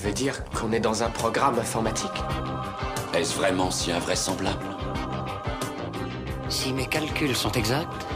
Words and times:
Tu 0.00 0.06
veux 0.06 0.14
dire 0.14 0.42
qu'on 0.52 0.72
est 0.72 0.80
dans 0.80 1.02
un 1.02 1.10
programme 1.10 1.58
informatique 1.58 2.10
Est-ce 3.12 3.36
vraiment 3.36 3.70
si 3.70 3.92
invraisemblable 3.92 4.64
Si 6.48 6.72
mes 6.72 6.86
calculs 6.86 7.36
sont 7.36 7.52
exacts, 7.52 8.06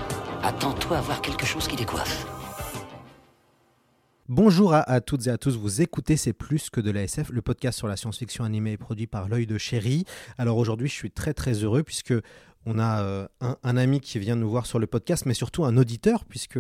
attends-toi 0.43 0.97
à 0.97 1.01
voir 1.03 1.21
quelque 1.21 1.45
chose 1.45 1.69
qui 1.69 1.77
décoiffe. 1.77 2.27
Bonjour 4.31 4.73
à, 4.73 4.81
à 4.91 5.03
toutes 5.03 5.27
et 5.27 5.31
à 5.31 5.37
tous, 5.37 5.59
vous 5.59 5.83
écoutez 5.83 6.17
C'est 6.17 6.33
plus 6.33 6.71
que 6.71 6.81
de 6.81 6.91
la 6.91 7.03
SF, 7.03 7.29
le 7.29 7.43
podcast 7.43 7.77
sur 7.77 7.87
la 7.87 7.99
science-fiction 7.99 8.45
animée 8.45 8.73
et 8.73 8.79
produit 8.79 9.07
par 9.07 9.29
l'œil 9.29 9.47
de 9.47 9.59
chéri. 9.59 10.07
Alors 10.39 10.57
aujourd'hui 10.57 10.89
je 10.89 10.95
suis 10.95 11.11
très 11.11 11.35
très 11.35 11.53
heureux 11.53 11.83
puisque 11.83 12.15
on 12.67 12.79
a 12.79 13.03
euh, 13.03 13.27
un, 13.41 13.77
ami 13.77 14.01
qui 14.01 14.19
vient 14.19 14.37
nous 14.37 14.49
voir 14.49 14.67
sur 14.67 14.79
le 14.79 14.87
podcast, 14.87 15.27
mais 15.27 15.35
surtout 15.35 15.65
un 15.65 15.77
auditeur, 15.77 16.25
puisque 16.25 16.59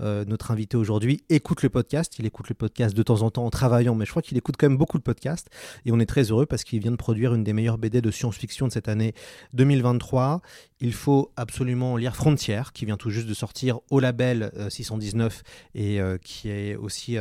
euh, 0.00 0.24
notre 0.26 0.50
invité 0.50 0.76
aujourd'hui 0.76 1.22
écoute 1.28 1.62
le 1.62 1.68
podcast. 1.68 2.18
Il 2.18 2.26
écoute 2.26 2.48
le 2.48 2.54
podcast 2.54 2.96
de 2.96 3.02
temps 3.02 3.22
en 3.22 3.30
temps 3.30 3.44
en 3.44 3.50
travaillant, 3.50 3.94
mais 3.94 4.04
je 4.04 4.10
crois 4.10 4.22
qu'il 4.22 4.36
écoute 4.36 4.56
quand 4.58 4.68
même 4.68 4.78
beaucoup 4.78 4.96
le 4.96 5.02
podcast. 5.02 5.48
Et 5.86 5.92
on 5.92 6.00
est 6.00 6.06
très 6.06 6.24
heureux 6.24 6.46
parce 6.46 6.64
qu'il 6.64 6.80
vient 6.80 6.90
de 6.90 6.96
produire 6.96 7.34
une 7.34 7.44
des 7.44 7.52
meilleures 7.52 7.78
BD 7.78 8.00
de 8.00 8.10
science-fiction 8.10 8.66
de 8.66 8.72
cette 8.72 8.88
année 8.88 9.14
2023. 9.52 10.42
Il 10.80 10.92
faut 10.92 11.30
absolument 11.36 11.96
lire 11.96 12.16
Frontières, 12.16 12.72
qui 12.72 12.84
vient 12.84 12.96
tout 12.96 13.10
juste 13.10 13.28
de 13.28 13.34
sortir 13.34 13.78
au 13.90 14.00
label 14.00 14.50
euh, 14.56 14.68
619 14.68 15.42
et 15.74 16.00
euh, 16.00 16.18
qui 16.18 16.50
est 16.50 16.74
aussi 16.74 17.16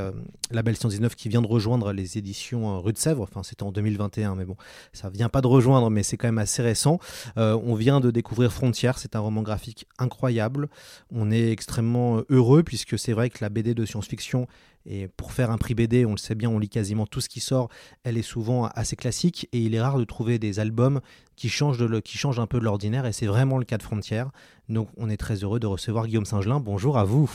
label 0.52 0.76
619 0.76 1.16
qui 1.16 1.30
vient 1.30 1.42
de 1.42 1.48
rejoindre 1.48 1.94
les 1.94 2.18
éditions 2.18 2.82
Rue 2.82 2.94
de 2.94 2.98
Sèvres. 2.98 3.24
Enfin, 3.24 3.44
c'était 3.44 3.64
en 3.64 3.72
2021, 3.72 4.36
mais 4.36 4.46
bon, 4.46 4.56
ça 4.92 5.10
vient 5.10 5.30
pas 5.30 5.42
de 5.42 5.48
rejoindre, 5.48 5.90
mais 5.90 6.02
c'est 6.02 6.18
quand 6.18 6.28
même 6.28 6.40
assez 6.40 6.64
récent. 6.64 7.00
On 7.36 7.76
vient 7.76 8.00
de 8.00 8.10
découvrir 8.10 8.23
Frontières, 8.50 8.98
c'est 8.98 9.16
un 9.16 9.20
roman 9.20 9.42
graphique 9.42 9.88
incroyable. 10.00 10.70
On 11.12 11.32
est 11.32 11.52
extrêmement 11.52 12.18
euh, 12.18 12.26
heureux 12.30 12.64
puisque 12.64 12.98
c'est 12.98 13.14
vrai 13.14 13.30
que 13.30 13.40
la 13.42 13.50
BD 13.50 13.74
de 13.74 13.86
science-fiction 13.86 14.48
et 14.86 15.08
pour 15.08 15.32
faire 15.32 15.50
un 15.50 15.58
prix 15.58 15.76
BD, 15.76 16.06
on 16.06 16.12
le 16.12 16.18
sait 16.18 16.36
bien, 16.36 16.50
on 16.50 16.60
lit 16.60 16.70
quasiment 16.70 17.06
tout 17.06 17.22
ce 17.22 17.30
qui 17.30 17.40
sort. 17.40 17.70
Elle 18.04 18.18
est 18.18 18.22
souvent 18.22 18.66
assez 18.68 18.96
classique 18.96 19.48
et 19.54 19.60
il 19.60 19.76
est 19.76 19.82
rare 19.82 19.98
de 19.98 20.04
trouver 20.04 20.40
des 20.40 20.60
albums 20.60 21.00
qui 21.36 21.50
changent, 21.50 21.78
de 21.78 22.00
qui 22.00 22.18
changent 22.18 22.40
un 22.40 22.48
peu 22.48 22.60
de 22.60 22.66
l'ordinaire 22.66 23.06
et 23.06 23.14
c'est 23.14 23.28
vraiment 23.28 23.58
le 23.58 23.66
cas 23.66 23.78
de 23.78 23.84
Frontières. 23.84 24.32
Donc 24.70 24.90
on 24.98 25.10
est 25.10 25.18
très 25.18 25.36
heureux 25.44 25.60
de 25.60 25.68
recevoir 25.68 26.08
Guillaume 26.08 26.26
Singelin. 26.26 26.60
Bonjour 26.60 26.98
à 26.98 27.06
vous. 27.06 27.32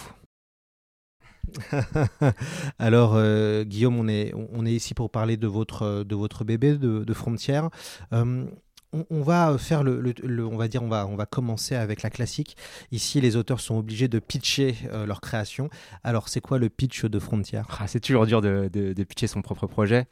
Alors 2.79 3.15
euh, 3.15 3.65
Guillaume, 3.65 3.99
on 3.99 4.09
est, 4.09 4.35
on 4.35 4.67
est 4.67 4.73
ici 4.73 4.93
pour 4.93 5.11
parler 5.11 5.37
de 5.37 5.47
votre, 5.47 6.05
de 6.05 6.15
votre 6.15 6.45
bébé 6.45 6.77
de, 6.77 7.05
de 7.05 7.15
Frontières. 7.15 7.71
Euh, 8.13 8.45
on, 8.93 9.23
va 9.23 9.57
faire 9.59 9.83
le, 9.83 10.15
on 10.47 10.57
va 10.57 10.69
dire, 10.69 10.83
on 10.83 10.89
va, 10.89 11.07
on 11.07 11.17
va 11.17 11.27
commencer 11.27 11.75
avec 11.75 12.03
la 12.03 12.11
classique. 12.11 12.57
Ici, 12.91 13.21
les 13.21 13.37
auteurs 13.37 13.61
sont 13.61 13.77
obligés 13.77 14.09
de 14.09 14.19
pitcher 14.19 14.77
euh, 14.93 15.07
leur 15.07 15.21
création. 15.21 15.69
Alors, 16.05 16.29
c'est 16.29 16.41
quoi 16.41 16.59
le 16.59 16.69
pitch 16.69 17.05
de 17.05 17.19
Frontières 17.19 17.67
Ah, 17.79 17.87
c'est 17.87 18.01
toujours 18.01 18.27
dur 18.27 18.41
de, 18.41 18.69
pitcher 19.05 19.27
son 19.27 19.43
propre 19.43 19.67
projet. 19.67 20.07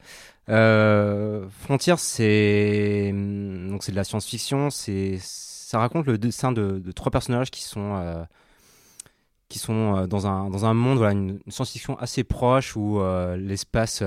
Euh, 0.49 1.47
Frontier, 1.61 1.95
c'est 1.97 3.09
hum, 3.11 3.69
donc 3.71 3.83
c'est 3.83 3.91
de 3.91 3.97
la 3.97 4.03
science-fiction. 4.03 4.69
C'est 4.69 5.17
ça 5.21 5.79
raconte 5.79 6.05
le 6.05 6.17
dessin 6.17 6.51
de, 6.51 6.81
trois 6.95 7.11
personnages 7.11 7.51
qui 7.51 7.63
sont 7.63 7.95
euh, 7.95 8.23
qui 9.49 9.59
sont 9.59 9.97
euh, 9.97 10.07
dans 10.07 10.27
un 10.27 10.49
dans 10.49 10.65
un 10.65 10.73
monde 10.73 10.97
voilà 10.97 11.11
une, 11.11 11.39
une 11.45 11.51
science-fiction 11.51 11.97
assez 11.99 12.23
proche 12.23 12.75
où 12.77 13.01
l'espace 13.35 14.01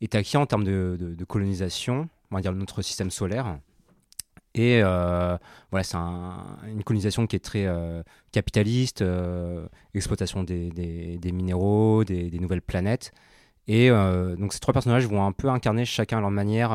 est 0.00 0.14
acquis 0.14 0.36
en 0.36 0.46
termes 0.46 0.64
de 0.64 1.24
colonisation. 1.26 2.08
On 2.32 2.36
va 2.36 2.40
dire 2.40 2.52
notre 2.54 2.82
système 2.82 3.10
solaire. 3.10 3.58
Et 4.54 4.80
euh, 4.82 5.36
voilà, 5.70 5.84
c'est 5.84 5.96
un- 5.96 6.58
une 6.66 6.82
colonisation 6.82 7.26
qui 7.26 7.36
est 7.36 7.40
très 7.40 7.66
euh, 7.66 8.02
capitaliste, 8.32 9.02
euh, 9.02 9.66
exploitation 9.94 10.42
des, 10.42 10.70
des- 10.70 11.32
minéraux, 11.32 12.04
des, 12.04 12.30
nouvelles 12.38 12.62
planètes. 12.62 13.12
Et 13.68 13.90
donc 13.90 14.52
ces 14.52 14.58
trois 14.58 14.74
personnages 14.74 15.06
vont 15.06 15.24
un 15.24 15.30
peu 15.30 15.48
incarner 15.48 15.84
chacun 15.84 16.18
à 16.18 16.20
leur 16.20 16.32
manière 16.32 16.72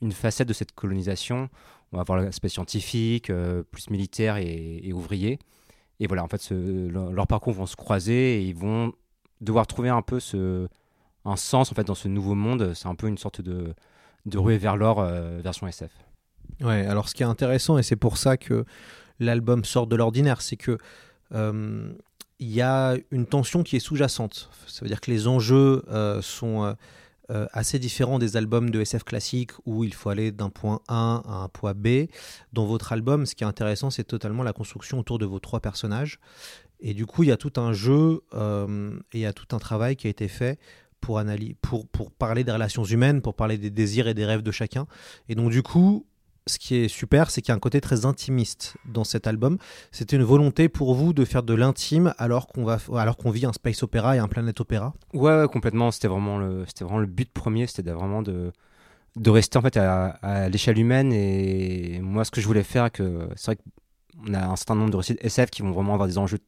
une 0.00 0.12
facette 0.12 0.48
de 0.48 0.54
cette 0.54 0.72
colonisation. 0.72 1.50
On 1.92 1.96
va 1.98 2.00
avoir 2.00 2.18
l'aspect 2.18 2.48
scientifique, 2.48 3.30
plus 3.70 3.90
militaire 3.90 4.38
et, 4.38 4.90
ouvrier. 4.94 5.38
Et 6.00 6.06
voilà, 6.06 6.24
en 6.24 6.28
fait, 6.28 6.50
leurs 6.50 7.26
parcours 7.26 7.52
vont 7.52 7.66
se 7.66 7.76
croiser 7.76 8.38
et 8.38 8.42
ils 8.42 8.56
vont 8.56 8.94
devoir 9.42 9.66
trouver 9.66 9.90
un 9.90 10.00
peu 10.00 10.18
ce, 10.18 10.66
un 11.26 11.36
sens 11.36 11.70
en 11.70 11.74
fait 11.74 11.84
dans 11.84 11.94
ce 11.94 12.08
nouveau 12.08 12.34
monde. 12.34 12.72
C'est 12.74 12.88
un 12.88 12.94
peu 12.94 13.06
une 13.08 13.18
sorte 13.18 13.42
de, 13.42 13.74
de 14.26 14.38
ruée 14.38 14.58
vers 14.58 14.76
l'or 14.76 15.00
euh, 15.00 15.40
version 15.42 15.66
SF. 15.66 15.90
Ouais, 16.60 16.86
alors 16.86 17.08
ce 17.08 17.14
qui 17.14 17.22
est 17.22 17.26
intéressant, 17.26 17.78
et 17.78 17.82
c'est 17.82 17.96
pour 17.96 18.16
ça 18.16 18.36
que 18.36 18.64
l'album 19.18 19.64
sort 19.64 19.86
de 19.86 19.96
l'ordinaire, 19.96 20.40
c'est 20.40 20.56
que 20.56 20.78
euh, 21.34 21.92
il 22.38 22.50
y 22.50 22.62
a 22.62 22.96
une 23.10 23.26
tension 23.26 23.62
qui 23.62 23.76
est 23.76 23.80
sous-jacente. 23.80 24.50
Ça 24.66 24.80
veut 24.82 24.88
dire 24.88 25.00
que 25.00 25.10
les 25.10 25.26
enjeux 25.26 25.82
euh, 25.88 26.20
sont 26.22 26.74
assez 27.30 27.78
différents 27.78 28.18
des 28.18 28.36
albums 28.36 28.68
de 28.68 28.82
SF 28.82 29.02
classique 29.02 29.52
où 29.64 29.82
il 29.82 29.94
faut 29.94 30.10
aller 30.10 30.30
d'un 30.30 30.50
point 30.50 30.80
A 30.88 31.22
à 31.26 31.36
un 31.36 31.48
point 31.48 31.72
B. 31.72 32.08
Dans 32.52 32.66
votre 32.66 32.92
album, 32.92 33.24
ce 33.24 33.34
qui 33.34 33.44
est 33.44 33.46
intéressant, 33.46 33.88
c'est 33.88 34.04
totalement 34.04 34.42
la 34.42 34.52
construction 34.52 34.98
autour 34.98 35.18
de 35.18 35.24
vos 35.24 35.38
trois 35.38 35.60
personnages. 35.60 36.18
Et 36.80 36.92
du 36.92 37.06
coup, 37.06 37.22
il 37.22 37.30
y 37.30 37.32
a 37.32 37.38
tout 37.38 37.54
un 37.56 37.72
jeu 37.72 38.20
et 38.34 39.18
il 39.18 39.20
y 39.20 39.24
a 39.26 39.32
tout 39.32 39.56
un 39.56 39.58
travail 39.58 39.96
qui 39.96 40.06
a 40.06 40.10
été 40.10 40.28
fait 40.28 40.58
pour, 41.04 41.22
pour, 41.60 41.86
pour 41.86 42.10
parler 42.10 42.44
des 42.44 42.52
relations 42.52 42.84
humaines, 42.84 43.20
pour 43.20 43.34
parler 43.34 43.58
des 43.58 43.68
désirs 43.68 44.08
et 44.08 44.14
des 44.14 44.24
rêves 44.24 44.40
de 44.40 44.50
chacun. 44.50 44.86
Et 45.28 45.34
donc, 45.34 45.50
du 45.50 45.62
coup, 45.62 46.06
ce 46.46 46.58
qui 46.58 46.76
est 46.76 46.88
super, 46.88 47.30
c'est 47.30 47.42
qu'il 47.42 47.50
y 47.50 47.52
a 47.52 47.56
un 47.56 47.60
côté 47.60 47.82
très 47.82 48.06
intimiste 48.06 48.76
dans 48.86 49.04
cet 49.04 49.26
album. 49.26 49.58
C'était 49.92 50.16
une 50.16 50.22
volonté 50.22 50.70
pour 50.70 50.94
vous 50.94 51.12
de 51.12 51.26
faire 51.26 51.42
de 51.42 51.52
l'intime 51.52 52.14
alors 52.16 52.46
qu'on 52.46 52.64
va, 52.64 52.78
alors 52.94 53.18
qu'on 53.18 53.30
vit 53.30 53.44
un 53.44 53.52
space 53.52 53.82
opéra 53.82 54.16
et 54.16 54.18
un 54.18 54.28
planète 54.28 54.60
opéra? 54.60 54.94
Ouais, 55.12 55.44
complètement. 55.52 55.90
C'était 55.90 56.08
vraiment 56.08 56.38
le, 56.38 56.64
c'était 56.66 56.84
vraiment 56.84 57.00
le 57.00 57.06
but 57.06 57.30
premier, 57.30 57.66
c'était 57.66 57.90
vraiment 57.90 58.22
de, 58.22 58.50
de 59.16 59.30
rester 59.30 59.58
en 59.58 59.62
fait 59.62 59.76
à, 59.76 60.48
l'échelle 60.48 60.78
humaine. 60.78 61.12
Et 61.12 62.00
moi, 62.00 62.24
ce 62.24 62.30
que 62.30 62.40
je 62.40 62.46
voulais 62.46 62.64
faire, 62.64 62.90
que 62.90 63.28
c'est 63.36 63.52
vrai 63.52 63.56
qu'on 63.56 64.32
a 64.32 64.46
un 64.46 64.56
certain 64.56 64.74
nombre 64.74 64.90
de 64.90 64.96
récits 64.96 65.16
SF 65.20 65.50
qui 65.50 65.60
vont 65.60 65.72
vraiment 65.72 65.92
avoir 65.92 66.08
des 66.08 66.16
enjeux 66.16 66.38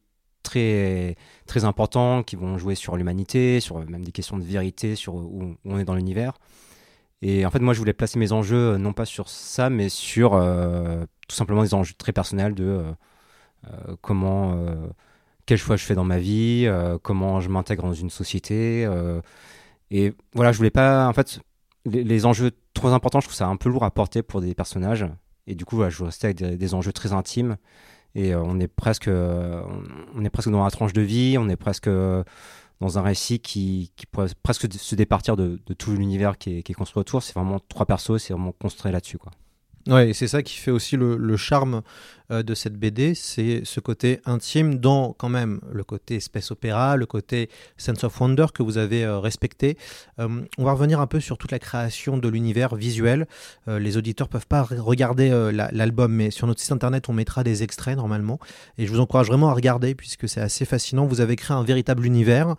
très, 0.47 1.17
très 1.45 1.65
importants, 1.65 2.23
qui 2.23 2.35
vont 2.37 2.57
jouer 2.57 2.75
sur 2.75 2.95
l'humanité, 2.95 3.59
sur 3.59 3.79
même 3.85 4.05
des 4.05 4.13
questions 4.13 4.37
de 4.37 4.43
vérité, 4.43 4.95
sur 4.95 5.15
où, 5.15 5.55
on 5.65 5.77
est 5.77 5.83
dans 5.83 5.95
l'univers. 5.95 6.33
Et 7.21 7.45
en 7.45 7.51
fait, 7.51 7.59
moi, 7.59 7.73
je 7.73 7.79
voulais 7.79 7.93
placer 7.93 8.17
mes 8.19 8.31
enjeux 8.31 8.73
euh, 8.73 8.77
non 8.77 8.93
pas 8.93 9.05
sur 9.05 9.27
ça, 9.27 9.69
mais 9.69 9.89
sur 9.89 10.35
euh, 10.35 11.05
tout 11.27 11.35
simplement 11.35 11.63
des 11.63 11.73
enjeux 11.73 11.95
très 11.97 12.13
personnels 12.13 12.53
de 12.55 12.83
euh, 13.65 13.95
comment, 14.01 14.55
quel 15.45 15.57
choix 15.57 15.75
je 15.75 15.83
fais 15.83 15.95
dans 15.95 16.05
ma 16.05 16.19
vie, 16.19 16.69
comment 17.03 17.41
je 17.41 17.49
m'intègre 17.49 17.83
dans 17.83 17.93
une 17.93 18.09
société. 18.09 18.87
et 19.91 20.13
voilà, 20.33 20.51
je 20.51 20.57
voulais 20.57 20.69
pas. 20.71 21.07
En 21.07 21.13
fait, 21.13 21.41
les, 21.85 22.25
enjeux 22.25 22.51
trop 22.73 22.89
importants, 22.89 23.19
je 23.19 23.27
trouve 23.27 23.35
ça 23.35 23.47
un 23.47 23.57
peu 23.57 23.69
lourd 23.69 23.83
à 23.83 23.91
porter 23.91 24.21
pour 24.23 24.41
des 24.41 24.53
personnages. 24.53 25.05
Et 25.47 25.55
du 25.55 25.65
coup, 25.65 25.75
voilà, 25.75 25.89
je 25.89 26.03
restais 26.03 26.27
avec 26.27 26.37
des 26.37 26.73
enjeux 26.73 26.93
très 26.93 27.13
intimes. 27.13 27.57
Et 28.17 28.33
euh, 28.33 28.41
on 28.43 28.59
est 28.59 28.67
presque, 28.67 29.07
euh, 29.07 29.61
on 30.15 30.25
est 30.25 30.31
presque 30.31 30.49
dans 30.49 30.63
la 30.63 30.71
tranche 30.71 30.91
de 30.91 31.03
vie. 31.03 31.37
On 31.39 31.47
est 31.49 31.55
presque 31.55 31.85
euh, 31.85 32.23
dans 32.81 32.97
un 32.97 33.03
récit 33.03 33.39
qui, 33.39 33.91
qui 33.95 34.07
pourrait 34.07 34.29
presque 34.41 34.73
se 34.73 34.95
départir 34.95 35.37
de, 35.37 35.59
tout 35.77 35.91
l'univers 35.91 36.39
qui 36.39 36.63
qui 36.63 36.71
est 36.71 36.75
construit 36.75 36.99
autour. 36.99 37.21
C'est 37.21 37.35
vraiment 37.35 37.59
trois 37.69 37.85
persos, 37.85 38.17
c'est 38.17 38.33
vraiment 38.33 38.53
construit 38.53 38.91
là-dessus, 38.91 39.19
quoi. 39.19 39.31
Ouais, 39.87 40.09
et 40.09 40.13
c'est 40.13 40.27
ça 40.27 40.41
qui 40.41 40.55
fait 40.55 40.71
aussi 40.71 40.97
le 40.97 41.37
charme 41.37 41.81
euh, 42.31 42.43
de 42.43 42.53
cette 42.53 42.75
BD, 42.75 43.15
c'est 43.15 43.61
ce 43.63 43.79
côté 43.79 44.19
intime 44.25 44.75
dans 44.79 45.13
quand 45.13 45.29
même 45.29 45.59
le 45.71 45.83
côté 45.83 46.19
space 46.19 46.51
opéra, 46.51 46.95
le 46.97 47.05
côté 47.05 47.49
sense 47.77 48.03
of 48.03 48.19
wonder 48.19 48.47
que 48.53 48.63
vous 48.63 48.77
avez 48.77 49.03
euh, 49.05 49.19
respecté. 49.19 49.77
Euh, 50.19 50.41
on 50.57 50.63
va 50.63 50.73
revenir 50.73 50.99
un 50.99 51.07
peu 51.07 51.19
sur 51.19 51.37
toute 51.37 51.51
la 51.51 51.59
création 51.59 52.17
de 52.17 52.27
l'univers 52.27 52.75
visuel. 52.75 53.27
Les 53.67 53.97
auditeurs 53.97 54.27
peuvent 54.29 54.47
pas 54.47 54.63
re- 54.63 54.79
regarder 54.79 55.29
la- 55.53 55.69
l'album, 55.71 56.11
mais 56.13 56.31
sur 56.31 56.47
notre 56.47 56.61
site 56.61 56.71
internet, 56.71 57.09
on 57.09 57.13
mettra 57.13 57.43
des 57.43 57.63
extraits 57.63 57.95
normalement. 57.97 58.39
Et 58.77 58.85
je 58.85 58.91
vous 58.91 58.99
encourage 58.99 59.27
vraiment 59.27 59.49
à 59.49 59.53
regarder 59.53 59.95
puisque 59.95 60.27
c'est 60.27 60.41
assez 60.41 60.65
fascinant. 60.65 61.05
Vous 61.05 61.21
avez 61.21 61.35
créé 61.35 61.55
un 61.55 61.63
véritable 61.63 62.05
univers 62.05 62.55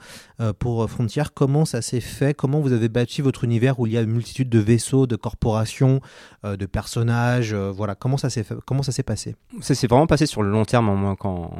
pour 0.59 0.89
Frontier. 0.89 1.23
Comment 1.35 1.65
ça 1.65 1.83
s'est 1.83 2.01
fait? 2.01 2.35
Comment 2.35 2.61
vous 2.61 2.73
avez 2.73 2.89
bâti 2.89 3.23
votre 3.23 3.45
univers 3.45 3.81
où 3.81 3.87
il 3.87 3.93
y 3.93 3.99
a 3.99 4.03
une 4.03 4.11
multitude 4.13 4.49
de 4.49 4.59
vaisseaux, 4.59 5.07
de 5.07 5.17
corporations, 5.17 6.01
de 6.45 6.67
personnages 6.67 7.55
Voilà, 7.55 7.95
Comment 7.95 8.17
ça 8.17 8.31
s'est 8.31 9.03
passé? 9.03 9.35
Ça 9.61 9.75
s'est 9.75 9.87
vraiment 9.87 10.07
passé 10.07 10.27
sur 10.27 10.43
le 10.43 10.51
long 10.51 10.65
terme, 10.65 10.89
hein, 10.89 10.95
moi, 10.95 11.17
quand, 11.19 11.51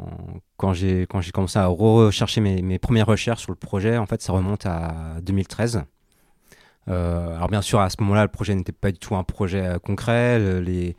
quand 0.57 0.73
j'ai 0.73 1.05
commencé 1.33 1.59
à 1.59 1.67
rechercher 1.67 2.41
mes, 2.41 2.61
mes 2.61 2.79
premières 2.79 3.07
recherches 3.07 3.41
sur 3.41 3.51
le 3.51 3.57
projet. 3.57 3.97
En 3.97 4.05
fait, 4.05 4.21
ça 4.21 4.33
remonte 4.33 4.65
à 4.65 5.17
2013. 5.21 5.83
Euh, 6.87 7.35
alors 7.35 7.49
bien 7.49 7.61
sûr, 7.61 7.79
à 7.79 7.89
ce 7.89 7.97
moment-là, 8.01 8.23
le 8.23 8.29
projet 8.29 8.55
n'était 8.55 8.71
pas 8.71 8.91
du 8.91 8.97
tout 8.97 9.15
un 9.15 9.23
projet 9.23 9.63
euh, 9.65 9.79
concret, 9.79 10.39
le- 10.39 10.59
les, 10.59 10.95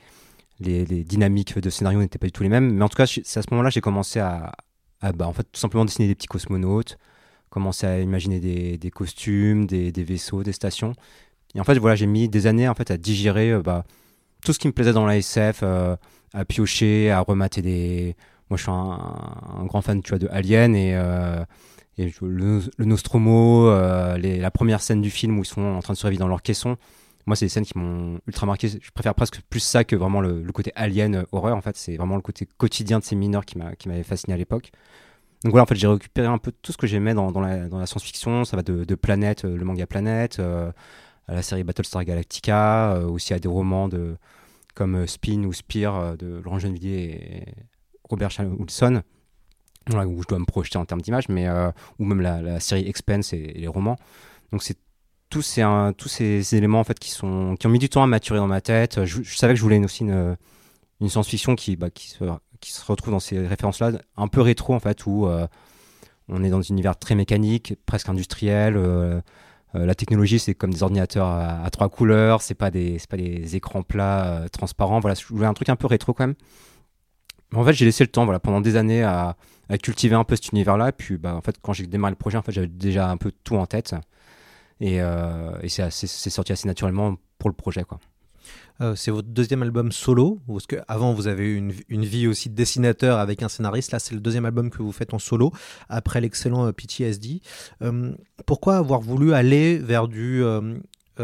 les, 0.60 0.84
dynamiques 1.04 1.58
de 1.58 1.70
scénario 1.70 1.98
n'étaient 2.00 2.18
pas 2.18 2.26
du 2.26 2.32
tout 2.32 2.42
les 2.42 2.48
mêmes, 2.48 2.72
mais 2.74 2.84
en 2.84 2.88
tout 2.88 2.96
cas, 2.96 3.06
c'est 3.06 3.38
à 3.38 3.42
ce 3.42 3.48
moment-là 3.50 3.70
j'ai 3.70 3.80
commencé 3.80 4.20
à, 4.20 4.52
bah, 5.14 5.26
en 5.26 5.32
fait, 5.32 5.44
tout 5.50 5.58
simplement 5.58 5.84
dessiner 5.84 6.06
des 6.06 6.14
petits 6.14 6.26
cosmonautes, 6.28 6.98
commencer 7.48 7.86
à 7.86 7.98
imaginer 8.00 8.38
des, 8.40 8.90
costumes, 8.90 9.66
des, 9.66 9.90
vaisseaux, 10.04 10.42
des 10.42 10.52
stations. 10.52 10.92
Et 11.54 11.60
en 11.60 11.64
fait, 11.64 11.76
voilà, 11.78 11.96
j'ai 11.96 12.06
mis 12.06 12.28
des 12.28 12.46
années 12.46 12.68
en 12.68 12.74
fait 12.74 12.90
à 12.90 12.96
digérer 12.96 13.50
euh, 13.52 13.62
bah, 13.62 13.84
tout 14.44 14.52
ce 14.52 14.58
qui 14.58 14.68
me 14.68 14.72
plaisait 14.72 14.92
dans 14.92 15.06
la 15.06 15.16
SF, 15.16 15.64
à 16.34 16.44
piocher, 16.44 17.10
à 17.10 17.20
remater 17.20 17.62
des. 17.62 18.16
Moi, 18.48 18.56
je 18.56 18.62
suis 18.62 18.70
un, 18.72 19.64
grand 19.66 19.80
fan, 19.80 20.02
tu 20.02 20.10
vois, 20.10 20.18
de 20.18 20.28
Alien 20.28 20.74
et, 20.74 20.94
euh, 20.94 21.44
le, 21.98 22.62
le 22.76 22.84
Nostromo, 22.84 23.68
euh, 23.68 24.18
la 24.18 24.50
première 24.50 24.80
scène 24.80 25.00
du 25.00 25.10
film 25.10 25.38
où 25.38 25.42
ils 25.42 25.46
sont 25.46 25.62
en 25.62 25.80
train 25.80 25.92
de 25.92 25.98
survivre 25.98 26.20
dans 26.20 26.28
leur 26.28 26.42
caisson. 26.42 26.76
Moi, 27.26 27.36
c'est 27.36 27.44
des 27.44 27.50
scènes 27.50 27.64
qui 27.64 27.78
m'ont 27.78 28.18
ultra 28.26 28.46
marqué. 28.46 28.68
Je 28.68 28.90
préfère 28.92 29.14
presque 29.14 29.40
plus 29.50 29.60
ça 29.60 29.84
que 29.84 29.94
vraiment 29.94 30.20
le, 30.20 30.42
côté 30.52 30.72
alien 30.74 31.14
euh, 31.14 31.24
horreur. 31.30 31.56
En 31.56 31.60
fait, 31.60 31.76
c'est 31.76 31.96
vraiment 31.96 32.16
le 32.16 32.22
côté 32.22 32.48
quotidien 32.56 32.98
de 32.98 33.04
ces 33.04 33.14
mineurs 33.14 33.44
qui 33.44 33.58
m'a- 33.58 33.76
qui 33.76 33.88
m'avait 33.88 34.02
fasciné 34.02 34.34
à 34.34 34.36
l'époque. 34.36 34.72
Donc 35.44 35.52
voilà, 35.52 35.62
en 35.62 35.66
fait, 35.66 35.76
j'ai 35.76 35.86
récupéré 35.86 36.26
un 36.26 36.38
peu 36.38 36.52
tout 36.62 36.72
ce 36.72 36.76
que 36.76 36.86
j'aimais 36.86 37.14
dans, 37.14 37.30
la, 37.40 37.86
science-fiction. 37.86 38.44
Ça 38.44 38.56
va 38.56 38.62
de, 38.62 38.84
de 38.84 38.94
Planète, 38.94 39.44
le 39.44 39.64
manga 39.64 39.86
Planète, 39.86 40.40
à 40.40 41.34
la 41.34 41.42
série 41.42 41.64
Battlestar 41.64 42.04
Galactica, 42.04 43.00
aussi 43.06 43.32
à 43.32 43.38
des 43.38 43.48
romans 43.48 43.88
de, 43.88 44.16
comme 44.80 44.94
euh, 44.94 45.06
Spin 45.06 45.44
ou 45.44 45.52
Spear 45.52 45.94
euh, 45.94 46.16
de 46.16 46.40
Laurent 46.42 46.58
Genevier 46.58 47.10
et 47.10 47.54
Robert 48.08 48.30
Wilson, 48.58 49.02
où 49.90 50.22
je 50.22 50.26
dois 50.26 50.38
me 50.38 50.46
projeter 50.46 50.78
en 50.78 50.86
termes 50.86 51.02
d'image, 51.02 51.28
mais 51.28 51.48
euh, 51.48 51.70
ou 51.98 52.06
même 52.06 52.22
la, 52.22 52.60
série 52.60 52.88
Expense 52.88 53.34
et, 53.34 53.52
les 53.54 53.68
romans. 53.68 53.98
Donc 54.52 54.62
c'est 54.62 54.78
tous 55.28 55.42
ces, 55.42 55.62
tous 55.98 56.08
ces 56.08 56.56
éléments 56.56 56.80
en 56.80 56.84
fait 56.84 56.98
qui 56.98 57.10
sont 57.10 57.56
qui 57.60 57.66
ont 57.66 57.70
mis 57.70 57.78
du 57.78 57.90
temps 57.90 58.02
à 58.02 58.06
maturer 58.06 58.38
dans 58.38 58.46
ma 58.46 58.62
tête. 58.62 59.04
Je, 59.04 59.22
savais 59.22 59.52
que 59.52 59.58
je 59.58 59.62
voulais 59.62 59.84
aussi 59.84 60.04
une, 60.04 60.36
science-fiction 61.06 61.56
qui, 61.56 61.76
bah, 61.76 61.90
qui, 61.90 62.08
se, 62.08 62.84
retrouve 62.86 63.12
dans 63.12 63.20
ces 63.20 63.46
références-là, 63.46 63.92
un 64.16 64.28
peu 64.28 64.40
rétro 64.40 64.72
en 64.72 64.80
fait, 64.80 65.04
où 65.04 65.28
on 66.28 66.42
est 66.42 66.48
dans 66.48 66.58
un 66.58 66.62
univers 66.62 66.98
très 66.98 67.14
mécanique, 67.14 67.74
presque 67.84 68.08
industriel. 68.08 69.22
La 69.74 69.94
technologie, 69.94 70.38
c'est 70.38 70.54
comme 70.54 70.72
des 70.72 70.82
ordinateurs 70.82 71.28
à, 71.28 71.68
trois 71.70 71.88
couleurs, 71.88 72.42
c'est 72.42 72.54
pas 72.54 72.70
des, 72.70 72.98
pas 73.08 73.16
des 73.16 73.56
écrans 73.56 73.82
plats 73.82 74.26
euh, 74.26 74.48
transparents. 74.48 75.00
Voilà, 75.00 75.14
je 75.14 75.26
voulais 75.28 75.46
un 75.46 75.54
truc 75.54 75.68
un 75.68 75.76
peu 75.76 75.86
rétro 75.86 76.12
quand 76.12 76.26
même. 76.26 76.36
En 77.54 77.64
fait, 77.64 77.72
j'ai 77.72 77.84
laissé 77.84 78.04
le 78.04 78.10
temps, 78.10 78.24
voilà, 78.24 78.40
pendant 78.40 78.60
des 78.60 78.76
années 78.76 79.02
à, 79.02 79.36
cultiver 79.82 80.16
un 80.16 80.24
peu 80.24 80.36
cet 80.36 80.50
univers-là. 80.50 80.92
Puis, 80.92 81.16
bah, 81.16 81.34
en 81.34 81.40
fait, 81.40 81.56
quand 81.62 81.72
j'ai 81.72 81.86
démarré 81.86 82.12
le 82.12 82.16
projet, 82.16 82.36
en 82.36 82.42
fait, 82.42 82.52
j'avais 82.52 82.66
déjà 82.66 83.08
un 83.10 83.16
peu 83.16 83.32
tout 83.44 83.56
en 83.56 83.66
tête. 83.66 83.94
Et, 84.80 85.00
euh, 85.00 85.52
et 85.62 85.68
c'est 85.68 86.06
sorti 86.06 86.52
assez 86.52 86.66
naturellement 86.66 87.16
pour 87.38 87.50
le 87.50 87.54
projet, 87.54 87.84
quoi. 87.84 88.00
Euh, 88.80 88.94
c'est 88.96 89.10
votre 89.10 89.28
deuxième 89.28 89.62
album 89.62 89.92
solo, 89.92 90.40
parce 90.48 90.66
que 90.66 90.76
avant 90.88 91.12
vous 91.12 91.26
avez 91.26 91.44
eu 91.44 91.72
une, 91.88 92.04
vie 92.04 92.26
aussi 92.26 92.48
de 92.48 92.54
dessinateur 92.54 93.18
avec 93.18 93.42
un 93.42 93.48
scénariste. 93.48 93.92
Là, 93.92 93.98
c'est 93.98 94.14
le 94.14 94.20
deuxième 94.20 94.46
album 94.46 94.70
que 94.70 94.82
vous 94.82 94.92
faites 94.92 95.12
en 95.12 95.18
solo 95.18 95.52
après 95.88 96.20
l'excellent 96.20 96.66
euh, 96.66 96.72
PTSD. 96.72 97.42
Euh, 97.82 98.12
pourquoi 98.46 98.76
avoir 98.76 99.00
voulu 99.00 99.34
aller 99.34 99.78
vers 99.78 100.08
du 100.08 100.42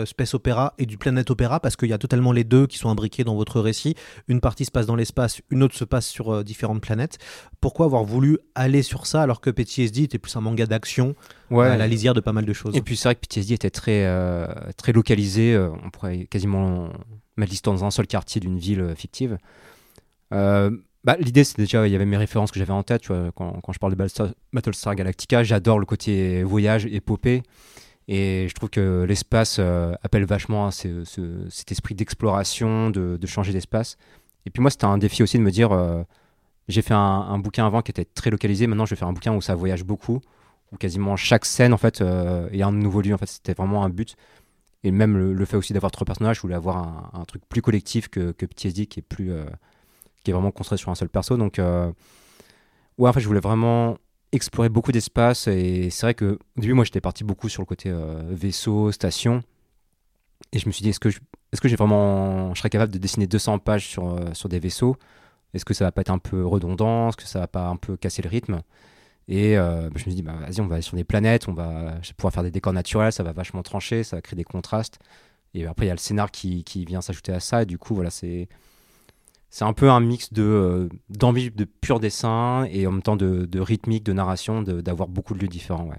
space 0.05 0.35
opéra 0.35 0.75
et 0.79 0.87
du 0.87 0.99
planet 0.99 1.31
opéra 1.31 1.61
Parce 1.61 1.77
qu'il 1.77 1.89
y 1.89 1.93
a 1.93 1.99
totalement 1.99 2.33
les 2.33 2.45
deux 2.45 2.67
qui 2.67 2.77
sont 2.79 2.91
imbriqués 2.91 3.25
dans 3.25 3.35
votre 3.37 3.61
récit. 3.61 3.95
Une 4.29 4.41
partie 4.41 4.65
se 4.65 4.71
passe 4.71 4.87
dans 4.87 4.97
l'espace, 4.97 5.41
une 5.51 5.63
autre 5.63 5.77
se 5.77 5.85
passe 5.85 6.07
sur 6.07 6.31
euh, 6.35 6.45
différentes 6.45 6.81
planètes. 6.81 7.19
Pourquoi 7.61 7.87
avoir 7.87 8.05
voulu 8.05 8.39
aller 8.55 8.83
sur 8.83 9.07
ça 9.07 9.23
alors 9.23 9.41
que 9.41 9.51
PTSD 9.51 10.03
était 10.03 10.19
plus 10.19 10.37
un 10.37 10.41
manga 10.41 10.67
d'action 10.67 11.15
à 11.53 11.77
la 11.77 11.87
lisière 11.87 12.13
de 12.15 12.21
pas 12.21 12.33
mal 12.33 12.45
de 12.45 12.53
choses 12.53 12.77
Et 12.77 12.83
puis 12.83 12.97
c'est 12.97 13.09
vrai 13.09 13.15
que 13.15 13.21
PTSD 13.21 13.55
était 13.55 13.71
très, 13.71 14.05
euh, 14.07 14.47
très 14.77 14.93
localisé. 14.93 15.55
euh, 15.55 15.71
on 15.85 15.91
pourrait 15.91 16.27
quasiment 16.27 16.91
mettre 17.37 17.51
l'histoire 17.51 17.77
dans 17.77 17.85
un 17.85 17.91
seul 17.91 18.07
quartier 18.07 18.41
d'une 18.41 18.59
ville 18.59 18.81
euh, 18.81 18.95
fictive. 18.95 19.39
Euh, 20.33 20.71
bah, 21.05 21.17
L'idée, 21.21 21.45
c'est 21.45 21.57
déjà, 21.57 21.87
il 21.87 21.93
y 21.93 21.95
avait 21.95 22.05
mes 22.07 22.17
références 22.17 22.51
que 22.51 22.59
j'avais 22.59 22.73
en 22.73 22.83
tête. 22.83 23.03
tu 23.03 23.09
vois, 23.13 23.31
quand, 23.35 23.61
quand 23.63 23.73
je 23.73 23.79
parle 23.79 23.93
de 23.93 23.97
Battlestar, 23.97 24.29
Battlestar 24.53 24.95
Galactica, 24.97 25.45
j'adore 25.45 25.79
le 25.79 25.87
côté 25.87 26.43
voyage, 26.43 26.87
épopée. 26.87 27.37
Et 27.37 27.43
je 28.09 28.55
trouve 28.55 28.71
que 28.71 29.05
l'espace 29.09 29.57
euh, 29.59 29.95
appelle 30.03 30.25
vachement 30.25 30.67
à 30.67 30.71
ce- 30.71 31.05
ce- 31.05 31.49
cet 31.51 31.73
esprit 31.73 31.95
d'exploration, 31.95 32.91
de, 32.91 33.19
changer 33.27 33.53
d'espace. 33.53 33.97
Et 34.47 34.51
puis 34.51 34.61
moi, 34.63 34.71
c'était 34.71 34.85
un 34.85 34.99
défi 34.99 35.23
aussi 35.23 35.39
de 35.39 35.43
me 35.43 35.51
dire, 35.51 35.73
euh, 35.73 36.03
j'ai 36.69 36.83
fait 36.83 36.95
un, 36.95 37.39
bouquin 37.39 37.67
avant 37.67 37.83
qui 37.83 37.91
était 37.91 38.05
très 38.05 38.31
localisé. 38.31 38.67
Maintenant, 38.67 38.87
je 38.87 38.91
vais 38.91 38.99
faire 38.99 39.09
un 39.09 39.13
bouquin 39.13 39.35
où 39.35 39.41
ça 39.41 39.55
voyage 39.55 39.85
beaucoup 39.85 40.21
où 40.73 40.77
quasiment 40.77 41.15
chaque 41.15 41.45
scène 41.45 41.73
en 41.73 41.77
fait 41.77 42.01
euh, 42.01 42.49
est 42.51 42.63
un 42.63 42.73
nouveau 42.73 43.01
lieu 43.01 43.15
en 43.15 43.19
fait 43.19 43.27
c'était 43.27 43.55
vraiment 43.55 43.85
un 43.85 43.89
but 43.89 44.17
et 44.83 44.91
même 44.91 45.17
le, 45.17 45.45
fait 45.45 45.57
aussi 45.57 45.73
d'avoir 45.73 45.93
trois 45.93 46.05
personnages 46.05 46.39
je 46.39 46.43
voulais 46.43 46.57
avoir 46.57 47.09
un, 47.15 47.25
truc 47.25 47.43
plus 47.49 47.63
collectif 47.63 48.09
que, 48.09 48.33
que 48.33 48.47
PTSD 48.47 48.87
qui 48.87 48.99
est 48.99 49.03
plus 49.03 49.31
euh, 49.31 49.45
qui 50.25 50.33
est 50.33 50.35
vraiment 50.35 50.51
construit 50.51 50.77
sur 50.77 50.91
un 50.91 50.97
seul 50.97 51.09
perso 51.09 51.37
donc 51.37 51.61
ouais 51.61 53.09
en 53.09 53.13
fait 53.13 53.21
je 53.21 53.29
voulais 53.29 53.39
vraiment 53.39 53.97
explorer 54.33 54.69
beaucoup 54.69 54.93
d'espace 54.93 55.47
et 55.49 55.91
c'est 55.91 56.07
vrai 56.07 56.15
que 56.15 56.39
au 56.57 56.61
début 56.61 56.75
moi 56.75 56.85
j'étais 56.85 57.01
parti 57.01 57.25
beaucoup 57.25 57.49
sur 57.49 57.63
le 57.63 57.67
côté 57.67 57.91
euh, 57.91 58.23
vaisseau 58.31 58.93
station 58.93 59.43
et 60.53 60.59
je 60.59 60.67
me 60.67 60.73
suis 60.73 60.83
dit 60.83 60.91
est-ce 60.91 61.01
que 61.01 61.11
je- 61.11 61.21
est-ce 61.53 61.61
que 61.61 61.69
j'ai 61.69 61.77
vraiment 61.77 62.55
je 62.55 62.59
serais 62.61 62.71
capable 62.71 62.93
de 62.93 62.99
dessiner 62.99 63.27
200 63.27 63.59
pages 63.59 63.87
sur 63.87 64.09
euh, 64.09 64.33
sur 64.35 64.49
des 64.49 64.59
vaisseaux? 64.59 64.97
Est-ce 65.55 65.65
que 65.65 65.75
ça 65.75 65.85
va 65.87 65.93
pas 65.93 66.03
être 66.03 66.11
un 66.11 66.19
peu 66.19 66.47
redondant? 66.47 67.09
Est-ce 67.11 67.19
que 67.19 67.25
ça 67.25 67.41
va 67.41 67.49
pas 67.49 67.69
un 67.69 67.77
peu 67.77 67.97
casser 67.97 68.23
le 68.23 68.31
rythme? 68.31 68.63
Et 69.29 69.59
euh, 69.59 69.89
je 69.91 69.95
me 69.95 69.99
suis 70.01 70.15
dit, 70.15 70.23
bah, 70.23 70.35
vas-y, 70.41 70.61
on 70.61 70.67
va 70.69 70.77
aller 70.77 70.83
sur 70.83 70.97
des 70.97 71.05
planètes, 71.05 71.49
on 71.49 71.55
va 71.55 72.01
je 72.03 72.13
pouvoir 72.15 72.33
faire 72.35 72.43
des 72.45 72.51
décors 72.53 72.73
naturels, 72.75 73.13
ça 73.13 73.23
va 73.25 73.33
vachement 73.33 73.63
trancher, 73.63 74.05
ça 74.05 74.17
va 74.17 74.23
créer 74.23 74.37
des 74.37 74.45
contrastes. 74.45 74.99
Et 75.55 75.67
après, 75.67 75.87
il 75.87 75.89
y 75.89 75.93
a 75.93 75.95
le 75.95 76.01
scénar 76.01 76.31
qui, 76.33 76.65
qui 76.65 76.85
vient 76.87 77.01
s'ajouter 77.03 77.33
à 77.33 77.41
ça. 77.41 77.63
Et 77.63 77.67
du 77.67 77.79
coup, 77.79 77.95
voilà, 77.95 78.11
c'est 78.11 78.49
c'est 79.57 79.65
un 79.65 79.73
peu 79.73 79.89
un 79.91 80.01
mix 80.01 80.35
de 80.35 80.43
euh, 80.43 80.89
d'envie 81.09 81.51
de 81.51 81.65
pur 81.65 81.99
dessin 81.99 82.67
et 82.71 82.87
en 82.87 82.93
même 82.93 83.03
temps 83.03 83.17
de, 83.17 83.47
de 83.47 83.59
rythmique, 83.59 84.05
de 84.05 84.13
narration, 84.13 84.61
d'avoir 84.61 85.09
beaucoup 85.09 85.33
de 85.33 85.39
lieux 85.39 85.49
différents. 85.49 85.87
Ouais. 85.87 85.97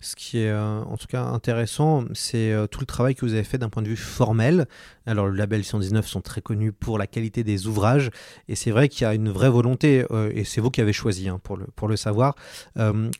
Ce 0.00 0.16
qui 0.16 0.38
est 0.38 0.50
euh, 0.50 0.80
en 0.82 0.96
tout 0.96 1.06
cas 1.06 1.22
intéressant, 1.22 2.04
c'est 2.12 2.52
euh, 2.52 2.66
tout 2.66 2.80
le 2.80 2.86
travail 2.86 3.14
que 3.14 3.24
vous 3.24 3.34
avez 3.34 3.44
fait 3.44 3.58
d'un 3.58 3.68
point 3.68 3.82
de 3.82 3.88
vue 3.88 3.96
formel. 3.96 4.66
Alors, 5.06 5.26
le 5.26 5.34
label 5.34 5.64
119 5.64 6.06
sont 6.06 6.20
très 6.20 6.40
connus 6.40 6.72
pour 6.72 6.98
la 6.98 7.06
qualité 7.06 7.44
des 7.44 7.66
ouvrages, 7.66 8.10
et 8.48 8.54
c'est 8.54 8.70
vrai 8.70 8.88
qu'il 8.88 9.02
y 9.02 9.04
a 9.04 9.14
une 9.14 9.30
vraie 9.30 9.50
volonté, 9.50 10.06
euh, 10.10 10.30
et 10.34 10.44
c'est 10.44 10.60
vous 10.60 10.70
qui 10.70 10.80
avez 10.80 10.92
choisi 10.92 11.28
hein, 11.28 11.38
pour, 11.42 11.56
le, 11.56 11.66
pour 11.76 11.88
le 11.88 11.96
savoir. 11.96 12.34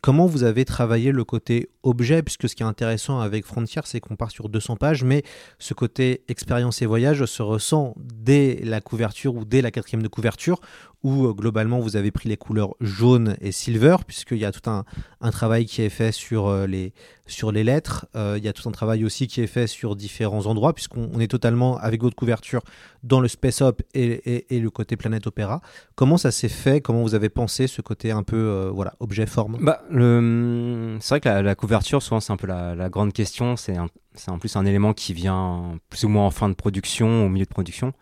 Comment 0.01 0.25
vous 0.25 0.43
avez 0.43 0.65
travaillé 0.65 1.11
le 1.11 1.23
côté 1.23 1.69
objet, 1.83 2.23
puisque 2.23 2.49
ce 2.49 2.55
qui 2.55 2.63
est 2.63 2.65
intéressant 2.65 3.19
avec 3.19 3.45
Frontier, 3.45 3.81
c'est 3.85 3.99
qu'on 3.99 4.15
part 4.15 4.31
sur 4.31 4.49
200 4.49 4.75
pages, 4.77 5.03
mais 5.03 5.23
ce 5.59 5.73
côté 5.73 6.23
expérience 6.27 6.81
et 6.81 6.85
voyage 6.85 7.25
se 7.25 7.41
ressent 7.43 7.93
dès 7.97 8.59
la 8.63 8.81
couverture 8.81 9.35
ou 9.35 9.45
dès 9.45 9.61
la 9.61 9.71
quatrième 9.71 10.01
de 10.01 10.07
couverture, 10.07 10.59
où 11.05 11.27
euh, 11.27 11.33
globalement 11.33 11.79
vous 11.79 11.97
avez 11.97 12.09
pris 12.09 12.29
les 12.29 12.35
couleurs 12.35 12.73
jaune 12.81 13.37
et 13.39 13.51
silver, 13.51 13.97
puisqu'il 14.07 14.39
y 14.39 14.45
a 14.45 14.51
tout 14.51 14.67
un, 14.67 14.83
travail 15.29 15.67
qui 15.67 15.83
est 15.83 15.89
fait 15.89 16.11
sur 16.11 16.47
euh, 16.47 16.65
les, 16.65 16.93
sur 17.27 17.51
les 17.51 17.63
lettres. 17.63 18.07
Euh, 18.15 18.39
il 18.39 18.43
y 18.43 18.47
a 18.47 18.53
tout 18.53 18.67
un 18.67 18.71
travail 18.71 19.05
aussi 19.05 19.27
qui 19.27 19.39
est 19.41 19.47
fait 19.47 19.67
sur 19.67 19.95
différents 19.95 20.47
endroits, 20.47 20.73
puisqu'on 20.73 21.11
on 21.13 21.19
est 21.19 21.27
totalement, 21.27 21.77
avec 21.77 22.01
votre 22.01 22.15
couverture, 22.15 22.61
dans 23.03 23.21
le 23.21 23.27
Space 23.27 23.61
Up 23.61 23.83
et, 23.93 24.43
le 24.49 24.69
côté 24.71 24.97
Planète 24.97 25.27
Opéra. 25.27 25.61
Comment 25.93 26.17
ça 26.17 26.31
s'est 26.31 26.49
fait? 26.49 26.81
Comment 26.81 27.03
vous 27.03 27.13
avez 27.13 27.29
pensé 27.29 27.67
ce 27.67 27.83
côté 27.83 28.09
un 28.09 28.23
peu 28.23 28.71
voilà, 28.73 28.95
objet-forme 28.99 29.57
Bah, 29.61 29.83
le... 29.91 30.97
C'est 31.01 31.09
vrai 31.09 31.19
que 31.19 31.29
la, 31.29 31.55
couverture, 31.55 32.01
souvent, 32.01 32.19
c'est 32.19 32.33
un 32.33 32.37
peu 32.37 32.47
la, 32.47 32.89
grande 32.89 33.13
question. 33.13 33.57
C'est 33.57 33.77
un- 33.77 33.89
c'est 34.15 34.31
en 34.31 34.39
plus 34.39 34.55
un 34.55 34.65
élément 34.65 34.93
qui 34.93 35.13
vient 35.13 35.77
plus 35.89 36.05
ou 36.05 36.09
moins 36.09 36.25
en 36.25 36.31
fin 36.31 36.49
de 36.49 36.55
production, 36.55 37.27
au 37.27 37.29
milieu 37.29 37.45
de 37.45 37.49
production. 37.49 37.93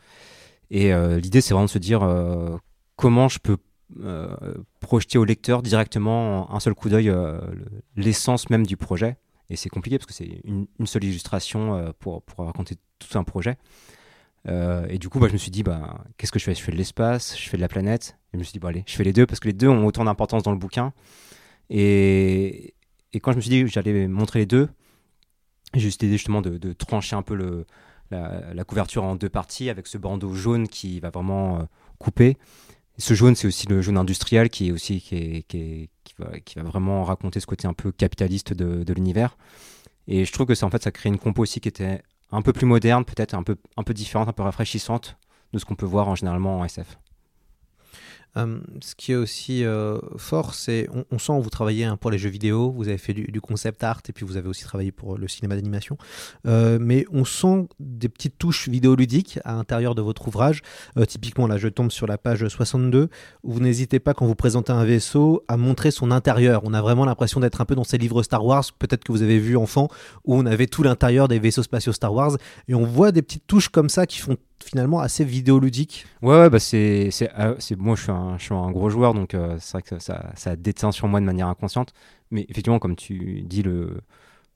Et 0.72 0.94
l'idée, 1.20 1.42
c'est 1.42 1.54
vraiment 1.54 1.66
de 1.66 1.70
se 1.70 1.80
dire 1.80 2.04
euh, 2.04 2.58
comment 2.96 3.28
je 3.28 3.40
peux 3.40 3.58
euh, 4.02 4.36
projeter 4.80 5.18
au 5.18 5.26
lecteur 5.26 5.62
directement 5.62 6.52
en 6.52 6.56
un 6.56 6.60
seul 6.60 6.74
coup 6.74 6.90
d'œil 6.90 7.10
euh, 7.10 7.40
le- 7.52 7.66
l'essence 7.96 8.50
même 8.50 8.66
du 8.66 8.78
projet. 8.78 9.18
Et 9.50 9.56
c'est 9.56 9.70
compliqué 9.70 9.98
parce 9.98 10.08
que 10.08 10.14
c'est 10.14 10.42
une, 10.46 10.68
seule 10.86 11.04
illustration 11.04 11.76
euh, 11.76 11.92
pour, 12.00 12.24
pour 12.24 12.46
raconter 12.46 12.76
tout 13.00 13.18
un 13.18 13.24
projet. 13.24 13.58
Et 14.90 14.98
du 15.00 15.08
coup, 15.08 15.20
bah, 15.20 15.28
je 15.30 15.34
me 15.34 15.38
suis 15.38 15.52
dit, 15.52 15.64
bah, 15.64 16.04
qu'est-ce 16.18 16.32
que 16.32 16.40
je 16.40 16.44
fais? 16.44 16.54
Je 16.54 16.62
fais 16.62 16.74
de 16.74 16.78
l'espace, 16.78 17.38
je 17.40 17.48
fais 17.48 17.56
de 17.56 17.62
la 17.62 17.70
planète. 17.70 18.18
Et 18.28 18.32
je 18.34 18.40
me 18.40 18.44
suis 18.44 18.52
dit, 18.52 18.60
bon, 18.60 18.68
allez, 18.68 18.84
je 18.88 18.94
fais 18.94 19.06
les 19.06 19.14
deux 19.14 19.26
parce 19.26 19.40
que 19.40 19.48
les 19.48 19.54
deux 19.54 19.70
ont 19.70 19.86
autant 19.86 20.04
d'importance 20.04 20.44
dans 20.44 20.52
le 20.52 20.58
bouquin. 20.58 20.92
Et, 21.70 22.74
et 23.14 23.20
quand 23.22 23.32
je 23.32 23.38
me 23.38 23.42
suis 23.42 23.50
dit 23.50 23.62
que 23.62 23.68
j'allais 23.68 24.06
montrer 24.08 24.40
les 24.40 24.46
deux, 24.46 24.68
j'ai 25.76 25.88
eu 25.88 25.92
cette 25.92 26.04
idée 26.04 26.18
justement 26.18 26.42
de, 26.42 26.74
trancher 26.74 27.16
un 27.16 27.22
peu 27.22 27.36
le, 27.36 27.66
la, 28.12 28.64
couverture 28.66 29.04
en 29.04 29.16
deux 29.16 29.30
parties 29.30 29.70
avec 29.70 29.88
ce 29.88 29.98
bandeau 29.98 30.34
jaune 30.34 30.68
qui 30.68 31.00
va 31.00 31.10
vraiment 31.10 31.66
couper. 31.98 32.38
Ce 32.98 33.14
jaune, 33.16 33.36
c'est 33.36 33.48
aussi 33.48 33.68
le 33.68 33.82
jaune 33.82 33.98
industriel 33.98 34.50
qui 34.50 34.68
est 34.68 34.72
aussi 34.72 35.02
qui, 35.02 35.16
est- 35.16 35.44
qui, 35.48 35.58
est- 35.58 35.90
qui 36.46 36.56
va 36.56 36.64
vraiment 36.64 37.04
raconter 37.04 37.40
ce 37.40 37.48
côté 37.48 37.68
un 37.68 37.74
peu 37.74 37.92
capitaliste 37.92 38.54
de, 38.54 38.84
de 38.84 38.94
l'univers. 38.94 39.38
Et 40.08 40.26
je 40.26 40.32
trouve 40.34 40.48
que 40.48 40.56
ça, 40.56 40.66
en 40.66 40.72
fait, 40.72 40.84
ça 40.84 40.92
crée 40.92 41.10
une 41.10 41.20
compo 41.20 41.44
aussi 41.44 41.62
qui 41.62 41.70
était 41.70 42.02
un 42.32 42.42
peu 42.42 42.54
plus 42.54 42.66
moderne, 42.68 43.06
peut-être 43.06 43.36
un 43.36 43.44
peu, 43.44 43.58
un 43.78 43.84
peu 43.84 43.94
différente, 43.94 44.30
un 44.30 44.34
peu 44.34 44.44
rafraîchissante 44.44 45.18
de 45.54 45.60
ce 45.60 45.66
qu'on 45.66 45.76
peut 45.76 45.86
voir 45.88 46.08
en 46.10 46.16
généralement 46.16 46.60
en 46.60 46.66
SF. 46.66 46.98
Euh, 48.38 48.60
ce 48.82 48.96
qui 48.96 49.12
est 49.12 49.16
aussi 49.16 49.64
euh, 49.64 50.00
fort, 50.18 50.54
c'est 50.54 50.88
on, 50.94 51.06
on 51.12 51.20
sent 51.20 51.34
vous 51.40 51.50
travaillez 51.50 51.86
hein, 51.86 51.98
pour 51.98 52.12
les 52.12 52.18
jeux 52.18 52.30
vidéo, 52.30 52.72
vous 52.72 52.88
avez 52.88 52.98
fait 52.98 53.14
du, 53.14 53.26
du 53.26 53.42
concept 53.42 53.84
art 53.84 54.02
et 54.08 54.14
puis 54.14 54.26
vous 54.26 54.38
avez 54.38 54.48
aussi 54.48 54.64
travaillé 54.64 54.92
pour 54.92 55.18
le 55.18 55.28
cinéma 55.28 55.56
d'animation. 55.56 55.98
Euh, 56.48 56.78
mais 56.82 57.06
on 57.12 57.26
sent 57.26 57.68
des 57.80 58.10
petites 58.10 58.38
touches 58.38 58.70
vidéoludiques 58.70 59.40
à 59.44 59.54
l'intérieur 59.54 59.96
de 59.96 60.02
votre 60.02 60.28
ouvrage. 60.28 60.62
Euh, 60.98 61.06
typiquement, 61.06 61.48
là, 61.48 61.58
je 61.58 61.68
tombe 61.68 61.92
sur 61.92 62.08
la 62.08 62.18
page 62.18 62.48
62 62.48 63.10
où 63.44 63.52
vous 63.52 63.60
n'hésitez 63.60 64.00
pas 64.00 64.14
quand 64.14 64.26
vous 64.26 64.36
présentez 64.36 64.72
un 64.72 64.86
vaisseau 64.86 65.44
à 65.48 65.58
montrer 65.58 65.92
son 65.92 66.12
intérieur. 66.12 66.62
On 66.64 66.74
a 66.74 66.82
vraiment 66.82 67.06
l'impression 67.06 67.40
d'être 67.40 67.62
un 67.62 67.66
peu 67.66 67.76
dans 67.76 67.84
ces 67.84 67.98
livres 67.98 68.24
Star 68.24 68.46
Wars, 68.46 68.66
peut-être 68.80 69.04
que 69.04 69.12
vous 69.12 69.22
avez 69.22 69.40
vu 69.40 69.58
enfant, 69.58 69.90
où 70.26 70.36
on 70.36 70.46
avait 70.46 70.68
tout 70.68 70.84
l'intérieur 70.84 71.28
des 71.28 71.40
vaisseaux 71.40 71.64
spatiaux 71.64 71.94
Star 71.94 72.14
Wars 72.14 72.38
et 72.68 72.76
on 72.76 72.86
voit 72.86 73.12
des 73.12 73.22
petites 73.22 73.48
touches 73.48 73.70
comme 73.70 73.90
ça 73.90 74.06
qui 74.06 74.20
font 74.20 74.38
finalement 74.64 75.00
assez 75.00 75.24
vidéoludique. 75.26 76.06
Ouais, 76.22 76.40
ouais 76.40 76.50
bah 76.50 76.60
c'est, 76.60 77.10
c'est, 77.12 77.30
euh, 77.38 77.56
moi 77.78 77.96
je 77.96 78.04
suis, 78.04 78.12
un, 78.12 78.38
je 78.38 78.44
suis 78.46 78.54
un 78.54 78.72
gros 78.72 78.90
joueur, 78.90 79.14
donc 79.14 79.34
euh, 79.34 79.58
c'est 79.60 79.74
vrai 79.74 79.82
que 79.82 79.90
ça, 79.90 80.00
ça, 80.00 80.32
ça 80.36 80.56
déteint 80.56 80.92
sur 80.92 81.08
moi 81.08 81.20
de 81.20 81.26
manière 81.26 81.48
inconsciente. 81.48 81.94
Mais 82.32 82.46
effectivement, 82.50 82.80
comme 82.80 82.96
tu 82.96 83.42
dis, 83.44 83.62
le, 83.64 84.02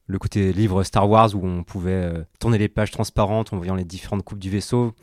le 0.07 0.19
côté 0.19 0.53
livre 0.53 0.83
Star 0.83 1.09
Wars 1.09 1.35
où 1.35 1.45
on 1.45 1.63
pouvait 1.63 1.91
euh, 1.91 2.23
tourner 2.39 2.57
les 2.57 2.69
pages 2.69 2.91
transparentes 2.91 3.53
en 3.53 3.57
voyant 3.57 3.75
les 3.75 3.85
différentes 3.85 4.23
coupes 4.23 4.39
du 4.39 4.49
vaisseau, 4.49 4.93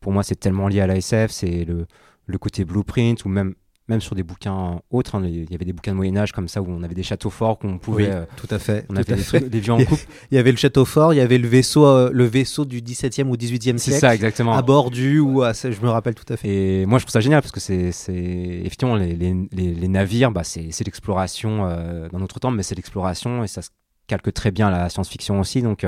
pour 0.00 0.12
moi 0.12 0.22
c'est 0.22 0.36
tellement 0.36 0.68
lié 0.68 0.80
à 0.80 0.86
la 0.86 0.96
SF, 0.96 1.30
c'est 1.30 1.64
le, 1.64 1.86
le 2.26 2.38
côté 2.38 2.64
blueprint 2.64 3.24
ou 3.24 3.28
même 3.28 3.54
même 3.88 4.00
sur 4.00 4.14
des 4.14 4.22
bouquins 4.22 4.80
autres. 4.90 5.14
hein, 5.16 5.22
il 5.26 5.50
y 5.50 5.54
avait 5.54 5.64
des 5.66 5.72
bouquins 5.74 5.92
de 5.92 5.96
Moyen 5.96 6.16
Âge 6.16 6.32
comme 6.32 6.48
ça 6.48 6.62
où 6.62 6.66
on 6.68 6.82
avait 6.82 6.94
des 6.94 7.02
châteaux 7.02 7.28
forts 7.30 7.58
qu'on 7.58 7.78
pouvait. 7.78 8.08
euh, 8.10 8.24
tout 8.36 8.46
à 8.50 8.58
fait. 8.58 8.86
on 8.88 8.96
avait 8.96 9.04
des, 9.04 9.16
fait. 9.22 9.38
trucs- 9.40 9.50
des 9.50 9.60
vieux 9.60 9.72
en 9.74 9.84
coupe. 9.84 9.98
Il 10.30 10.34
y 10.36 10.38
avait 10.38 10.50
le 10.52 10.56
château 10.56 10.84
fort, 10.84 11.12
il 11.12 11.18
y 11.18 11.20
avait 11.20 11.36
le 11.38 11.46
vaisseau, 11.48 11.84
euh, 11.86 12.10
le 12.12 12.24
vaisseau 12.24 12.64
du 12.64 12.80
17e 12.80 13.24
ou 13.28 13.36
18e 13.36 13.72
C'est 13.76 13.90
siècle. 13.90 13.98
ça, 14.00 14.14
exactement. 14.14 14.54
À 14.54 14.62
bord 14.62 14.90
du 14.90 15.18
ou 15.20 15.42
à, 15.42 15.52
je 15.52 15.80
me 15.82 15.88
rappelle 15.90 16.14
tout 16.14 16.30
à 16.32 16.36
fait. 16.36 16.48
Et 16.82 16.86
moi, 16.86 16.98
je 16.98 17.04
trouve 17.04 17.12
ça 17.12 17.20
génial 17.20 17.42
parce 17.42 17.52
que 17.52 17.60
c'est, 17.60 17.92
c'est 17.92 18.14
effectivement 18.14 18.96
les, 18.96 19.14
les, 19.14 19.34
les, 19.52 19.74
les 19.74 19.88
navires, 19.88 20.30
bah, 20.30 20.44
c'est, 20.44 20.70
c'est 20.70 20.84
l'exploration 20.84 21.66
euh, 21.66 22.08
dans 22.08 22.18
notre 22.18 22.38
temps, 22.40 22.50
mais 22.50 22.62
c'est 22.62 22.74
l'exploration 22.74 23.44
et 23.44 23.48
ça 23.48 23.60
se 23.62 23.68
calque 24.06 24.32
très 24.32 24.50
bien 24.50 24.68
à 24.68 24.70
la 24.70 24.88
science-fiction 24.88 25.40
aussi. 25.40 25.60
Donc, 25.62 25.86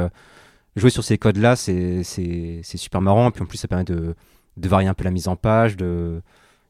jouer 0.76 0.90
sur 0.90 1.04
ces 1.04 1.16
codes-là, 1.16 1.56
c'est, 1.56 2.02
c'est, 2.02 2.60
c'est 2.62 2.76
super 2.76 3.00
marrant. 3.00 3.30
Puis 3.30 3.42
en 3.42 3.46
plus, 3.46 3.56
ça 3.58 3.68
permet 3.68 3.84
de, 3.84 4.14
de 4.58 4.68
varier 4.68 4.88
un 4.88 4.94
peu 4.94 5.04
la 5.04 5.10
mise 5.10 5.28
en 5.28 5.36
page, 5.36 5.76
de 5.78 6.20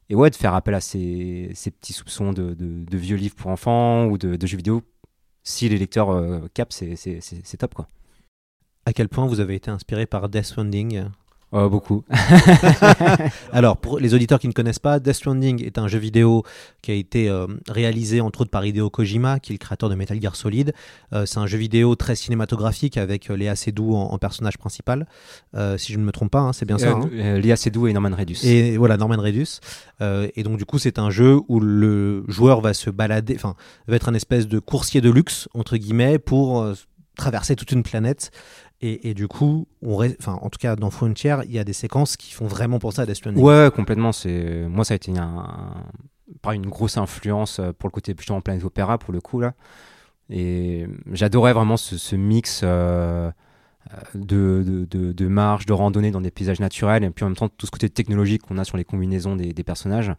et 0.09 0.15
ouais, 0.15 0.29
de 0.29 0.35
faire 0.35 0.53
appel 0.53 0.73
à 0.73 0.81
ces, 0.81 1.51
petits 1.79 1.93
soupçons 1.93 2.33
de, 2.33 2.55
vieux 2.97 3.17
livres 3.17 3.35
pour 3.35 3.51
enfants 3.51 4.05
ou 4.05 4.17
de, 4.17 4.45
jeux 4.45 4.57
vidéo. 4.57 4.83
Si 5.43 5.69
les 5.69 5.77
lecteurs 5.77 6.09
euh, 6.09 6.47
capent, 6.53 6.73
c'est 6.73 7.57
top 7.57 7.73
quoi. 7.73 7.87
À 8.85 8.93
quel 8.93 9.09
point 9.09 9.25
vous 9.25 9.39
avez 9.39 9.55
été 9.55 9.69
inspiré 9.69 10.05
par 10.05 10.29
Death 10.29 10.45
Stranding? 10.45 11.05
Euh, 11.53 11.69
beaucoup. 11.69 12.03
Alors, 13.53 13.77
pour 13.77 13.99
les 13.99 14.13
auditeurs 14.13 14.39
qui 14.39 14.47
ne 14.47 14.53
connaissent 14.53 14.79
pas, 14.79 14.99
Death 14.99 15.13
Stranding 15.13 15.63
est 15.63 15.77
un 15.77 15.87
jeu 15.87 15.97
vidéo 15.97 16.43
qui 16.81 16.91
a 16.91 16.93
été 16.93 17.29
euh, 17.29 17.47
réalisé 17.69 18.19
entre 18.19 18.41
autres 18.41 18.51
par 18.51 18.65
Hideo 18.65 18.89
Kojima, 18.89 19.39
qui 19.39 19.53
est 19.53 19.55
le 19.55 19.59
créateur 19.59 19.89
de 19.89 19.95
Metal 19.95 20.21
Gear 20.21 20.35
Solid. 20.35 20.73
Euh, 21.13 21.25
c'est 21.25 21.39
un 21.39 21.47
jeu 21.47 21.57
vidéo 21.57 21.95
très 21.95 22.15
cinématographique 22.15 22.97
avec 22.97 23.29
Léa 23.29 23.55
Seydoux 23.55 23.95
en, 23.95 24.11
en 24.11 24.17
personnage 24.17 24.57
principal. 24.57 25.07
Euh, 25.55 25.77
si 25.77 25.93
je 25.93 25.99
ne 25.99 26.03
me 26.03 26.11
trompe 26.11 26.31
pas, 26.31 26.39
hein, 26.39 26.53
c'est 26.53 26.65
bien 26.65 26.77
ça. 26.77 26.91
Hein 26.91 27.39
Léa 27.39 27.55
Seydoux 27.55 27.87
et 27.87 27.93
Norman 27.93 28.15
Redus. 28.15 28.39
Et 28.43 28.77
voilà, 28.77 28.97
Norman 28.97 29.17
Redus. 29.17 29.59
Et 30.01 30.43
donc, 30.43 30.57
du 30.57 30.65
coup, 30.65 30.79
c'est 30.79 30.99
un 30.99 31.09
jeu 31.09 31.39
où 31.47 31.59
le 31.59 32.23
joueur 32.27 32.61
va 32.61 32.73
se 32.73 32.89
balader, 32.89 33.35
enfin, 33.35 33.55
va 33.87 33.95
être 33.95 34.09
un 34.09 34.13
espèce 34.13 34.47
de 34.47 34.59
coursier 34.59 35.01
de 35.01 35.09
luxe, 35.09 35.47
entre 35.53 35.77
guillemets, 35.77 36.19
pour 36.19 36.65
traverser 37.17 37.55
toute 37.55 37.71
une 37.71 37.83
planète. 37.83 38.31
Et, 38.79 39.15
du 39.15 39.27
coup, 39.27 39.67
enfin, 39.83 40.37
en 40.39 40.49
tout 40.49 40.59
cas, 40.59 40.75
dans 40.75 40.91
Frontier, 40.91 41.35
il 41.45 41.51
y 41.51 41.57
a 41.57 41.63
des 41.63 41.73
séquences 41.73 42.15
qui 42.15 42.31
font 42.31 42.45
vraiment 42.45 42.77
penser 42.77 43.01
à 43.01 43.07
Death 43.07 43.15
Stranding. 43.15 43.43
Ouais, 43.43 43.71
complètement. 43.75 44.11
Moi, 44.69 44.85
ça 44.85 44.93
a 44.93 44.95
été 44.95 45.11
un, 45.17 45.83
une 46.51 46.67
grosse 46.67 46.97
influence 46.97 47.59
euh, 47.59 47.71
pour 47.77 47.87
le 47.89 47.91
côté 47.91 48.13
justement 48.17 48.41
planète 48.41 48.63
opéra 48.63 48.97
pour 48.97 49.13
le 49.13 49.21
coup 49.21 49.39
là. 49.39 49.53
Et 50.29 50.85
j'adorais 51.13 51.53
vraiment 51.53 51.77
ce, 51.77 52.15
mix 52.15 52.61
euh, 52.63 53.31
de, 54.13 54.63
de, 54.65 54.85
de, 54.85 55.13
de 55.13 55.23
de 55.23 56.09
dans 56.11 56.21
des 56.21 56.31
paysages 56.31 56.59
naturels, 56.59 57.05
et 57.05 57.09
puis 57.09 57.23
en 57.23 57.29
même 57.29 57.37
temps 57.37 57.47
tout 57.47 57.65
ce 57.65 57.71
côté 57.71 57.89
technologique 57.89 58.41
qu'on 58.41 58.57
a 58.57 58.65
sur 58.65 58.75
les 58.75 58.83
combinaisons 58.83 59.37
des, 59.37 59.63
personnages. 59.63 60.11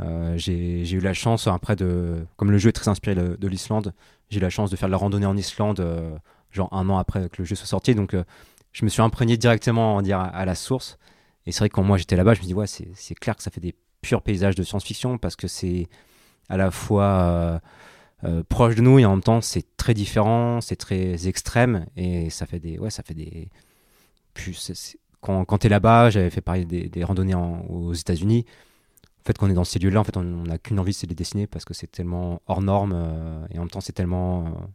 Euh, 0.00 0.34
j'ai 0.36 0.88
eu 0.92 1.00
la 1.00 1.14
chance 1.14 1.46
après 1.46 1.76
de, 1.76 2.26
comme 2.36 2.50
le 2.50 2.58
jeu 2.58 2.68
est 2.68 2.72
très 2.72 2.88
inspiré 2.88 3.16
de, 3.16 3.36
de 3.36 3.48
l'Islande, 3.48 3.94
j'ai 4.28 4.38
eu 4.38 4.42
la 4.42 4.50
chance 4.50 4.70
de 4.70 4.76
faire 4.76 4.88
de 4.88 4.92
la 4.92 4.98
randonnée 4.98 5.26
en 5.26 5.36
Islande, 5.36 5.80
euh, 5.80 6.10
genre 6.50 6.72
un 6.72 6.88
an 6.88 6.98
après 6.98 7.28
que 7.28 7.36
le 7.38 7.44
jeu 7.44 7.54
soit 7.54 7.66
sorti. 7.66 7.94
Donc 7.94 8.14
euh, 8.14 8.24
je 8.72 8.84
me 8.84 8.90
suis 8.90 9.02
imprégné 9.02 9.36
directement, 9.36 9.96
on 9.96 10.02
dire, 10.02 10.18
à, 10.20 10.44
la 10.44 10.54
source. 10.54 10.98
Et 11.46 11.52
c'est 11.52 11.60
vrai 11.60 11.68
que 11.68 11.74
quand 11.74 11.82
moi 11.82 11.96
j'étais 11.96 12.16
là-bas, 12.16 12.34
je 12.34 12.40
me 12.40 12.46
dis 12.46 12.54
ouais, 12.54 12.66
c'est 12.66 13.14
clair 13.14 13.36
que 13.36 13.42
ça 13.42 13.50
fait 13.50 13.60
des 13.60 13.74
purs 14.02 14.22
paysages 14.22 14.54
de 14.54 14.62
science-fiction 14.62 15.18
parce 15.18 15.36
que 15.36 15.48
c'est 15.48 15.88
à 16.48 16.56
la 16.56 16.70
fois 16.70 17.04
euh, 17.04 17.58
euh, 18.24 18.42
proche 18.48 18.74
de 18.74 18.82
nous 18.82 18.98
et 18.98 19.04
en 19.04 19.10
même 19.10 19.22
temps 19.22 19.40
c'est 19.40 19.76
très 19.76 19.94
différent, 19.94 20.60
c'est 20.60 20.76
très 20.76 21.26
extrême 21.26 21.86
et 21.96 22.30
ça 22.30 22.46
fait 22.46 22.60
des 22.60 22.78
ouais, 22.78 22.90
ça 22.90 23.02
fait 23.02 23.14
des 23.14 23.48
quand 25.20 25.44
quand 25.44 25.58
t'es 25.58 25.68
là-bas, 25.68 26.10
j'avais 26.10 26.30
fait 26.30 26.40
pareil 26.40 26.64
des, 26.64 26.88
des 26.88 27.04
randonnées 27.04 27.34
aux 27.34 27.92
États-Unis. 27.92 28.44
En 29.20 29.26
fait, 29.26 29.36
quand 29.36 29.46
on 29.46 29.50
est 29.50 29.54
dans 29.54 29.64
ces 29.64 29.78
lieux-là, 29.78 30.00
en 30.00 30.04
fait, 30.04 30.16
on 30.16 30.22
n'a 30.22 30.58
qu'une 30.58 30.78
envie, 30.78 30.94
c'est 30.94 31.06
de 31.06 31.10
les 31.10 31.16
dessiner 31.16 31.46
parce 31.46 31.64
que 31.64 31.74
c'est 31.74 31.88
tellement 31.88 32.40
hors 32.46 32.62
norme 32.62 32.92
et 33.50 33.58
en 33.58 33.62
même 33.62 33.70
temps 33.70 33.80
c'est 33.80 33.92
tellement 33.92 34.70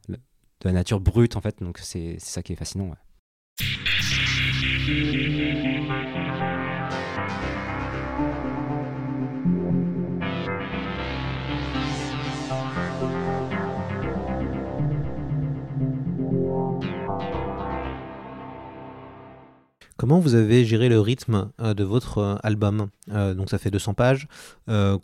de 0.63 0.69
la 0.69 0.73
nature 0.73 0.99
brute 0.99 1.35
en 1.35 1.41
fait, 1.41 1.61
donc 1.61 1.77
c'est 1.79 2.15
ça 2.19 2.41
qui 2.41 2.53
est 2.53 2.55
fascinant. 2.55 2.89
ouais. 2.89 2.95
Comment 19.97 20.19
vous 20.19 20.35
avez 20.35 20.65
géré 20.65 20.89
le 20.89 20.99
rythme 20.99 21.51
euh, 21.61 21.73
de 21.73 21.83
votre 21.83 22.17
euh, 22.17 22.35
album? 22.43 22.87
Euh, 23.11 23.33
Donc 23.33 23.49
ça 23.49 23.57
fait 23.57 23.71
200 23.71 23.93
pages. 23.93 24.27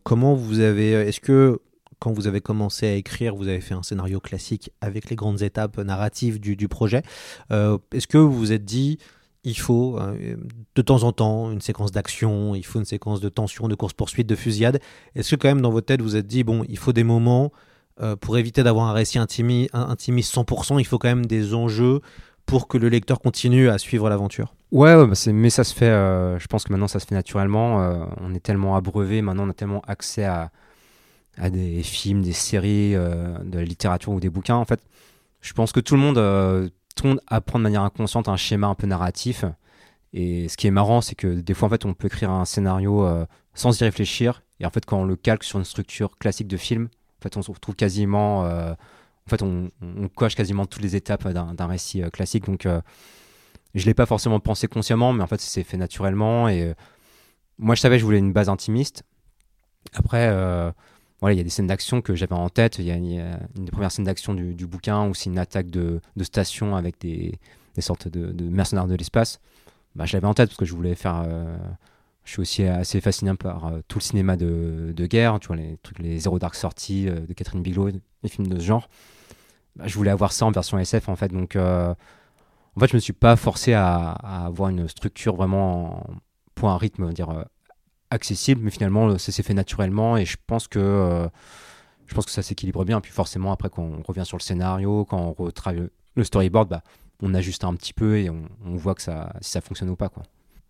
Comment 0.03 0.35
vous 0.35 0.59
avez... 0.59 0.91
Est-ce 0.91 1.19
que 1.21 1.59
quand 1.99 2.13
vous 2.13 2.27
avez 2.27 2.41
commencé 2.41 2.87
à 2.87 2.93
écrire, 2.95 3.35
vous 3.35 3.47
avez 3.47 3.61
fait 3.61 3.73
un 3.73 3.83
scénario 3.83 4.19
classique 4.19 4.71
avec 4.81 5.09
les 5.09 5.15
grandes 5.15 5.41
étapes 5.41 5.77
narratives 5.77 6.39
du, 6.39 6.67
projet 6.67 7.03
Euh, 7.51 7.77
Est-ce 7.93 8.07
que 8.07 8.17
vous 8.17 8.31
vous 8.31 8.51
êtes 8.53 8.65
dit, 8.65 8.97
il 9.43 9.57
faut 9.57 9.97
euh, 9.99 10.35
de 10.75 10.81
temps 10.81 11.03
en 11.03 11.11
temps 11.11 11.51
une 11.51 11.61
séquence 11.61 11.91
d'action, 11.91 12.55
il 12.55 12.65
faut 12.65 12.79
une 12.79 12.85
séquence 12.85 13.19
de 13.19 13.29
tension, 13.29 13.67
de 13.67 13.75
course-poursuite, 13.75 14.27
de 14.27 14.35
fusillade? 14.35 14.79
Est-ce 15.15 15.35
que 15.35 15.41
quand 15.41 15.49
même 15.49 15.61
dans 15.61 15.71
votre 15.71 15.87
tête, 15.87 16.01
vous 16.01 16.09
vous 16.09 16.15
êtes 16.15 16.27
dit, 16.27 16.43
bon, 16.43 16.63
il 16.69 16.77
faut 16.77 16.93
des 16.93 17.03
moments 17.03 17.51
euh, 18.01 18.15
pour 18.15 18.37
éviter 18.37 18.63
d'avoir 18.63 18.87
un 18.87 18.93
récit 18.93 19.19
intimiste 19.19 19.73
100%, 19.73 20.79
il 20.79 20.85
faut 20.85 20.97
quand 20.97 21.09
même 21.09 21.25
des 21.25 21.53
enjeux 21.53 21.99
pour 22.45 22.67
que 22.67 22.77
le 22.77 22.87
lecteur 22.87 23.19
continue 23.19 23.69
à 23.69 23.77
suivre 23.77 24.09
l'aventure? 24.09 24.55
Ouais, 24.71 24.95
bah, 24.95 25.13
mais 25.33 25.49
ça 25.49 25.63
se 25.65 25.73
fait. 25.75 25.89
je 26.39 26.47
pense 26.47 26.63
que 26.63 26.71
maintenant 26.71 26.87
ça 26.87 26.99
se 26.99 27.05
fait 27.05 27.13
naturellement. 27.13 28.07
on 28.21 28.33
est 28.33 28.39
tellement 28.39 28.75
abreuvé, 28.75 29.21
maintenant 29.21 29.45
on 29.45 29.49
a 29.49 29.53
tellement 29.53 29.81
accès 29.85 30.23
à, 30.23 30.49
à 31.39 31.49
des 31.49 31.81
films, 31.83 32.21
des 32.21 32.33
séries, 32.33 32.95
euh, 32.95 33.37
de 33.43 33.57
la 33.57 33.65
littérature 33.65 34.11
ou 34.11 34.19
des 34.19 34.29
bouquins. 34.29 34.55
En 34.55 34.65
fait, 34.65 34.81
je 35.41 35.53
pense 35.53 35.71
que 35.71 35.79
tout 35.79 35.95
le 35.95 36.01
monde, 36.01 36.17
euh, 36.17 36.69
tout 36.95 37.05
le 37.05 37.09
monde 37.11 37.21
apprend 37.27 37.59
de 37.59 37.63
manière 37.63 37.83
inconsciente 37.83 38.27
un 38.27 38.35
schéma 38.35 38.67
un 38.67 38.75
peu 38.75 38.87
narratif. 38.87 39.45
Et 40.11 40.49
ce 40.49 40.57
qui 40.57 40.67
est 40.67 40.71
marrant, 40.71 41.01
c'est 41.01 41.15
que 41.15 41.27
des 41.39 41.53
fois, 41.53 41.67
en 41.67 41.69
fait, 41.69 41.85
on 41.85 41.93
peut 41.93 42.07
écrire 42.07 42.31
un 42.31 42.45
scénario 42.45 43.05
euh, 43.05 43.25
sans 43.53 43.79
y 43.79 43.83
réfléchir. 43.83 44.43
Et 44.59 44.65
en 44.65 44.69
fait, 44.69 44.85
quand 44.85 44.99
on 44.99 45.05
le 45.05 45.15
calque 45.15 45.43
sur 45.43 45.59
une 45.59 45.65
structure 45.65 46.17
classique 46.17 46.47
de 46.47 46.57
film, 46.57 46.89
en 47.19 47.23
fait, 47.23 47.37
on 47.37 47.41
se 47.41 47.51
retrouve 47.51 47.75
quasiment. 47.75 48.41
en 48.41 48.75
fait, 49.29 49.41
on, 49.41 49.69
coche 50.15 50.35
quasiment 50.35 50.65
toutes 50.65 50.81
les 50.81 50.95
étapes 50.95 51.27
d'un 51.27 51.67
récit 51.67 52.01
classique. 52.11 52.45
Donc, 52.45 52.67
je 53.75 53.85
l'ai 53.85 53.93
pas 53.93 54.05
forcément 54.05 54.39
pensé 54.39 54.67
consciemment, 54.67 55.13
mais 55.13 55.23
en 55.23 55.27
fait, 55.27 55.39
c'est 55.39 55.63
fait 55.63 55.77
naturellement. 55.77 56.49
Et 56.49 56.73
moi, 57.57 57.75
je 57.75 57.81
savais 57.81 57.95
que 57.95 57.99
je 58.01 58.05
voulais 58.05 58.19
une 58.19 58.33
base 58.33 58.49
intimiste. 58.49 59.03
Après, 59.93 60.29
voilà, 61.21 61.33
il 61.33 61.37
y 61.37 61.41
a 61.41 61.43
des 61.43 61.49
scènes 61.49 61.67
d'action 61.67 62.01
que 62.01 62.15
j'avais 62.15 62.33
en 62.33 62.49
tête. 62.49 62.77
Il 62.79 62.85
y, 62.85 62.91
a, 62.91 62.95
une 62.95 63.65
des 63.65 63.71
premières 63.71 63.91
scènes 63.91 64.05
d'action 64.05 64.33
du, 64.33 64.65
bouquin 64.65 65.07
où 65.07 65.13
c'est 65.13 65.29
une 65.29 65.37
attaque 65.37 65.69
de, 65.69 65.99
station 66.21 66.75
avec 66.75 66.99
des, 66.99 67.37
des 67.75 67.81
sortes 67.81 68.07
de, 68.07 68.49
mercenaires 68.49 68.87
de 68.87 68.95
l'espace. 68.95 69.39
Bah, 69.95 70.05
je 70.05 70.13
l'avais 70.13 70.27
en 70.27 70.33
tête 70.33 70.49
parce 70.49 70.57
que 70.57 70.65
je 70.65 70.73
voulais 70.73 70.95
faire. 70.95 71.23
euh, 71.27 71.57
je 72.23 72.33
suis 72.33 72.41
aussi 72.41 72.63
assez 72.63 73.01
fasciné 73.01 73.33
par 73.33 73.65
euh, 73.65 73.79
tout 73.87 73.97
le 73.97 74.03
cinéma 74.03 74.37
de, 74.37 74.93
de 74.95 75.05
guerre, 75.07 75.39
tu 75.39 75.47
vois, 75.47 75.55
les 75.55 75.77
trucs, 75.81 75.97
les 75.99 76.19
Zero 76.19 76.37
Dark 76.37 76.53
Sorties 76.53 77.09
euh, 77.09 77.21
de 77.21 77.33
Catherine 77.33 77.63
Bigelow, 77.63 77.87
les 77.87 78.29
films 78.29 78.47
de 78.47 78.59
ce 78.59 78.65
genre. 78.65 78.87
Bah, 79.75 79.87
je 79.87 79.95
voulais 79.95 80.11
avoir 80.11 80.31
ça 80.31 80.45
en 80.45 80.51
version 80.51 80.77
SF 80.77 81.09
en 81.09 81.15
fait, 81.15 81.29
donc 81.29 81.55
en 81.55 81.95
fait, 82.79 82.87
je 82.87 82.95
me 82.95 82.99
suis 82.99 83.13
pas 83.13 83.35
forcé 83.35 83.73
à, 83.73 84.11
à 84.11 84.45
avoir 84.45 84.69
une 84.69 84.87
structure 84.87 85.35
vraiment 85.35 86.01
en- 86.01 86.15
pour 86.55 86.69
un 86.69 86.77
rythme, 86.77 87.11
dire, 87.13 87.45
accessible, 88.11 88.61
mais 88.63 88.71
finalement, 88.71 89.17
ça 89.17 89.31
s'est 89.31 89.43
fait 89.43 89.53
naturellement 89.53 90.17
et 90.17 90.25
je 90.25 90.37
pense 90.47 90.67
que 90.67 90.79
euh, 90.79 91.27
je 92.07 92.15
pense 92.15 92.25
que 92.25 92.31
ça 92.31 92.41
s'équilibre 92.41 92.83
bien. 92.85 93.01
Puis 93.01 93.11
forcément, 93.11 93.51
après, 93.51 93.69
quand 93.69 93.83
on 93.83 94.01
revient 94.01 94.25
sur 94.25 94.37
le 94.37 94.41
scénario, 94.41 95.05
quand 95.05 95.35
on 95.37 95.43
retravaille 95.43 95.89
le- 96.15 96.23
storyboard, 96.23 96.69
bah, 96.69 96.83
on 97.21 97.33
ajuste 97.33 97.63
un 97.63 97.75
petit 97.75 97.93
peu 97.93 98.17
et 98.17 98.29
on, 98.29 98.75
voit 98.75 98.95
que 98.95 99.01
ça, 99.01 99.33
si 99.41 99.51
ça 99.51 99.61
fonctionne 99.61 99.89
ou 99.89 99.95
pas, 99.95 100.09
quoi. 100.09 100.23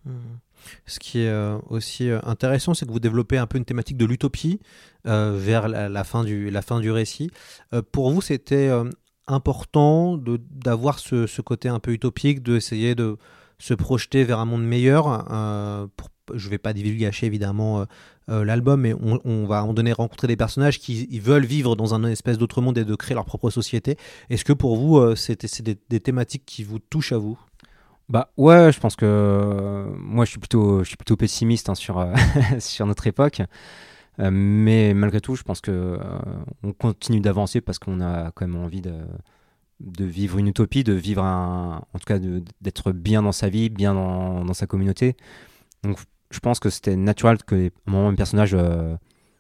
Hmm. 0.06 0.38
Ce 0.86 1.00
qui 1.00 1.20
est 1.20 1.30
euh, 1.30 1.58
aussi 1.70 2.10
euh, 2.10 2.20
intéressant, 2.24 2.74
c'est 2.74 2.86
que 2.86 2.92
vous 2.92 3.00
développez 3.00 3.38
un 3.38 3.48
peu 3.48 3.58
une 3.58 3.66
thématique 3.66 3.98
de 3.98 4.06
l'utopie 4.06 4.60
euh, 5.08 5.36
vers 5.38 5.68
la, 5.68 6.04
fin 6.04 6.24
du, 6.24 6.50
la 6.50 6.62
fin 6.62 6.80
du 6.80 6.92
récit. 6.92 7.32
Euh, 7.74 7.82
pour 7.82 8.12
vous, 8.12 8.22
c'était 8.22 8.68
euh, 8.68 8.90
important 9.28 10.18
d'avoir 10.18 11.00
ce, 11.00 11.42
côté 11.42 11.70
un 11.70 11.80
peu 11.80 11.92
utopique, 11.92 12.44
d'essayer 12.44 12.96
de 12.96 13.18
se 13.58 13.74
projeter 13.74 14.24
vers 14.24 14.40
un 14.40 14.46
monde 14.46 14.64
meilleur. 14.64 15.28
euh, 15.32 15.88
pour, 15.96 16.10
je 16.36 16.46
ne 16.46 16.52
vais 16.52 16.58
pas 16.58 16.74
divulgacher 16.74 17.26
évidemment 17.26 17.82
euh, 17.82 17.86
euh, 18.30 18.46
l'album, 18.46 18.82
mais 18.82 18.94
on, 18.94 19.46
va 19.46 19.60
à 19.60 19.62
un 19.62 19.68
moment 19.68 19.94
rencontrer 19.96 20.28
des 20.28 20.36
personnages 20.36 20.80
qui 20.80 21.20
veulent 21.20 21.46
vivre 21.46 21.76
dans 21.76 21.94
un 21.94 22.04
espèce 22.06 22.38
d'autre 22.38 22.62
monde 22.62 22.78
et 22.78 22.86
de 22.86 22.96
créer 22.96 23.16
leur 23.16 23.26
propre 23.26 23.50
société. 23.50 23.98
Est-ce 24.30 24.46
que 24.46 24.54
pour 24.54 24.78
vous, 24.78 24.98
euh, 24.98 25.16
c'est 25.16 25.62
des, 25.62 26.00
thématiques 26.00 26.44
qui 26.46 26.64
vous 26.64 26.80
touchent 26.80 27.12
à 27.12 27.18
vous? 27.18 27.40
Bah 28.08 28.32
ouais, 28.38 28.72
je 28.72 28.80
pense 28.80 28.96
que 28.96 29.86
moi 29.98 30.26
je 30.26 30.32
suis 30.32 30.40
plutôt, 30.40 30.80
je 30.80 30.88
suis 30.88 30.98
plutôt 30.98 31.16
pessimiste 31.16 31.70
hein, 31.70 31.76
sur, 31.76 32.06
sur 32.60 32.86
notre 32.86 33.06
époque. 33.08 33.42
Mais 34.18 34.94
malgré 34.94 35.22
tout, 35.22 35.36
je 35.36 35.44
pense 35.44 35.62
que 35.62 35.98
on 36.62 36.74
continue 36.74 37.22
d'avancer 37.22 37.62
parce 37.62 37.80
qu'on 37.80 38.02
a 38.02 38.32
quand 38.32 38.46
même 38.46 38.62
envie 38.62 38.82
de, 38.82 38.94
de 39.80 40.06
vivre 40.06 40.38
une 40.38 40.48
utopie, 40.48 40.84
de 40.84 40.94
vivre 40.94 41.24
un, 41.24 41.84
en 41.94 42.00
tout 42.00 42.06
cas 42.06 42.20
d'être 42.62 42.92
bien 42.92 43.24
dans 43.24 43.32
sa 43.32 43.50
vie, 43.50 43.70
bien 43.70 43.94
dans, 43.94 44.44
dans 44.44 44.54
sa 44.54 44.68
communauté. 44.68 45.16
Donc 45.84 46.00
je 46.32 46.40
pense 46.40 46.60
que 46.60 46.70
c'était 46.70 46.96
naturel 46.96 47.38
que 47.44 47.72
un 47.88 48.16
personnage 48.16 48.54
euh, 48.54 48.96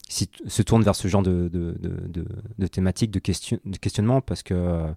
se 0.07 0.61
tourne 0.61 0.83
vers 0.83 0.95
ce 0.95 1.07
genre 1.07 1.21
de, 1.21 1.47
de, 1.49 1.75
de, 1.79 2.25
de, 2.57 2.67
thématique, 2.67 3.11
de, 3.11 3.19
question, 3.19 3.59
de 3.63 3.77
questionnement 3.77 4.21
parce 4.21 4.41
que 4.41 4.55
euh, 4.55 4.87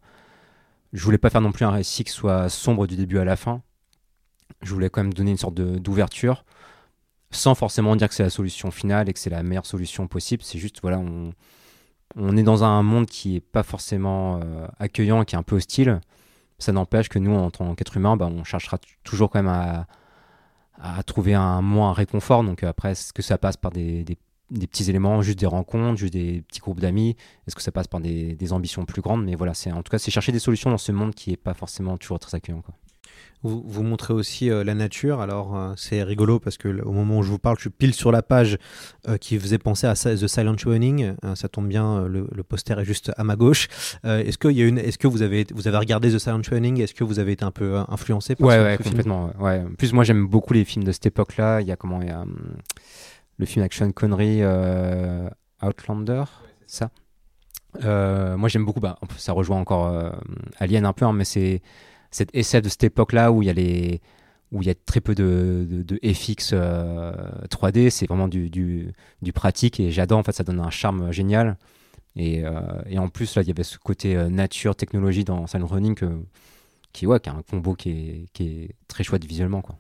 je 0.93 1.05
voulais 1.05 1.19
pas 1.19 1.29
faire 1.29 1.43
non 1.43 1.53
plus 1.53 1.65
un 1.65 1.71
récit 1.71 2.05
qui 2.05 2.13
soit 2.13 2.49
sombre 2.49 2.87
du 2.87 2.97
début 2.97 3.19
à 3.19 3.25
la 3.25 3.37
fin. 3.37 3.63
Je 4.63 4.73
voulais 4.73 4.91
quand 4.91 5.03
même 5.03 5.13
donner 5.13 5.33
une 5.33 5.39
sorte 5.39 5.55
d'ouverture, 5.55 6.45
sans 7.31 7.55
forcément 7.55 7.97
dire 7.97 8.09
que 8.09 8.15
c'est 8.15 8.23
la 8.23 8.31
solution 8.31 8.71
finale 8.71 9.09
et 9.09 9.13
que 9.13 9.19
c'est 9.19 9.31
la 9.31 9.43
meilleure 9.43 9.67
solution 9.67 10.07
possible. 10.07 10.43
C'est 10.43 10.59
juste, 10.59 10.81
voilà, 10.83 10.99
on, 10.99 12.37
est 12.37 12.43
dans 12.43 12.63
un 12.65 12.83
monde 12.83 13.07
qui 13.07 13.37
est 13.37 13.41
pas 13.41 13.63
forcément 13.63 14.41
euh, 14.43 14.67
accueillant, 14.79 15.25
qui 15.25 15.35
est 15.35 15.39
un 15.39 15.43
peu 15.43 15.57
hostile. 15.57 16.01
Ça 16.59 16.73
n'empêche 16.73 17.09
que 17.09 17.19
nous, 17.19 17.35
en 17.35 17.51
tant 17.51 17.75
qu'être 17.75 17.97
humain, 17.97 18.17
bah, 18.17 18.27
on 18.31 18.45
cherchera 18.45 18.79
toujours 19.03 19.31
quand 19.31 19.43
même 19.43 19.53
à 19.53 19.87
trouver 21.07 21.35
un 21.35 21.63
moins 21.63 21.91
un 21.91 21.93
réconfort. 21.93 22.45
Donc 22.45 22.63
après, 22.63 22.93
est-ce 22.93 23.13
que 23.13 23.23
ça 23.23 23.39
passe 23.39 23.57
par 23.57 23.71
des, 23.71 24.05
des- 24.05 24.19
des 24.51 24.67
petits 24.67 24.91
éléments, 24.91 25.23
juste 25.23 25.39
des 25.39 25.47
rencontres, 25.47 25.97
juste 25.99 26.13
des 26.13 26.43
petits 26.43 26.61
groupes 26.61 26.81
d'amis? 26.81 27.17
Est-ce 27.47 27.57
que 27.57 27.63
ça 27.63 27.73
passe 27.73 27.89
par 27.89 28.01
des, 28.01 28.35
des 28.35 28.53
ambitions 28.53 28.85
plus 28.85 29.01
grandes? 29.01 29.25
Mais 29.25 29.35
voilà, 29.35 29.55
c'est 29.55 29.73
en 29.73 29.83
tout 29.83 29.91
cas, 29.91 29.99
c'est 29.99 30.11
chercher 30.11 30.33
des 30.33 30.39
solutions 30.39 30.71
dans 30.71 30.79
ce 30.79 30.93
monde 30.93 31.15
qui 31.15 31.33
est 31.33 31.37
pas 31.37 31.55
forcément 31.55 31.97
toujours 31.97 32.19
très 32.19 32.35
accueillant. 32.37 32.61
Quoi. 32.61 32.75
Vous, 33.45 33.61
vous 33.67 33.83
montrez 33.83 34.15
aussi 34.15 34.51
euh, 34.51 34.63
la 34.63 34.75
nature. 34.75 35.21
Alors, 35.21 35.57
euh, 35.57 35.73
c'est 35.77 36.05
rigolo 36.05 36.39
parce 36.39 36.57
que 36.59 36.81
au 36.83 36.93
moment 36.93 37.19
où 37.19 37.23
je 37.25 37.29
vous 37.31 37.41
parle, 37.41 37.57
je 37.57 37.63
suis 37.63 37.71
pile 37.71 37.93
sur 37.93 38.13
la 38.13 38.23
page 38.23 38.57
euh, 39.09 39.17
qui 39.17 39.37
faisait 39.37 39.59
penser 39.59 39.89
à 39.89 39.95
The 39.95 40.29
Silent 40.29 40.55
Running. 40.65 41.15
Ça 41.35 41.49
tombe 41.49 41.67
bien, 41.67 42.07
le, 42.07 42.29
le 42.33 42.43
poster 42.45 42.79
est 42.79 42.85
juste 42.85 43.11
à 43.17 43.25
ma 43.25 43.35
gauche. 43.35 43.67
Est-ce 44.05 44.39
que, 44.39 44.47
y 44.47 44.63
a 44.63 44.67
une, 44.67 44.79
est-ce 44.79 44.97
que 44.99 45.09
vous 45.09 45.23
avez, 45.23 45.45
vous 45.53 45.67
avez 45.67 45.77
regardé 45.79 46.13
The 46.13 46.19
Silent 46.19 46.43
Running? 46.51 46.81
Est-ce 46.81 46.95
que 46.95 47.03
vous 47.03 47.19
avez 47.19 47.33
été 47.33 47.45
un 47.45 47.51
peu 47.51 47.79
influencé 47.89 48.37
par 48.37 48.47
Ouais, 48.47 48.57
ce- 48.59 48.63
ouais, 48.63 48.77
ce 48.79 48.83
complètement. 48.89 49.33
ouais, 49.41 49.59
ouais. 49.59 49.65
En 49.69 49.75
plus, 49.75 49.93
moi, 49.93 50.05
j'aime 50.05 50.27
beaucoup 50.29 50.53
les 50.55 50.65
films 50.65 50.85
de 50.85 50.93
cette 50.93 51.07
époque-là. 51.07 51.61
Il 51.63 51.67
y 51.67 51.73
a 51.73 51.77
comment 51.77 52.01
Il 52.01 52.07
y 52.09 52.11
a 52.13 52.21
hum, 52.21 52.37
le 53.39 53.47
film 53.47 53.67
Sean 53.73 53.91
Connery, 53.91 54.43
Outlander, 55.63 56.25
ça. 56.69 56.91
Moi, 57.83 58.49
j'aime 58.49 58.65
beaucoup. 58.65 58.81
Bah, 58.81 58.99
ça 59.17 59.33
rejoint 59.33 59.59
encore 59.59 60.13
Alien 60.59 60.85
un 60.87 60.93
peu, 60.93 61.05
hein, 61.07 61.13
mais 61.13 61.25
c'est 61.25 61.61
cet 62.13 62.29
essai 62.35 62.61
de 62.61 62.69
cette 62.69 62.85
époque-là 62.85 63.33
où 63.33 63.43
il 63.43 63.49
y 63.49 64.71
a 64.71 64.75
très 64.87 65.01
peu 65.01 65.15
de, 65.15 65.85
FX 66.05 66.51
euh, 66.53 67.13
3D, 67.51 67.91
c'est 67.91 68.07
vraiment 68.07 68.29
du, 68.29 68.93
pratique 69.35 69.81
et 69.81 69.91
j'adore, 69.91 70.19
en 70.19 70.23
fait, 70.23 70.33
ça 70.33 70.45
donne 70.45 70.61
un 70.61 70.71
charme 70.71 71.11
génial. 71.11 71.57
Et, 72.15 72.45
euh, 72.45 72.61
en 72.97 73.09
plus, 73.09 73.35
là, 73.35 73.43
il 73.43 73.49
y 73.49 73.51
avait 73.51 73.65
ce 73.65 73.79
côté 73.79 74.15
euh, 74.15 74.29
nature, 74.29 74.77
technologie 74.77 75.25
dans 75.25 75.47
Silent 75.47 75.67
Running 75.67 75.99
qui, 76.93 77.07
ouais, 77.07 77.27
a 77.27 77.33
un 77.33 77.43
combo 77.43 77.75
qui 77.75 77.91
est, 77.91 78.27
qui 78.35 78.45
est 78.45 78.75
très 78.87 79.03
chouette 79.03 79.25
visuellement. 79.25 79.63
Quoi. 79.63 79.77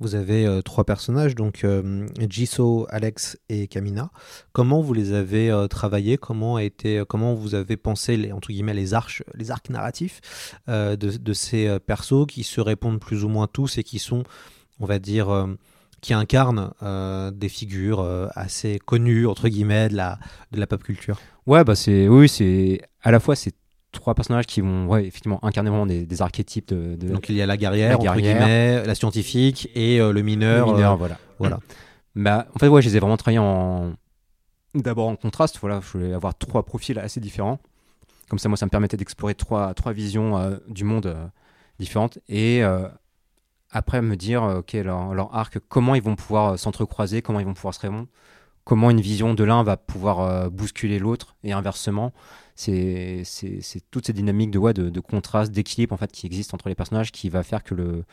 Vous 0.00 0.14
avez 0.14 0.46
euh, 0.46 0.62
trois 0.62 0.84
personnages, 0.84 1.34
donc 1.34 1.64
euh, 1.64 2.06
Jisoo, 2.28 2.86
Alex 2.90 3.38
et 3.48 3.66
Kamina. 3.66 4.10
Comment 4.52 4.80
vous 4.80 4.94
les 4.94 5.12
avez 5.12 5.50
euh, 5.50 5.66
travaillés? 5.66 6.16
Comment 6.16 6.56
a 6.56 6.62
été, 6.62 6.98
euh, 6.98 7.04
comment 7.04 7.34
vous 7.34 7.54
avez 7.54 7.76
pensé 7.76 8.16
les 8.16 8.32
entre 8.32 8.48
guillemets 8.48 8.74
les 8.74 8.94
arches, 8.94 9.22
les 9.34 9.50
arcs 9.50 9.70
narratifs 9.70 10.20
de, 10.68 11.32
ces 11.32 11.78
persos 11.80 12.26
qui 12.26 12.44
se 12.44 12.60
répondent 12.60 13.00
plus 13.00 13.24
ou 13.24 13.28
moins 13.28 13.46
tous 13.46 13.78
et 13.78 13.82
qui 13.82 13.98
sont, 13.98 14.22
on 14.80 14.86
va 14.86 14.98
dire, 14.98 15.46
qui 16.00 16.14
incarnent 16.14 16.72
des 17.32 17.48
figures 17.48 18.00
assez 18.34 18.78
connues 18.78 19.26
entre 19.26 19.48
guillemets 19.48 19.88
de 19.88 19.96
la 19.96 20.18
de 20.52 20.60
la 20.60 20.66
pop 20.66 20.82
culture? 20.82 21.18
Ouais, 21.46 21.64
bah 21.64 21.74
c'est 21.74 22.08
oui, 22.08 22.28
c'est 22.28 22.80
à 23.02 23.10
la 23.10 23.20
fois 23.20 23.36
c'est 23.36 23.54
trois 23.98 24.14
personnages 24.14 24.46
qui 24.46 24.60
vont 24.62 24.86
ouais, 24.86 25.04
effectivement 25.06 25.44
incarner 25.44 25.68
vraiment 25.70 25.86
des, 25.86 26.06
des 26.06 26.22
archétypes 26.22 26.68
de, 26.68 26.96
de 26.96 27.08
Donc 27.12 27.28
il 27.28 27.36
y 27.36 27.42
a 27.42 27.46
la 27.46 27.56
guerrière, 27.56 27.90
La 27.90 27.94
entre 27.96 28.04
guerrière. 28.04 28.38
guillemets, 28.38 28.86
la 28.86 28.94
scientifique 28.94 29.68
et 29.74 30.00
euh, 30.00 30.08
le 30.08 30.20
le 30.20 30.22
mineur. 30.22 30.68
euh, 30.68 30.94
voilà. 30.96 31.18
voilà. 31.38 31.58
Bah, 32.14 32.46
en 32.54 32.58
fait, 32.58 32.68
ouais, 32.68 32.80
je 32.82 32.88
les 32.88 32.96
ai 32.96 33.00
vraiment 33.00 33.16
travaillés 33.16 33.38
en 33.38 33.92
d'abord 34.74 35.08
en 35.08 35.16
contraste. 35.16 35.58
Voilà, 35.60 35.80
je 35.80 35.98
voulais 35.98 36.14
avoir 36.14 36.36
trois 36.36 36.64
profils 36.64 36.98
assez 36.98 37.20
différents. 37.20 37.58
Comme 38.28 38.38
ça, 38.38 38.48
moi, 38.48 38.56
ça 38.56 38.66
me 38.66 38.70
permettait 38.70 38.96
d'explorer 38.96 39.34
trois, 39.34 39.74
trois 39.74 39.92
visions 39.92 40.36
euh, 40.38 40.56
du 40.68 40.84
monde 40.84 41.06
euh, 41.06 41.26
différentes 41.78 42.18
et 42.28 42.62
après 43.70 44.00
me 44.00 44.16
dire, 44.16 44.42
ok, 44.42 44.72
leur, 44.72 45.12
leur 45.14 45.34
arc, 45.34 45.58
comment 45.68 45.94
ils 45.94 46.02
vont 46.02 46.16
pouvoir 46.16 46.58
s'entrecroiser, 46.58 47.20
comment 47.22 47.38
ils 47.40 47.46
vont 47.46 47.54
pouvoir 47.54 47.74
se 47.74 47.80
répondre, 47.80 48.06
comment 48.68 48.90
une 48.90 49.00
vision 49.00 49.32
de 49.32 49.44
l'un 49.44 49.62
va 49.62 49.78
pouvoir 49.78 50.20
euh, 50.20 50.50
bousculer 50.50 50.98
l'autre 50.98 51.36
et 51.42 51.52
inversement. 51.52 52.12
C'est 52.54 53.24
toutes 53.90 54.06
ces 54.06 54.12
dynamiques 54.12 54.50
de, 54.50 54.58
ouais, 54.58 54.74
de, 54.74 55.00
contraste, 55.00 55.52
d'équilibre 55.52 55.94
en 55.94 55.96
fait 55.96 56.12
qui 56.12 56.26
existent 56.26 56.54
entre 56.54 56.68
les 56.68 56.74
personnages 56.74 57.10
qui 57.10 57.30
va 57.30 57.42
faire 57.42 57.64
que 57.64 57.74
le, 57.74 58.04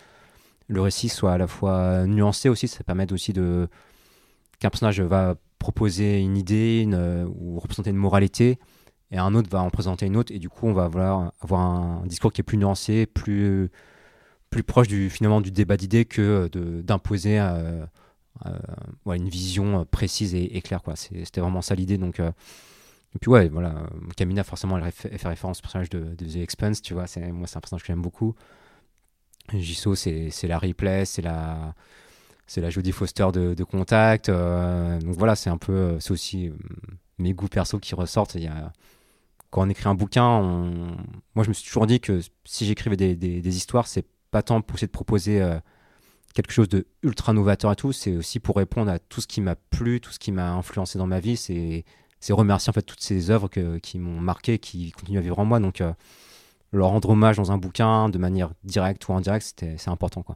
le 0.68 0.82
récit 0.82 1.10
soit 1.10 1.34
à 1.34 1.38
la 1.38 1.48
fois 1.48 2.08
nuancé 2.08 2.48
aussi. 2.48 2.70
Ça 2.70 2.86
permet 2.86 3.12
aussi 3.12 3.34
de 3.34 3.68
qu'un 4.60 4.70
personnage 4.70 5.02
va 5.02 5.36
proposer 5.60 6.22
une 6.22 6.38
idée 6.38 6.88
euh, 6.94 7.28
ou 7.38 7.60
représenter 7.60 7.89
une 7.89 7.98
moralité 7.98 8.58
et 9.12 9.18
un 9.18 9.36
autre 9.36 9.50
va 9.50 9.62
en 9.62 9.70
présenter 9.70 10.06
une 10.06 10.15
autre 10.15 10.34
et 10.34 10.39
du 10.39 10.48
coup 10.48 10.68
on 10.68 10.74
va 10.74 10.86
avoir 10.86 11.34
un 11.52 12.06
discours 12.06 12.32
qui 12.32 12.39
est 12.39 12.46
plus 12.46 12.58
nuancé, 12.58 13.08
plus 13.08 13.72
proche 14.63 14.88
du 14.88 15.10
finalement 15.10 15.41
du 15.41 15.52
débat 15.52 15.76
d'idées 15.76 16.06
que 16.06 16.48
de 16.54 16.82
d'imposer 16.82 17.41
euh, 17.41 17.44
euh, 17.46 17.86
ouais, 19.06 19.17
une 19.17 19.30
vision 19.30 19.82
euh, 19.82 19.86
précise 19.86 20.36
et, 20.36 20.62
claire 20.62 20.82
quoi. 20.82 20.95
C'était 20.95 21.41
vraiment 21.41 21.62
ça 21.62 21.76
l'idée 21.76 21.98
donc. 21.98 22.19
euh, 22.19 22.32
et 23.15 23.19
puis 23.19 23.32
ouais, 23.32 23.48
voilà, 23.48 23.69
euh, 23.69 24.10
Kamina 24.17 24.43
forcément 24.43 24.78
elle, 24.78 24.91
fait 24.91 25.28
référence 25.28 25.60
au 25.60 25.62
personnage 25.62 25.89
de, 25.89 26.15
de 26.15 26.26
The 26.26 26.38
Expanse, 26.38 26.82
tu 26.82 26.93
vois, 26.93 27.06
moi 27.32 27.48
c'est 27.48 27.58
un 27.58 27.62
personnage 27.62 27.82
que 27.82 27.88
j'aime 27.88 28.02
beaucoup. 28.02 28.36
Jisoo 29.54 29.95
c'est 29.95 30.32
la 30.43 30.60
replay, 30.60 31.06
c'est 31.06 31.21
la 31.21 31.76
c'est 32.48 32.62
la 32.62 32.69
Jodie 32.69 32.91
Foster 32.91 33.28
de, 33.34 33.63
Contact, 33.63 34.30
euh, 34.30 35.00
donc 35.00 35.15
voilà 35.15 35.36
c'est 35.36 35.50
un 35.50 35.58
peu 35.58 35.74
euh, 35.74 36.00
c'est 36.00 36.12
aussi 36.12 36.50
euh, 36.50 36.54
mes 37.17 37.34
goûts 37.34 37.48
perso 37.48 37.80
qui 37.80 37.95
ressortent. 37.95 38.38
Quand 39.50 39.65
on 39.65 39.69
écrit 39.69 39.88
un 39.88 39.95
bouquin, 39.95 40.41
moi 41.36 41.43
je 41.43 41.50
me 41.50 41.54
suis 41.54 41.65
toujours 41.65 41.88
dit 41.88 42.02
que 42.02 42.19
si 42.43 42.65
j'écrivais 42.65 42.98
des, 42.98 43.15
des, 43.15 43.41
des 43.41 43.58
histoires, 43.58 43.88
c'est 43.88 44.06
pas 44.32 44.43
tant 44.43 44.62
pour 44.62 44.76
essayer 44.76 44.88
de 44.88 44.91
proposer 44.91 45.41
euh, 45.41 45.58
quelque 46.36 46.52
chose 46.52 46.69
de 46.69 46.86
ultra 47.02 47.34
novateur 47.34 47.71
et 47.71 47.76
tout, 47.76 47.93
c'est 47.93 48.15
aussi 48.15 48.39
pour 48.39 48.58
répondre 48.58 48.91
à 48.91 49.00
tout 49.00 49.21
ce 49.21 49.28
qui 49.28 49.41
m'a 49.41 49.56
plu, 49.56 50.00
tout 50.02 50.12
ce 50.12 50.19
qui 50.19 50.32
m'a 50.32 50.52
influencé 50.52 51.00
dans 51.00 51.08
ma 51.08 51.19
vie, 51.19 51.38
c'est 51.38 51.84
remercier 52.30 52.69
en 52.69 52.74
fait 52.74 52.82
toutes 52.82 53.02
ces 53.02 53.32
œuvres 53.32 53.50
qui 53.80 54.00
m'ont 54.00 54.19
marqué, 54.19 54.60
qui 54.60 54.91
continuent 54.91 55.19
à 55.19 55.21
vivre 55.21 55.39
en 55.39 55.45
moi. 55.45 55.60
Donc 55.60 55.82
euh, 55.82 55.93
leur 56.71 56.89
rendre 56.89 57.10
hommage 57.10 57.38
dans 57.38 57.52
un 57.52 57.58
bouquin 57.58 58.10
de 58.10 58.17
manière 58.17 58.52
directe 58.63 59.08
ou 59.08 59.13
indirecte, 59.13 59.65
c'est 59.78 59.89
important 59.89 60.21
quoi. 60.21 60.36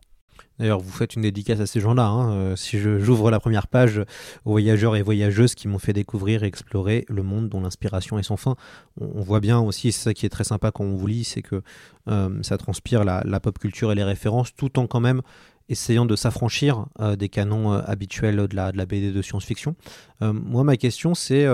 D'ailleurs, 0.58 0.80
vous 0.80 0.92
faites 0.92 1.16
une 1.16 1.22
dédicace 1.22 1.62
à 1.62 1.66
ces 1.66 1.80
gens-là. 1.80 2.06
hein. 2.08 2.34
Euh, 2.34 2.56
si 2.58 2.78
j'ouvre 2.80 3.32
la 3.32 3.40
première 3.40 3.68
page 3.68 4.00
aux 4.44 4.52
voyageurs 4.52 4.98
et 4.98 5.02
voyageuses 5.02 5.56
qui 5.56 5.70
m'ont 5.70 5.80
fait 5.80 5.94
découvrir 5.94 6.44
et 6.44 6.48
explorer 6.48 7.06
le 7.08 7.24
monde 7.24 7.48
dont 7.48 7.62
l'inspiration 7.62 8.20
est 8.20 8.24
sans 8.24 8.36
fin, 8.36 8.56
on, 9.00 9.22
voit 9.22 9.40
bien 9.40 9.60
aussi, 9.60 9.94
c'est 9.94 10.04
ça 10.04 10.14
qui 10.14 10.26
est 10.26 10.30
très 10.30 10.44
sympa 10.44 10.72
quand 10.72 10.84
on 10.84 10.96
vous 10.96 11.08
lit, 11.08 11.24
c'est 11.24 11.42
que 11.42 11.62
euh, 12.10 12.44
ça 12.44 12.58
transpire 12.58 13.06
la 13.06 13.40
pop 13.40 13.58
culture 13.58 13.94
et 13.94 13.96
les 13.96 14.04
références, 14.04 14.54
tout 14.54 14.80
en 14.80 14.88
quand 14.88 15.00
même 15.00 15.22
essayant 15.70 16.06
de 16.06 16.16
s'affranchir 16.16 16.88
euh, 17.00 17.16
des 17.16 17.30
canons 17.30 17.74
euh, 17.74 17.82
habituels 17.86 18.48
de 18.48 18.56
la, 18.56 18.72
de 18.72 18.78
la 18.78 18.86
BD 18.86 19.12
de 19.12 19.22
science-fiction. 19.22 19.76
Euh, 20.22 20.34
moi, 20.34 20.64
ma 20.64 20.76
question, 20.78 21.14
c'est 21.16 21.48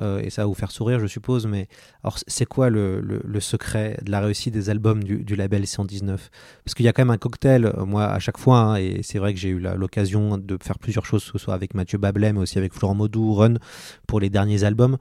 et 0.00 0.28
ça 0.28 0.42
va 0.42 0.46
vous 0.46 0.54
faire 0.54 0.72
sourire, 0.72 0.98
je 0.98 1.06
suppose. 1.06 1.46
Mais 1.46 1.68
alors, 2.02 2.18
c'est 2.26 2.46
quoi 2.46 2.68
le, 2.68 3.00
le- 3.00 3.40
secret 3.40 3.96
de 4.02 4.10
la 4.10 4.18
réussite 4.20 4.52
des 4.52 4.68
albums 4.68 5.04
du, 5.04 5.18
du 5.22 5.36
label 5.36 5.68
119 5.68 6.30
Parce 6.64 6.74
qu'il 6.74 6.84
y 6.84 6.88
a 6.88 6.92
quand 6.92 7.02
même 7.02 7.10
un 7.14 7.16
cocktail, 7.16 7.72
moi, 7.86 8.06
à 8.06 8.18
chaque 8.18 8.38
fois, 8.38 8.58
hein, 8.58 8.76
et 8.76 9.02
c'est 9.04 9.20
vrai 9.20 9.32
que 9.32 9.38
j'ai 9.38 9.50
eu 9.50 9.60
l'occasion 9.60 10.36
de 10.36 10.58
faire 10.60 10.80
plusieurs 10.80 11.06
choses, 11.06 11.24
que 11.24 11.30
ce 11.30 11.38
soit 11.38 11.54
avec 11.54 11.74
Mathieu 11.74 11.98
Bablet, 11.98 12.32
mais 12.32 12.40
aussi 12.40 12.58
avec 12.58 12.72
Florent 12.74 12.96
Maudou, 12.96 13.34
Run, 13.34 13.54
pour 14.08 14.18
les 14.18 14.30
derniers 14.30 14.64
albums. 14.64 14.96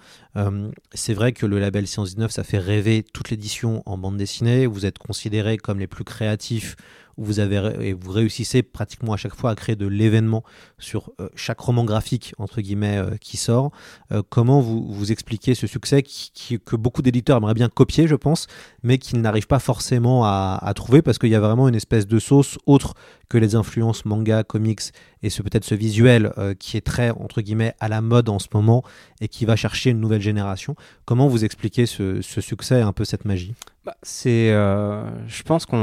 C'est 0.94 1.16
vrai 1.16 1.32
que 1.34 1.48
le 1.48 1.58
label 1.58 1.88
119, 1.88 2.30
ça 2.30 2.44
fait 2.44 2.60
rêver 2.60 3.02
toute 3.02 3.32
l'édition 3.32 3.82
en 3.88 3.98
bande 3.98 4.18
dessinée. 4.18 4.68
Vous 4.68 4.86
êtes 4.86 5.00
considérés 5.00 5.58
comme 5.58 5.80
les 5.80 5.88
plus 5.88 6.04
créatifs 6.04 6.76
vous 7.18 7.40
avez 7.40 7.54
et 7.82 7.94
vous 7.94 8.12
réussissez 8.12 8.64
pratiquement 8.64 9.14
à 9.14 9.18
chaque 9.18 9.36
fois 9.36 9.52
à 9.52 9.56
créer 9.56 9.76
de 9.76 9.88
l'événement 9.88 10.44
sur 10.80 11.12
euh, 11.20 11.30
chaque 11.36 11.60
roman 11.60 11.84
graphique 11.84 12.34
entre 12.38 12.62
guillemets 12.62 12.98
euh, 12.98 13.18
qui 13.18 13.38
sort. 13.38 13.72
Euh, 14.12 14.24
comment 14.28 14.62
vous 14.62 15.12
expliquez 15.12 15.56
ce 15.56 15.68
succès 15.68 16.04
qui, 16.04 16.60
que 16.60 16.76
beaucoup 16.76 17.02
d'éditeurs 17.02 17.38
aimeraient 17.38 17.54
bien 17.54 17.70
copier, 17.70 18.08
je 18.08 18.16
pense, 18.16 18.48
mais 18.82 18.98
qu'ils 18.98 19.22
n'arrivent 19.22 19.48
pas 19.48 19.60
forcément 19.60 20.26
à, 20.26 20.72
trouver 20.76 21.02
parce 21.02 21.20
qu'il 21.20 21.30
y 21.30 21.36
a 21.36 21.40
vraiment 21.40 21.68
une 21.68 21.76
espèce 21.76 22.08
de 22.08 22.18
sauce 22.18 22.58
autre 22.66 22.96
que 23.30 23.38
les 23.38 23.56
influences 23.56 24.06
manga, 24.06 24.44
comics 24.44 24.82
et 25.22 25.30
ce 25.30 25.42
peut-être 25.44 25.66
ce 25.66 25.76
visuel 25.76 26.34
qui 26.60 26.78
est 26.78 26.82
très 26.82 27.12
entre 27.12 27.42
guillemets 27.42 27.76
à 27.80 27.90
la 27.90 28.02
mode 28.02 28.30
en 28.30 28.40
ce 28.40 28.48
moment 28.54 28.84
et 29.22 29.28
qui 29.28 29.46
va 29.46 29.56
chercher 29.56 29.92
une 29.92 30.00
nouvelle 30.00 30.22
génération. 30.22 30.76
Comment 31.06 31.28
vous 31.28 31.46
expliquez 31.46 31.86
ce, 31.86 32.22
succès, 32.22 32.82
un 32.82 32.92
peu 32.92 33.06
cette 33.06 33.26
magie? 33.26 33.54
Bah, 33.86 33.98
c'est, 34.02 34.52
euh, 34.52 35.04
je 35.28 35.44
pense 35.44 35.66
qu'on 35.66 35.78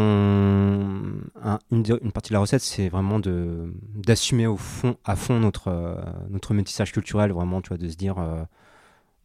un- 1.43 1.59
une, 1.71 1.85
une 2.03 2.13
partie 2.13 2.31
de 2.31 2.35
la 2.35 2.41
recette, 2.41 2.63
c'est 2.63 2.89
vraiment 2.89 3.19
de 3.21 3.75
d'assumer 3.95 4.47
au 4.47 4.57
fond, 4.57 4.97
à 5.05 5.17
fond 5.17 5.39
notre 5.39 5.69
euh, 5.69 5.95
notre 6.31 6.55
métissage 6.55 6.93
culturel, 6.93 7.31
vraiment, 7.33 7.61
tu 7.61 7.69
vois, 7.69 7.77
de 7.77 7.87
se 7.89 7.97
dire, 7.97 8.19
euh, 8.19 8.43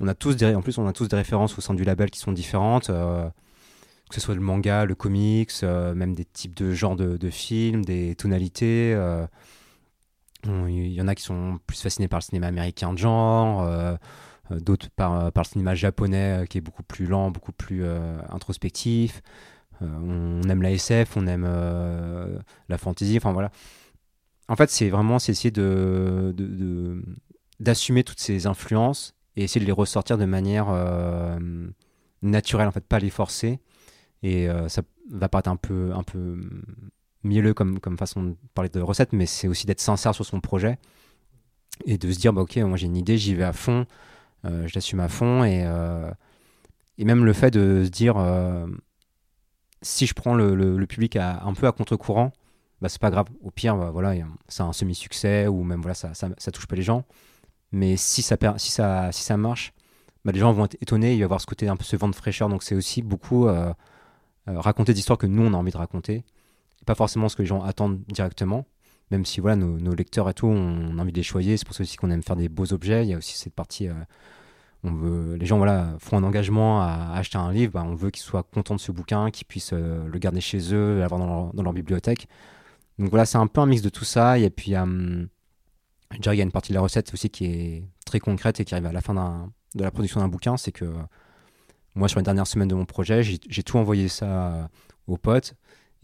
on 0.02 0.08
a 0.08 0.16
tous 0.16 0.42
en 0.44 0.62
plus, 0.62 0.78
on 0.80 0.88
a 0.88 0.94
tous 0.94 1.08
des 1.10 1.18
références 1.18 1.58
au 1.58 1.62
sein 1.62 1.74
du 1.76 1.84
label 1.86 2.12
qui 2.12 2.20
sont 2.20 2.34
différentes, 2.34 2.90
que 4.10 4.16
ce 4.16 4.22
soit 4.22 4.36
le 4.36 4.42
manga, 4.42 4.86
le 4.86 4.96
comics, 4.96 5.52
même 5.64 6.14
des 6.14 6.26
types 6.26 6.56
de 6.56 6.72
genres 6.74 6.96
de, 6.96 7.30
films, 7.30 7.84
des 7.84 8.16
tonalités. 8.16 8.96
on- 10.48 10.68
Il 10.68 10.92
y 10.94 11.02
en 11.02 11.08
a 11.08 11.16
qui 11.16 11.24
sont 11.24 11.60
plus 11.68 11.82
fascinés 11.82 12.08
par 12.08 12.20
le 12.20 12.24
cinéma 12.24 12.48
américain 12.48 12.94
de 12.94 12.98
genre. 12.98 13.98
Euh, 14.52 14.56
euh, 14.56 14.60
d'autres 14.60 14.90
par, 14.96 15.32
par 15.32 15.44
le 15.44 15.50
cinéma 15.50 15.76
japonais 15.76 16.44
euh, 16.44 16.46
qui 16.46 16.58
est 16.58 16.62
beaucoup 16.62 16.84
plus 16.84 17.06
lent, 17.06 17.32
beaucoup 17.32 17.52
plus 17.52 17.84
euh, 17.84 18.18
introspectif. 18.30 19.22
Euh, 19.82 19.88
on 20.02 20.48
aime 20.50 20.62
la 20.62 20.72
SF, 20.72 21.18
on 21.18 21.28
aime 21.28 21.46
euh, 21.48 22.40
la 22.70 22.78
fantasy, 22.78 23.18
enfin 23.18 23.34
voilà. 23.34 23.52
En 24.48 24.56
fait, 24.56 24.70
c'est 24.70 24.90
vraiment 24.90 25.18
essayer 25.18 25.52
de, 25.52 26.34
d'assumer 27.60 28.04
toutes 28.04 28.20
ces 28.20 28.46
influences 28.46 29.16
et 29.36 29.44
essayer 29.44 29.60
de 29.60 29.66
les 29.66 29.72
ressortir 29.72 30.18
de 30.18 30.26
manière 30.26 30.68
euh, 30.70 31.40
naturelle, 32.22 32.68
en 32.68 32.72
fait, 32.72 32.86
pas 32.86 33.00
les 33.00 33.10
forcer. 33.10 33.60
Et 34.22 34.48
euh, 34.48 34.70
ça 34.70 34.84
va 35.10 35.30
paraître 35.30 35.50
un 35.50 35.56
peu, 35.56 35.92
un 35.94 36.04
peu 36.04 36.40
mielleux 37.24 37.56
comme, 37.56 37.80
comme 37.80 37.98
façon 37.98 38.24
de 38.24 38.36
parler 38.54 38.70
de 38.70 38.80
recette, 38.82 39.14
mais 39.14 39.26
c'est 39.26 39.48
aussi 39.48 39.66
d'être 39.66 39.82
sincère 39.82 40.14
sur 40.14 40.26
son 40.26 40.42
projet 40.42 40.78
et 41.86 41.98
de 41.98 42.12
se 42.12 42.20
dire, 42.20 42.32
bah, 42.32 42.42
ok, 42.42 42.58
moi 42.58 42.78
j'ai 42.78 42.86
une 42.86 42.98
idée, 42.98 43.18
j'y 43.18 43.34
vais 43.34 43.44
à 43.44 43.54
fond, 43.54 43.82
euh, 43.82 43.86
je 44.46 44.74
l'assume 44.76 45.00
à 45.00 45.08
fond 45.10 45.44
et, 45.44 45.64
euh, 45.66 46.12
et 46.98 47.06
même 47.06 47.26
le 47.26 47.34
fait 47.34 47.52
de 47.52 47.84
se 47.86 47.90
dire 47.90 48.16
euh, 48.18 48.68
si 49.82 50.06
je 50.06 50.14
prends 50.14 50.34
le, 50.36 50.56
le- 50.56 50.86
public 50.88 51.16
à- 51.16 51.44
un 51.44 51.54
peu 51.54 51.68
à 51.68 51.72
contre-courant 51.72 52.32
bah 52.82 52.90
c'est 52.90 53.02
pas 53.02 53.10
grave. 53.10 53.28
Au 53.42 53.52
pire 53.52 53.78
bah, 53.78 53.90
voilà 53.92 54.14
c'est 54.48 54.64
un 54.64 54.74
semi-succès 54.74 55.48
ou 55.48 55.64
même 55.64 55.82
voilà 55.82 55.94
ça, 55.94 56.14
ça, 56.14 56.52
touche 56.52 56.68
pas 56.68 56.76
les 56.76 56.82
gens. 56.84 57.06
Mais 57.72 57.98
si 57.98 58.22
ça 58.22 58.38
si 58.58 58.72
ça 58.72 59.12
si 59.12 59.24
ça 59.24 59.38
marche 59.38 59.74
bah, 60.26 60.32
les 60.32 60.40
gens 60.40 60.52
vont 60.54 60.66
être 60.66 60.78
étonnés. 60.82 61.14
Il 61.14 61.18
va 61.18 61.22
y 61.22 61.24
avoir 61.24 61.42
ce 61.42 61.46
côté 61.46 61.68
un 61.68 61.78
peu 61.78 61.84
ce 61.84 61.96
vent 61.96 62.10
de 62.10 62.16
fraîcheur. 62.16 62.50
Donc 62.50 62.64
c'est 62.64 62.76
aussi 62.76 63.02
beaucoup 63.02 63.48
euh, 63.48 63.74
euh, 64.50 64.60
raconter 64.60 64.94
des 64.94 65.00
histoires 65.00 65.18
que 65.18 65.28
nous 65.28 65.44
on 65.44 65.54
a 65.54 65.58
envie 65.58 65.72
de 65.72 65.78
raconter. 65.78 66.24
Pas 66.86 66.96
forcément 66.96 67.30
ce 67.30 67.36
que 67.36 67.42
les 67.44 67.48
gens 67.48 67.62
attendent 67.64 68.04
directement. 68.08 68.66
Même 69.12 69.24
si 69.26 69.40
voilà 69.40 69.56
nos, 69.56 69.80
nos 69.80 69.94
lecteurs 69.94 70.30
et 70.30 70.34
tout 70.34 70.48
on 70.48 70.98
a 70.98 71.02
envie 71.02 71.12
de 71.12 71.18
les 71.18 71.24
choyer. 71.24 71.58
C'est 71.58 71.66
pour 71.66 71.76
ça 71.76 71.84
aussi 71.84 71.96
qu'on 71.96 72.10
aime 72.12 72.24
faire 72.24 72.36
des 72.36 72.50
beaux 72.50 72.74
objets. 72.74 73.06
Il 73.06 73.10
y 73.10 73.14
a 73.14 73.18
aussi 73.18 73.38
cette 73.38 73.54
partie 73.54 73.88
euh, 73.88 73.94
on 74.86 74.94
veut, 74.94 75.36
les 75.36 75.46
gens 75.46 75.58
voilà, 75.58 75.96
font 76.00 76.18
un 76.18 76.24
engagement 76.24 76.82
à 76.82 77.14
acheter 77.16 77.38
un 77.38 77.52
livre, 77.52 77.74
bah, 77.74 77.84
on 77.86 77.96
veut 77.96 78.12
qu'ils 78.12 78.24
soient 78.24 78.44
contents 78.44 78.76
de 78.76 78.80
ce 78.80 78.92
bouquin, 78.92 79.32
qu'ils 79.32 79.46
puissent 79.46 79.74
euh, 79.74 80.08
le 80.08 80.20
garder 80.20 80.42
chez 80.42 80.74
eux, 80.74 81.00
l'avoir 81.00 81.52
dans 81.54 81.64
leur, 81.64 81.74
bibliothèque. 81.74 82.28
Donc 83.00 83.10
voilà, 83.10 83.26
c'est 83.26 83.38
un 83.38 83.48
peu 83.48 83.62
un 83.62 83.66
mix 83.66 83.82
de 83.82 83.90
tout 83.90 84.06
ça. 84.06 84.40
Et 84.40 84.50
puis, 84.50 84.76
euh, 84.76 85.26
je 86.12 86.20
dirais 86.20 86.36
qu'il 86.36 86.40
y 86.40 86.42
a 86.42 86.46
une 86.46 86.52
partie 86.52 86.72
de 86.72 86.76
la 86.76 86.82
recette 86.82 87.14
aussi 87.14 87.30
qui 87.30 87.46
est 87.46 87.84
très 88.06 88.20
concrète 88.20 88.60
et 88.60 88.66
qui 88.66 88.74
arrive 88.74 88.86
à 88.86 88.94
la 88.94 89.02
fin 89.02 89.14
de 89.76 89.84
la 89.84 89.92
production 89.92 90.22
d'un 90.22 90.30
bouquin. 90.30 90.58
C'est 90.58 90.72
que 90.72 90.86
moi, 91.96 92.08
sur 92.08 92.20
les 92.20 92.24
dernières 92.24 92.48
semaines 92.48 92.68
de 92.68 92.76
mon 92.76 92.86
projet, 92.86 93.24
j'ai 93.24 93.40
j'ai 93.50 93.64
tout 93.64 93.78
envoyé 93.78 94.08
ça 94.08 94.70
aux 95.08 95.18
potes. 95.18 95.56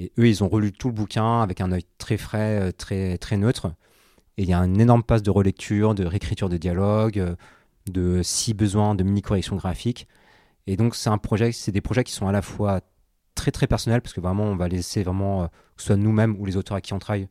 Et 0.01 0.11
eux, 0.17 0.27
ils 0.27 0.43
ont 0.43 0.49
relu 0.49 0.71
tout 0.71 0.87
le 0.87 0.95
bouquin 0.95 1.41
avec 1.41 1.61
un 1.61 1.71
œil 1.71 1.83
très 1.99 2.17
frais, 2.17 2.59
euh, 2.59 2.71
très, 2.71 3.19
très 3.19 3.37
neutre. 3.37 3.73
Et 4.37 4.43
il 4.43 4.49
y 4.49 4.53
a 4.53 4.59
un 4.59 4.79
énorme 4.79 5.03
passe 5.03 5.21
de 5.21 5.29
relecture, 5.29 5.93
de 5.93 6.05
réécriture 6.05 6.49
de 6.49 6.57
dialogue, 6.57 7.19
euh, 7.19 7.35
de 7.87 8.21
si 8.23 8.53
besoin 8.53 8.95
de 8.95 9.03
mini 9.03 9.21
corrections 9.21 9.55
graphiques. 9.55 10.07
Et 10.67 10.77
donc 10.77 10.95
c'est 10.95 11.09
un 11.09 11.17
projet, 11.17 11.51
c'est 11.51 11.71
des 11.71 11.81
projets 11.81 12.03
qui 12.03 12.13
sont 12.13 12.27
à 12.27 12.31
la 12.31 12.41
fois 12.41 12.81
très 13.35 13.51
très 13.51 13.67
personnels 13.67 14.01
parce 14.01 14.13
que 14.13 14.21
vraiment 14.21 14.43
on 14.43 14.55
va 14.55 14.67
laisser 14.67 15.03
vraiment 15.03 15.43
euh, 15.43 15.47
que 15.47 15.81
ce 15.81 15.87
soit 15.87 15.95
nous-mêmes 15.97 16.35
ou 16.39 16.45
les 16.45 16.57
auteurs 16.57 16.77
à 16.77 16.81
qui 16.81 16.93
on 16.93 16.99
travaille 16.99 17.27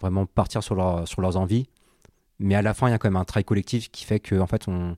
vraiment 0.00 0.26
partir 0.26 0.62
sur, 0.62 0.74
leur, 0.74 1.08
sur 1.08 1.22
leurs 1.22 1.36
envies. 1.36 1.68
Mais 2.38 2.54
à 2.54 2.62
la 2.62 2.74
fin 2.74 2.88
il 2.88 2.90
y 2.90 2.94
a 2.94 2.98
quand 2.98 3.08
même 3.08 3.16
un 3.16 3.24
travail 3.24 3.44
collectif 3.44 3.90
qui 3.90 4.04
fait 4.04 4.20
que 4.20 4.38
en 4.38 4.46
fait 4.46 4.68
on, 4.68 4.96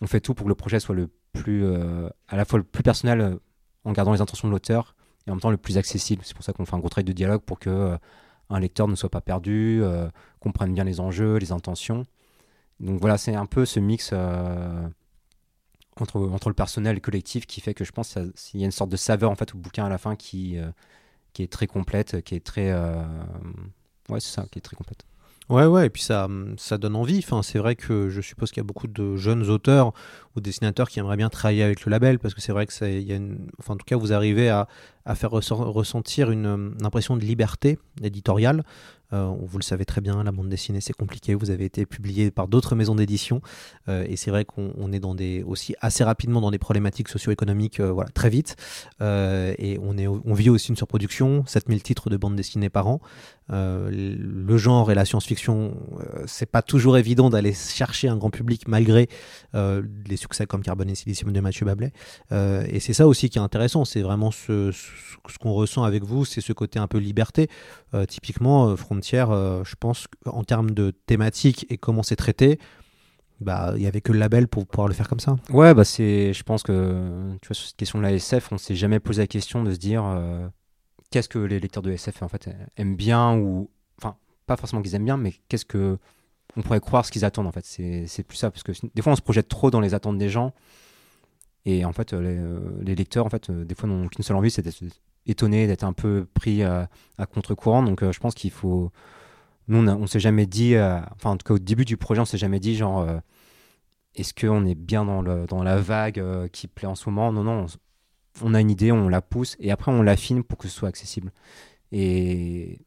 on 0.00 0.06
fait 0.06 0.20
tout 0.20 0.34
pour 0.34 0.44
que 0.44 0.48
le 0.48 0.54
projet 0.54 0.80
soit 0.80 0.94
le 0.94 1.10
plus 1.32 1.64
euh, 1.64 2.08
à 2.28 2.36
la 2.36 2.44
fois 2.44 2.58
le 2.58 2.64
plus 2.64 2.82
personnel 2.82 3.20
euh, 3.20 3.36
en 3.84 3.92
gardant 3.92 4.12
les 4.12 4.20
intentions 4.20 4.48
de 4.48 4.52
l'auteur 4.52 4.96
et 5.26 5.30
en 5.30 5.34
même 5.34 5.40
temps 5.40 5.50
le 5.50 5.56
plus 5.56 5.78
accessible. 5.78 6.22
C'est 6.24 6.34
pour 6.34 6.44
ça 6.44 6.52
qu'on 6.52 6.64
fait 6.64 6.74
un 6.74 6.78
gros 6.78 6.88
travail 6.88 7.04
de 7.04 7.12
dialogue 7.12 7.42
pour 7.42 7.58
que 7.58 7.96
un 8.48 8.60
lecteur 8.60 8.86
ne 8.86 8.94
soit 8.94 9.10
pas 9.10 9.20
perdu, 9.20 9.82
comprenne 10.38 10.72
bien 10.72 10.84
les 10.84 11.00
enjeux, 11.00 11.36
les 11.38 11.50
intentions. 11.50 12.04
Donc 12.80 13.00
voilà, 13.00 13.18
c'est 13.18 13.34
un 13.34 13.46
peu 13.46 13.64
ce 13.64 13.80
mix 13.80 14.10
euh, 14.12 14.88
entre, 15.98 16.48
le 16.48 16.54
personnel 16.54 16.92
et 16.92 16.94
le 16.96 17.00
collectif 17.00 17.46
qui 17.46 17.60
fait 17.60 17.74
que 17.74 17.84
je 17.84 17.92
pense 17.92 18.14
qu'il 18.14 18.60
y 18.60 18.62
a 18.62 18.66
une 18.66 18.72
sorte 18.72 18.90
de 18.90 18.96
saveur 18.96 19.30
en 19.30 19.34
fait 19.34 19.54
au 19.54 19.58
bouquin 19.58 19.86
à 19.86 19.88
la 19.88 19.98
fin 19.98 20.16
qui, 20.16 20.58
euh, 20.58 20.70
est 21.38 21.50
très 21.50 21.66
complète, 21.66 22.22
qui 22.22 22.34
est 22.34 22.44
très... 22.44 22.70
euh, 22.70 23.02
ouais, 24.08 24.20
c'est 24.20 24.32
ça, 24.32 24.46
qui 24.50 24.58
est 24.58 24.62
très 24.62 24.76
complète. 24.76 25.04
Ouais, 25.48 25.64
ouais, 25.64 25.86
et 25.86 25.90
puis 25.90 26.02
ça, 26.02 26.28
ça 26.56 26.76
donne 26.76 26.96
envie. 26.96 27.24
C'est 27.42 27.58
vrai 27.58 27.76
que 27.76 28.08
je 28.08 28.20
suppose 28.20 28.50
qu'il 28.50 28.56
y 28.56 28.60
a 28.60 28.64
beaucoup 28.66 28.88
de 28.88 29.16
jeunes 29.16 29.48
auteurs 29.48 29.92
ou 30.34 30.40
dessinateurs 30.40 30.88
qui 30.88 30.98
aimeraient 30.98 31.16
bien 31.16 31.28
travailler 31.28 31.62
avec 31.62 31.84
le 31.84 31.90
label 31.90 32.18
parce 32.18 32.34
que 32.34 32.40
c'est 32.40 32.50
vrai 32.50 32.66
que 32.66 32.72
ça, 32.72 32.86
en 32.86 33.76
tout 33.76 33.84
cas, 33.86 33.96
vous 33.96 34.12
arrivez 34.12 34.48
à, 34.48 34.66
faire 35.14 35.30
ressentir 35.30 36.32
une 36.32 36.76
impression 36.82 37.16
de 37.16 37.24
liberté 37.24 37.78
éditoriale. 38.02 38.64
Euh, 39.12 39.34
vous 39.40 39.58
le 39.58 39.62
savez 39.62 39.84
très 39.84 40.00
bien, 40.00 40.22
la 40.24 40.32
bande 40.32 40.48
dessinée 40.48 40.80
c'est 40.80 40.92
compliqué. 40.92 41.34
Vous 41.34 41.50
avez 41.50 41.64
été 41.64 41.86
publié 41.86 42.30
par 42.30 42.48
d'autres 42.48 42.74
maisons 42.74 42.94
d'édition 42.94 43.40
euh, 43.88 44.04
et 44.08 44.16
c'est 44.16 44.30
vrai 44.30 44.44
qu'on 44.44 44.72
on 44.76 44.92
est 44.92 45.42
aussi 45.44 45.74
assez 45.80 46.04
rapidement 46.04 46.40
dans 46.40 46.50
des 46.50 46.58
problématiques 46.58 47.08
socio-économiques, 47.08 47.80
euh, 47.80 47.92
voilà, 47.92 48.10
très 48.10 48.30
vite. 48.30 48.56
Et 49.00 49.78
on 49.82 49.96
on 49.96 50.34
vit 50.34 50.50
aussi 50.50 50.68
une 50.68 50.76
surproduction, 50.76 51.44
7000 51.46 51.82
titres 51.82 52.10
de 52.10 52.16
bande 52.16 52.36
dessinée 52.36 52.68
par 52.68 52.86
an. 52.86 53.00
Euh, 53.52 53.90
le 53.90 54.56
genre 54.56 54.90
et 54.90 54.94
la 54.94 55.04
science-fiction, 55.04 55.76
euh, 56.00 56.24
c'est 56.26 56.50
pas 56.50 56.62
toujours 56.62 56.98
évident 56.98 57.30
d'aller 57.30 57.52
chercher 57.52 58.08
un 58.08 58.16
grand 58.16 58.30
public 58.30 58.66
malgré 58.66 59.08
euh, 59.54 59.82
les 60.06 60.16
succès 60.16 60.46
comme 60.46 60.62
Carbone 60.62 60.90
et 60.90 60.94
Silicium 60.94 61.32
de 61.32 61.40
Mathieu 61.40 61.64
Bablet. 61.64 61.92
Et 62.30 62.80
c'est 62.80 62.92
ça 62.92 63.06
aussi 63.06 63.30
qui 63.30 63.38
est 63.38 63.42
intéressant, 63.42 63.84
c'est 63.84 64.02
vraiment 64.02 64.30
ce, 64.30 64.72
qu'on 65.40 65.52
ressent 65.52 65.84
avec 65.84 66.02
vous, 66.02 66.24
c'est 66.24 66.40
ce 66.40 66.52
côté 66.52 66.78
un 66.78 66.86
peu 66.86 66.98
liberté. 66.98 67.48
Typiquement, 68.08 68.76
Frontière, 68.76 69.30
je 69.64 69.74
pense 69.78 70.06
qu'en 70.24 70.44
termes 70.44 70.70
de 70.70 70.90
thématique 70.90 71.66
et 71.70 71.78
comment 71.78 72.02
c'est 72.02 72.16
traité, 72.16 72.58
bah 73.40 73.74
il 73.76 73.82
y 73.82 73.86
avait 73.86 74.00
que 74.00 74.12
le 74.12 74.18
label 74.18 74.48
pour 74.48 74.66
pouvoir 74.66 74.88
le 74.88 74.94
faire 74.94 75.08
comme 75.08 75.20
ça. 75.20 75.36
Ouais, 75.50 75.74
bah 75.74 75.82
je 75.84 76.42
pense 76.42 76.62
que 76.62 77.36
tu 77.40 77.48
vois 77.48 77.54
sur 77.54 77.66
cette 77.66 77.76
question 77.76 77.98
de 77.98 78.04
la 78.04 78.12
SF, 78.12 78.52
on 78.52 78.58
s'est 78.58 78.76
jamais 78.76 79.00
posé 79.00 79.22
la 79.22 79.26
question 79.26 79.62
de 79.62 79.72
se 79.72 79.78
dire 79.78 80.04
qu'est-ce 81.16 81.30
que 81.30 81.38
les 81.38 81.60
lecteurs 81.60 81.82
de 81.82 81.90
SF 81.90 82.22
en 82.22 82.28
fait 82.28 82.50
aiment 82.76 82.94
bien 82.94 83.34
ou 83.38 83.70
enfin 83.96 84.16
pas 84.44 84.58
forcément 84.58 84.82
qu'ils 84.82 84.94
aiment 84.96 85.06
bien, 85.06 85.16
mais 85.16 85.32
qu'est-ce 85.48 85.64
que 85.64 85.96
on 86.56 86.62
pourrait 86.62 86.80
croire 86.80 87.06
ce 87.06 87.10
qu'ils 87.10 87.24
attendent 87.24 87.46
en 87.46 87.52
fait. 87.52 87.64
C'est, 87.64 88.22
plus 88.22 88.36
ça 88.36 88.50
parce 88.50 88.62
que 88.62 88.72
des 88.94 89.00
fois 89.00 89.14
on 89.14 89.16
se 89.16 89.22
projette 89.22 89.48
trop 89.48 89.70
dans 89.70 89.80
les 89.80 89.94
attentes 89.94 90.18
des 90.18 90.28
gens 90.28 90.52
et 91.64 91.86
en 91.86 91.94
fait 91.94 92.12
les, 92.12 92.38
les 92.82 92.94
lecteurs 92.94 93.24
en 93.24 93.30
fait 93.30 93.50
des 93.50 93.74
fois 93.74 93.88
n'ont 93.88 94.08
qu'une 94.08 94.24
seule 94.24 94.36
envie, 94.36 94.50
c'est 94.50 94.60
d'être 94.60 94.82
étonnés, 95.24 95.66
d'être 95.66 95.84
un 95.84 95.94
peu 95.94 96.26
pris 96.34 96.62
à, 96.62 96.90
contre-courant. 97.32 97.82
Donc 97.82 98.02
euh, 98.02 98.12
je 98.12 98.20
pense 98.20 98.34
qu'il 98.34 98.50
faut 98.50 98.92
nous 99.68 99.78
on, 99.78 99.88
on 99.88 100.06
s'est 100.06 100.20
jamais 100.20 100.44
dit, 100.44 100.74
euh, 100.74 101.00
enfin 101.14 101.30
en 101.30 101.38
tout 101.38 101.46
cas 101.46 101.54
au 101.54 101.58
début 101.58 101.86
du 101.86 101.96
projet 101.96 102.20
on 102.20 102.26
s'est 102.26 102.36
jamais 102.36 102.60
dit 102.60 102.76
genre 102.76 103.00
euh, 103.00 103.18
est-ce 104.16 104.34
qu'on 104.34 104.66
est 104.66 104.74
bien 104.74 105.04
dans, 105.04 105.22
le, 105.22 105.46
dans 105.46 105.62
la 105.62 105.76
vague 105.76 106.18
euh, 106.18 106.48
qui 106.48 106.68
plaît 106.68 106.88
en 106.88 106.94
ce 106.94 107.08
moment? 107.08 107.32
Non, 107.32 107.44
non, 107.44 107.66
on, 108.42 108.54
a 108.54 108.60
une 108.60 108.70
idée, 108.70 108.92
on 108.92 109.08
la 109.08 109.22
pousse 109.22 109.56
et 109.60 109.70
après 109.70 109.90
on 109.92 110.02
l'affine 110.02 110.42
pour 110.42 110.58
que 110.58 110.68
ce 110.68 110.74
soit 110.74 110.88
accessible. 110.88 111.32
Et, 111.92 112.78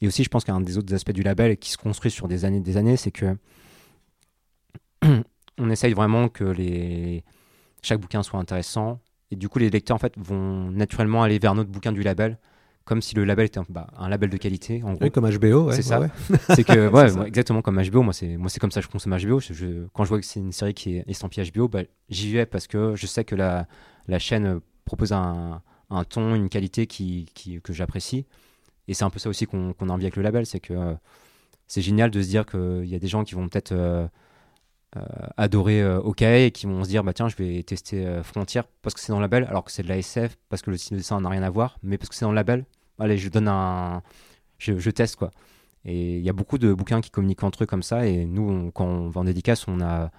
et 0.00 0.06
aussi, 0.06 0.24
je 0.24 0.28
pense 0.28 0.44
qu'un 0.44 0.60
des 0.60 0.78
autres 0.78 0.94
aspects 0.94 1.12
du 1.12 1.22
label 1.22 1.56
qui 1.58 1.70
se 1.70 1.76
construit 1.76 2.10
sur 2.10 2.28
des 2.28 2.44
années 2.44 2.60
des 2.60 2.76
années, 2.76 2.96
c'est 2.96 3.10
que 3.10 3.36
on 5.58 5.70
essaye 5.70 5.92
vraiment 5.92 6.28
que 6.28 6.44
les, 6.44 7.24
chaque 7.82 8.00
bouquin 8.00 8.22
soit 8.22 8.38
intéressant. 8.40 9.00
Et 9.30 9.36
du 9.36 9.48
coup, 9.48 9.58
les 9.58 9.70
lecteurs 9.70 9.94
en 9.96 9.98
fait, 9.98 10.14
vont 10.16 10.70
naturellement 10.70 11.22
aller 11.22 11.38
vers 11.38 11.54
notre 11.54 11.70
bouquin 11.70 11.92
du 11.92 12.02
label, 12.02 12.38
comme 12.84 13.02
si 13.02 13.14
le 13.14 13.24
label 13.24 13.44
était 13.46 13.58
un, 13.58 13.66
bah, 13.68 13.88
un 13.98 14.08
label 14.08 14.30
de 14.30 14.36
qualité. 14.38 14.82
En 14.82 14.94
gros. 14.94 15.02
Oui, 15.02 15.10
comme 15.10 15.28
HBO, 15.28 15.66
ouais, 15.68 15.74
c'est 15.76 15.82
ça. 15.82 16.00
ouais. 16.00 16.08
c'est 16.54 16.64
que, 16.64 16.88
ouais, 17.18 17.26
exactement 17.28 17.60
comme 17.60 17.82
HBO. 17.82 18.02
Moi, 18.02 18.14
c'est 18.14 18.36
moi, 18.38 18.48
c'est 18.48 18.60
comme 18.60 18.70
ça 18.70 18.80
que 18.80 18.86
je 18.86 18.90
consomme 18.90 19.16
HBO. 19.18 19.40
Je- 19.40 19.52
je- 19.52 19.86
quand 19.92 20.04
je 20.04 20.08
vois 20.08 20.18
que 20.20 20.24
c'est 20.26 20.40
une 20.40 20.52
série 20.52 20.72
qui 20.74 20.96
est 20.96 21.04
estampillée 21.06 21.50
HBO, 21.50 21.68
bah, 21.68 21.82
j'y 22.08 22.32
vais 22.32 22.46
parce 22.46 22.66
que 22.66 22.94
je 22.96 23.06
sais 23.06 23.24
que 23.24 23.34
la, 23.34 23.66
la 24.06 24.18
chaîne 24.18 24.60
propose 24.88 25.12
un, 25.12 25.62
ton, 26.08 26.34
une 26.34 26.48
qualité 26.48 26.86
qui, 26.86 27.26
que 27.62 27.72
j'apprécie. 27.72 28.26
Et 28.88 28.94
c'est 28.94 29.04
un 29.04 29.10
peu 29.10 29.18
ça 29.18 29.28
aussi 29.28 29.46
qu'on 29.46 29.72
a 29.72 29.92
envie 29.92 30.04
avec 30.04 30.16
le 30.16 30.22
label, 30.22 30.46
c'est 30.46 30.60
que 30.60 30.72
euh, 30.72 30.94
c'est 31.66 31.82
génial 31.82 32.10
de 32.10 32.22
se 32.22 32.28
dire 32.28 32.46
qu'il 32.46 32.86
y 32.86 32.94
a 32.94 32.98
des 32.98 33.06
gens 33.06 33.22
qui 33.22 33.34
vont 33.34 33.46
peut-être 33.48 33.72
euh, 33.72 34.08
euh, 34.96 35.00
adorer 35.36 35.86
OK 35.98 36.22
et 36.22 36.50
qui 36.50 36.64
vont 36.64 36.82
se 36.82 36.88
dire 36.88 37.04
bah 37.04 37.12
tiens 37.12 37.28
je 37.28 37.36
vais 37.36 37.62
tester 37.62 38.20
Frontier 38.22 38.62
parce 38.80 38.94
que 38.94 39.00
c'est 39.00 39.12
dans 39.12 39.18
le 39.18 39.24
label 39.24 39.44
alors 39.44 39.62
que 39.64 39.70
c'est 39.70 39.82
de 39.82 39.88
la 39.88 39.98
SF 39.98 40.38
parce 40.48 40.62
que 40.62 40.70
le 40.70 40.78
style 40.78 40.96
de 40.96 41.00
dessin 41.00 41.20
n'a 41.20 41.28
rien 41.28 41.42
à 41.42 41.50
voir 41.50 41.78
mais 41.82 41.98
parce 41.98 42.08
que 42.08 42.14
c'est 42.14 42.24
dans 42.24 42.30
le 42.30 42.36
label 42.36 42.64
allez 42.98 43.18
je 43.18 43.28
donne 43.28 43.48
un 43.48 44.02
je, 44.56 44.90
teste 44.90 45.16
quoi 45.16 45.30
et 45.84 46.16
il 46.16 46.22
y 46.24 46.30
a 46.30 46.32
beaucoup 46.32 46.56
de 46.56 46.72
bouquins 46.72 47.02
qui 47.02 47.10
communiquent 47.10 47.44
entre 47.44 47.64
eux 47.64 47.66
comme 47.66 47.82
ça 47.82 48.06
et 48.06 48.24
nous 48.24 48.70
quand 48.72 48.86
on 48.86 49.10
va 49.10 49.20
en 49.20 49.24
dédicace 49.24 49.68
on 49.68 49.82
a 49.82 50.10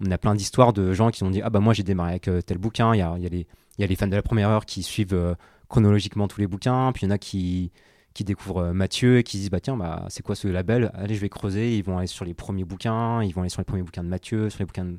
on 0.00 0.10
a 0.10 0.16
plein 0.16 0.34
d'histoires 0.34 0.72
de 0.72 0.94
gens 0.94 1.10
qui 1.10 1.22
ont 1.22 1.30
dit 1.30 1.42
ah 1.42 1.50
bah 1.50 1.60
moi 1.60 1.74
j'ai 1.74 1.82
démarré 1.82 2.12
avec 2.12 2.30
tel 2.46 2.56
bouquin 2.56 2.94
il 2.94 3.00
y 3.00 3.02
a 3.02 3.28
les 3.28 3.46
il 3.78 3.82
y 3.82 3.84
a 3.84 3.86
les 3.86 3.96
fans 3.96 4.06
de 4.06 4.14
la 4.14 4.22
première 4.22 4.48
heure 4.48 4.66
qui 4.66 4.82
suivent 4.82 5.14
euh, 5.14 5.34
chronologiquement 5.68 6.28
tous 6.28 6.40
les 6.40 6.46
bouquins 6.46 6.92
puis 6.92 7.04
il 7.04 7.08
y 7.08 7.12
en 7.12 7.14
a 7.14 7.18
qui 7.18 7.72
qui 8.14 8.24
découvrent 8.24 8.64
euh, 8.64 8.72
Mathieu 8.72 9.18
et 9.18 9.22
qui 9.22 9.36
se 9.36 9.42
disent 9.42 9.50
bah 9.50 9.60
tiens 9.60 9.76
bah 9.76 10.06
c'est 10.08 10.22
quoi 10.22 10.34
ce 10.34 10.48
label? 10.48 10.90
Allez 10.94 11.14
je 11.14 11.20
vais 11.20 11.28
creuser. 11.28 11.76
Ils 11.76 11.84
vont 11.84 11.98
aller 11.98 12.06
sur 12.06 12.24
les 12.24 12.34
premiers 12.34 12.64
bouquins 12.64 13.22
ils 13.22 13.32
vont 13.34 13.42
aller 13.42 13.50
sur 13.50 13.60
les 13.60 13.66
premiers 13.66 13.82
bouquins 13.82 14.04
de 14.04 14.08
Mathieu 14.08 14.50
sur 14.50 14.60
les 14.60 14.66
bouquins 14.66 14.96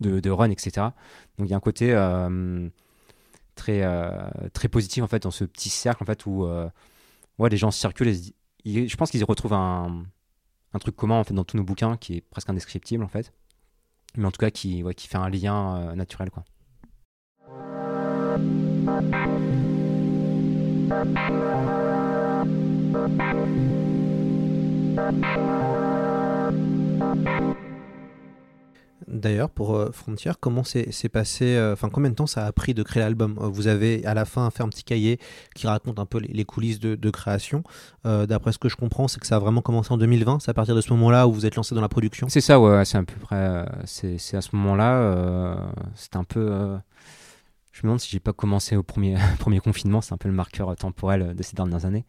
de, 0.00 0.30
Ron 0.30 0.50
etc 0.50 0.70
donc 1.36 1.46
il 1.46 1.48
y 1.48 1.52
a 1.52 1.56
un 1.56 1.60
côté 1.60 1.92
euh, 1.92 2.68
très 3.54 3.84
très 4.52 4.68
positif 4.68 5.02
en 5.02 5.06
fait 5.06 5.22
dans 5.22 5.30
ce 5.30 5.44
petit 5.44 5.68
cercle 5.68 6.02
en 6.02 6.06
fait 6.06 6.26
où 6.26 6.48
ouais 7.38 7.50
les 7.50 7.56
gens 7.56 7.70
circulent 7.70 8.14
je 8.64 8.96
pense 8.96 9.10
qu'ils 9.10 9.20
y 9.20 9.24
retrouvent 9.24 9.54
un, 9.54 10.04
un 10.72 10.78
truc 10.78 10.96
commun 10.96 11.16
en 11.16 11.24
fait 11.24 11.34
dans 11.34 11.44
tous 11.44 11.56
nos 11.56 11.64
bouquins 11.64 11.96
qui 11.96 12.16
est 12.16 12.20
presque 12.22 12.50
indescriptible 12.50 13.04
en 13.04 13.08
fait. 13.08 13.32
Mais 14.16 14.24
en 14.26 14.30
tout 14.30 14.38
cas 14.38 14.50
qui 14.50 14.82
ouais, 14.82 14.94
qui 14.94 15.06
fait 15.06 15.18
un 15.18 15.28
lien 15.28 15.94
naturel 15.94 16.30
quoi 16.30 16.44
D'ailleurs, 29.20 29.50
pour 29.50 29.76
euh, 29.76 29.90
Frontier, 29.92 30.32
comment 30.40 30.64
c'est 30.64 30.92
c'est 30.92 31.08
passé 31.08 31.44
euh, 31.56 31.74
Enfin, 31.74 31.90
combien 31.90 32.10
de 32.10 32.14
temps 32.14 32.26
ça 32.26 32.46
a 32.46 32.52
pris 32.52 32.74
de 32.74 32.82
créer 32.82 33.02
l'album? 33.02 33.38
Euh, 33.40 33.48
Vous 33.48 33.66
avez 33.66 34.04
à 34.06 34.14
la 34.14 34.24
fin 34.24 34.50
fait 34.50 34.62
un 34.62 34.68
petit 34.68 34.84
cahier 34.84 35.18
qui 35.54 35.66
raconte 35.66 35.98
un 35.98 36.06
peu 36.06 36.18
les, 36.18 36.44
coulisses 36.44 36.80
de, 36.80 37.10
création. 37.10 37.62
D'après 38.04 38.52
ce 38.52 38.58
que 38.58 38.68
je 38.68 38.76
comprends, 38.76 39.08
c'est 39.08 39.20
que 39.20 39.26
ça 39.26 39.36
a 39.36 39.38
vraiment 39.38 39.62
commencé 39.62 39.92
en 39.92 39.98
2020. 39.98 40.38
C'est 40.40 40.50
à 40.50 40.54
partir 40.54 40.74
de 40.74 40.80
ce 40.80 40.90
moment-là 40.92 41.26
où 41.28 41.32
vous 41.32 41.44
êtes 41.44 41.56
lancé 41.56 41.74
dans 41.74 41.80
la 41.80 41.88
production? 41.88 42.28
C'est 42.28 42.40
ça, 42.40 42.58
ouais, 42.60 42.84
c'est 42.84 42.98
à 42.98 43.02
peu 43.02 43.14
près. 43.20 43.66
c'est 43.84 44.16
c'est 44.18 44.36
à 44.36 44.40
ce 44.40 44.54
moment-là. 44.56 45.70
C'était 45.94 46.16
un 46.16 46.24
peu. 46.24 46.78
Euh, 47.80 47.82
je 47.82 47.86
me 47.86 47.88
demande 47.90 48.00
si 48.00 48.10
j'ai 48.10 48.20
pas 48.20 48.32
commencé 48.32 48.76
au 48.76 48.82
premier, 48.82 49.16
confinement. 49.64 50.00
C'est 50.00 50.12
un 50.12 50.18
peu 50.18 50.28
le 50.28 50.34
marqueur 50.34 50.74
temporel 50.76 51.34
de 51.34 51.42
ces 51.42 51.54
dernières 51.54 51.84
années. 51.84 52.04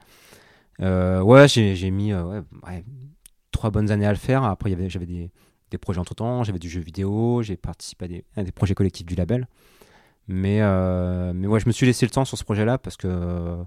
Euh, 0.82 1.22
ouais, 1.22 1.48
j'ai 1.48 1.92
mis 1.92 2.14
euh, 2.14 2.42
trois 3.52 3.70
bonnes 3.70 3.92
années 3.92 4.06
à 4.06 4.12
le 4.12 4.18
faire. 4.18 4.44
Après, 4.44 4.76
j'avais 4.90 5.06
des, 5.06 5.32
projets 5.80 6.00
entre 6.00 6.16
temps. 6.16 6.44
J'avais 6.44 6.60
du 6.60 6.70
jeu 6.70 6.82
vidéo. 6.82 7.42
J'ai 7.44 7.58
participé 7.58 8.26
à 8.36 8.44
des, 8.44 8.52
projets 8.52 8.74
collectifs 8.76 9.06
du 9.06 9.16
label. 9.16 9.48
Mais, 10.28 10.60
euh, 10.62 11.34
mais 11.34 11.48
ouais, 11.48 11.60
je 11.60 11.68
me 11.68 11.72
suis 11.72 11.86
laissé 11.86 12.06
le 12.06 12.12
temps 12.12 12.26
sur 12.26 12.38
ce 12.38 12.44
projet-là 12.44 12.78
parce 12.78 12.98
que. 12.98 13.64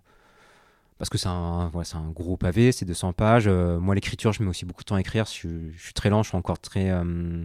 Parce 0.96 1.10
que 1.10 1.18
c'est 1.18 1.28
un, 1.28 1.70
gros 2.14 2.36
pavé, 2.36 2.70
c'est 2.70 2.84
200 2.84 3.14
pages. 3.14 3.44
Euh, 3.48 3.80
moi, 3.80 3.96
l'écriture, 3.96 4.32
je 4.32 4.42
mets 4.42 4.48
aussi 4.48 4.64
beaucoup 4.64 4.82
de 4.82 4.86
temps 4.86 4.94
à 4.94 5.00
écrire. 5.00 5.24
Je, 5.26 5.30
suis- 5.30 5.72
je 5.76 5.82
suis 5.82 5.92
très 5.92 6.08
lent, 6.08 6.22
je 6.22 6.28
suis 6.28 6.38
encore 6.38 6.58
très. 6.60 6.90
euh, 6.90 7.44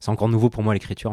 c'est 0.00 0.10
encore 0.10 0.28
nouveau 0.28 0.50
pour 0.50 0.62
moi 0.62 0.74
l'écriture. 0.74 1.12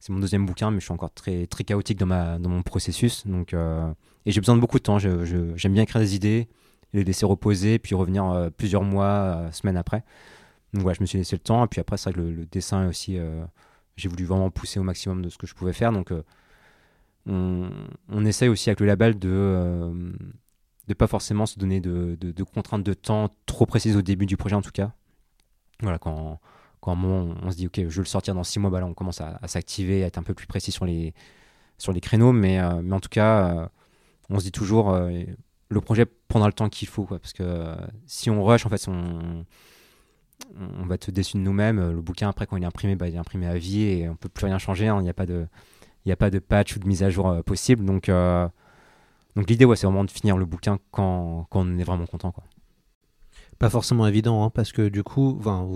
C'est 0.00 0.12
mon 0.12 0.18
deuxième 0.18 0.46
bouquin, 0.46 0.70
mais 0.70 0.80
je 0.80 0.84
suis 0.86 0.92
encore 0.92 1.12
très, 1.12 1.46
très 1.46 1.62
chaotique 1.62 1.98
dans, 1.98 2.06
ma, 2.06 2.38
dans 2.38 2.48
mon 2.48 2.62
processus. 2.62 3.26
Donc, 3.26 3.52
euh, 3.54 3.92
et 4.26 4.32
j'ai 4.32 4.40
besoin 4.40 4.56
de 4.56 4.60
beaucoup 4.60 4.78
de 4.78 4.82
temps. 4.82 4.98
J'aime 4.98 5.72
bien 5.72 5.82
écrire 5.82 6.00
des 6.00 6.16
idées, 6.16 6.48
les 6.94 7.04
laisser 7.04 7.26
reposer, 7.26 7.78
puis 7.78 7.94
revenir 7.94 8.24
euh, 8.24 8.48
plusieurs 8.50 8.82
mois, 8.82 9.04
euh, 9.06 9.52
semaines 9.52 9.76
après. 9.76 10.02
Donc 10.72 10.82
voilà, 10.82 10.96
je 10.96 11.02
me 11.02 11.06
suis 11.06 11.18
laissé 11.18 11.36
le 11.36 11.40
temps. 11.40 11.64
Et 11.64 11.68
puis 11.68 11.80
après, 11.80 11.98
c'est 11.98 12.10
vrai 12.10 12.14
que 12.14 12.20
le, 12.20 12.32
le 12.32 12.46
dessin 12.46 12.88
aussi, 12.88 13.18
j'ai 13.96 14.08
voulu 14.08 14.24
vraiment 14.24 14.50
pousser 14.50 14.80
au 14.80 14.84
maximum 14.84 15.20
de 15.22 15.28
ce 15.28 15.36
que 15.36 15.46
je 15.46 15.54
pouvais 15.54 15.74
faire. 15.74 15.92
Donc, 15.92 16.12
on, 17.26 17.68
on 18.08 18.24
essaye 18.24 18.48
aussi 18.48 18.70
avec 18.70 18.80
le 18.80 18.86
label 18.86 19.18
de 19.18 19.92
de 20.88 20.94
pas 20.94 21.06
forcément 21.06 21.46
se 21.46 21.56
donner 21.56 21.80
de, 21.80 22.16
de- 22.20 22.32
de 22.32 22.42
contraintes 22.42 22.82
de 22.82 22.94
temps 22.94 23.28
trop 23.46 23.64
précises 23.64 23.96
au 23.96 24.02
début 24.02 24.26
du 24.26 24.36
projet 24.36 24.56
en 24.56 24.62
tout 24.62 24.72
cas. 24.72 24.90
Voilà, 25.82 25.98
quand, 25.98 26.40
quand 26.80 26.96
on, 27.04 27.50
se 27.50 27.56
dit 27.56 27.66
ok, 27.66 27.76
je 27.76 27.96
veux 27.96 28.02
le 28.02 28.04
sortir 28.04 28.34
dans 28.34 28.44
six 28.44 28.58
mois, 28.58 28.70
bah 28.70 28.80
on 28.84 28.94
commence 28.94 29.20
à, 29.20 29.38
s'activer, 29.46 30.02
à 30.04 30.06
être 30.06 30.18
un 30.18 30.22
peu 30.22 30.34
plus 30.34 30.46
précis 30.46 30.72
sur 30.72 30.84
les, 30.86 31.12
créneaux, 32.00 32.32
mais, 32.32 32.58
euh, 32.58 32.80
mais 32.82 32.94
en 32.94 33.00
tout 33.00 33.08
cas, 33.08 33.54
euh, 33.54 33.66
on 34.30 34.38
se 34.38 34.44
dit 34.44 34.52
toujours 34.52 34.90
euh, 34.90 35.10
le 35.68 35.80
projet 35.80 36.06
prendra 36.06 36.48
le 36.48 36.54
temps 36.54 36.68
qu'il 36.68 36.88
faut, 36.88 37.04
parce 37.04 37.32
que 37.32 37.74
si 38.06 38.30
on 38.30 38.44
rush, 38.44 38.66
en 38.66 38.70
fait, 38.70 38.88
on, 38.88 39.44
on 40.56 40.86
va 40.86 40.94
être 40.94 41.10
déçu 41.10 41.36
de 41.36 41.42
nous-mêmes. 41.42 41.92
Le 41.92 42.00
bouquin, 42.00 42.28
après, 42.28 42.46
quand 42.46 42.56
il 42.56 42.62
est 42.62 42.66
imprimé, 42.66 42.96
bah, 42.96 43.08
il 43.08 43.14
est 43.14 43.18
imprimé 43.18 43.46
à 43.46 43.56
vie 43.56 43.82
et 43.82 44.08
on 44.08 44.16
peut 44.16 44.28
plus 44.28 44.46
rien 44.46 44.58
changer. 44.58 44.88
hein. 44.88 44.98
Il 45.00 45.04
n'y 45.04 45.10
a 45.10 46.16
pas 46.16 46.30
de, 46.30 46.38
patch 46.38 46.76
ou 46.76 46.78
de 46.80 46.88
mise 46.88 47.02
à 47.02 47.10
jour 47.10 47.42
possible. 47.44 47.84
Donc, 47.84 48.10
l'idée, 49.48 49.66
c'est 49.76 49.86
vraiment 49.86 50.04
de 50.04 50.10
finir 50.10 50.36
le 50.36 50.44
bouquin 50.44 50.78
quand, 50.90 51.46
on 51.52 51.78
est 51.78 51.84
vraiment 51.84 52.06
content. 52.06 52.34
Pas 53.60 53.68
forcément 53.68 54.06
évident, 54.06 54.42
hein, 54.42 54.48
parce 54.48 54.72
que 54.72 54.88
du 54.88 55.02
coup, 55.02 55.36
enfin, 55.38 55.68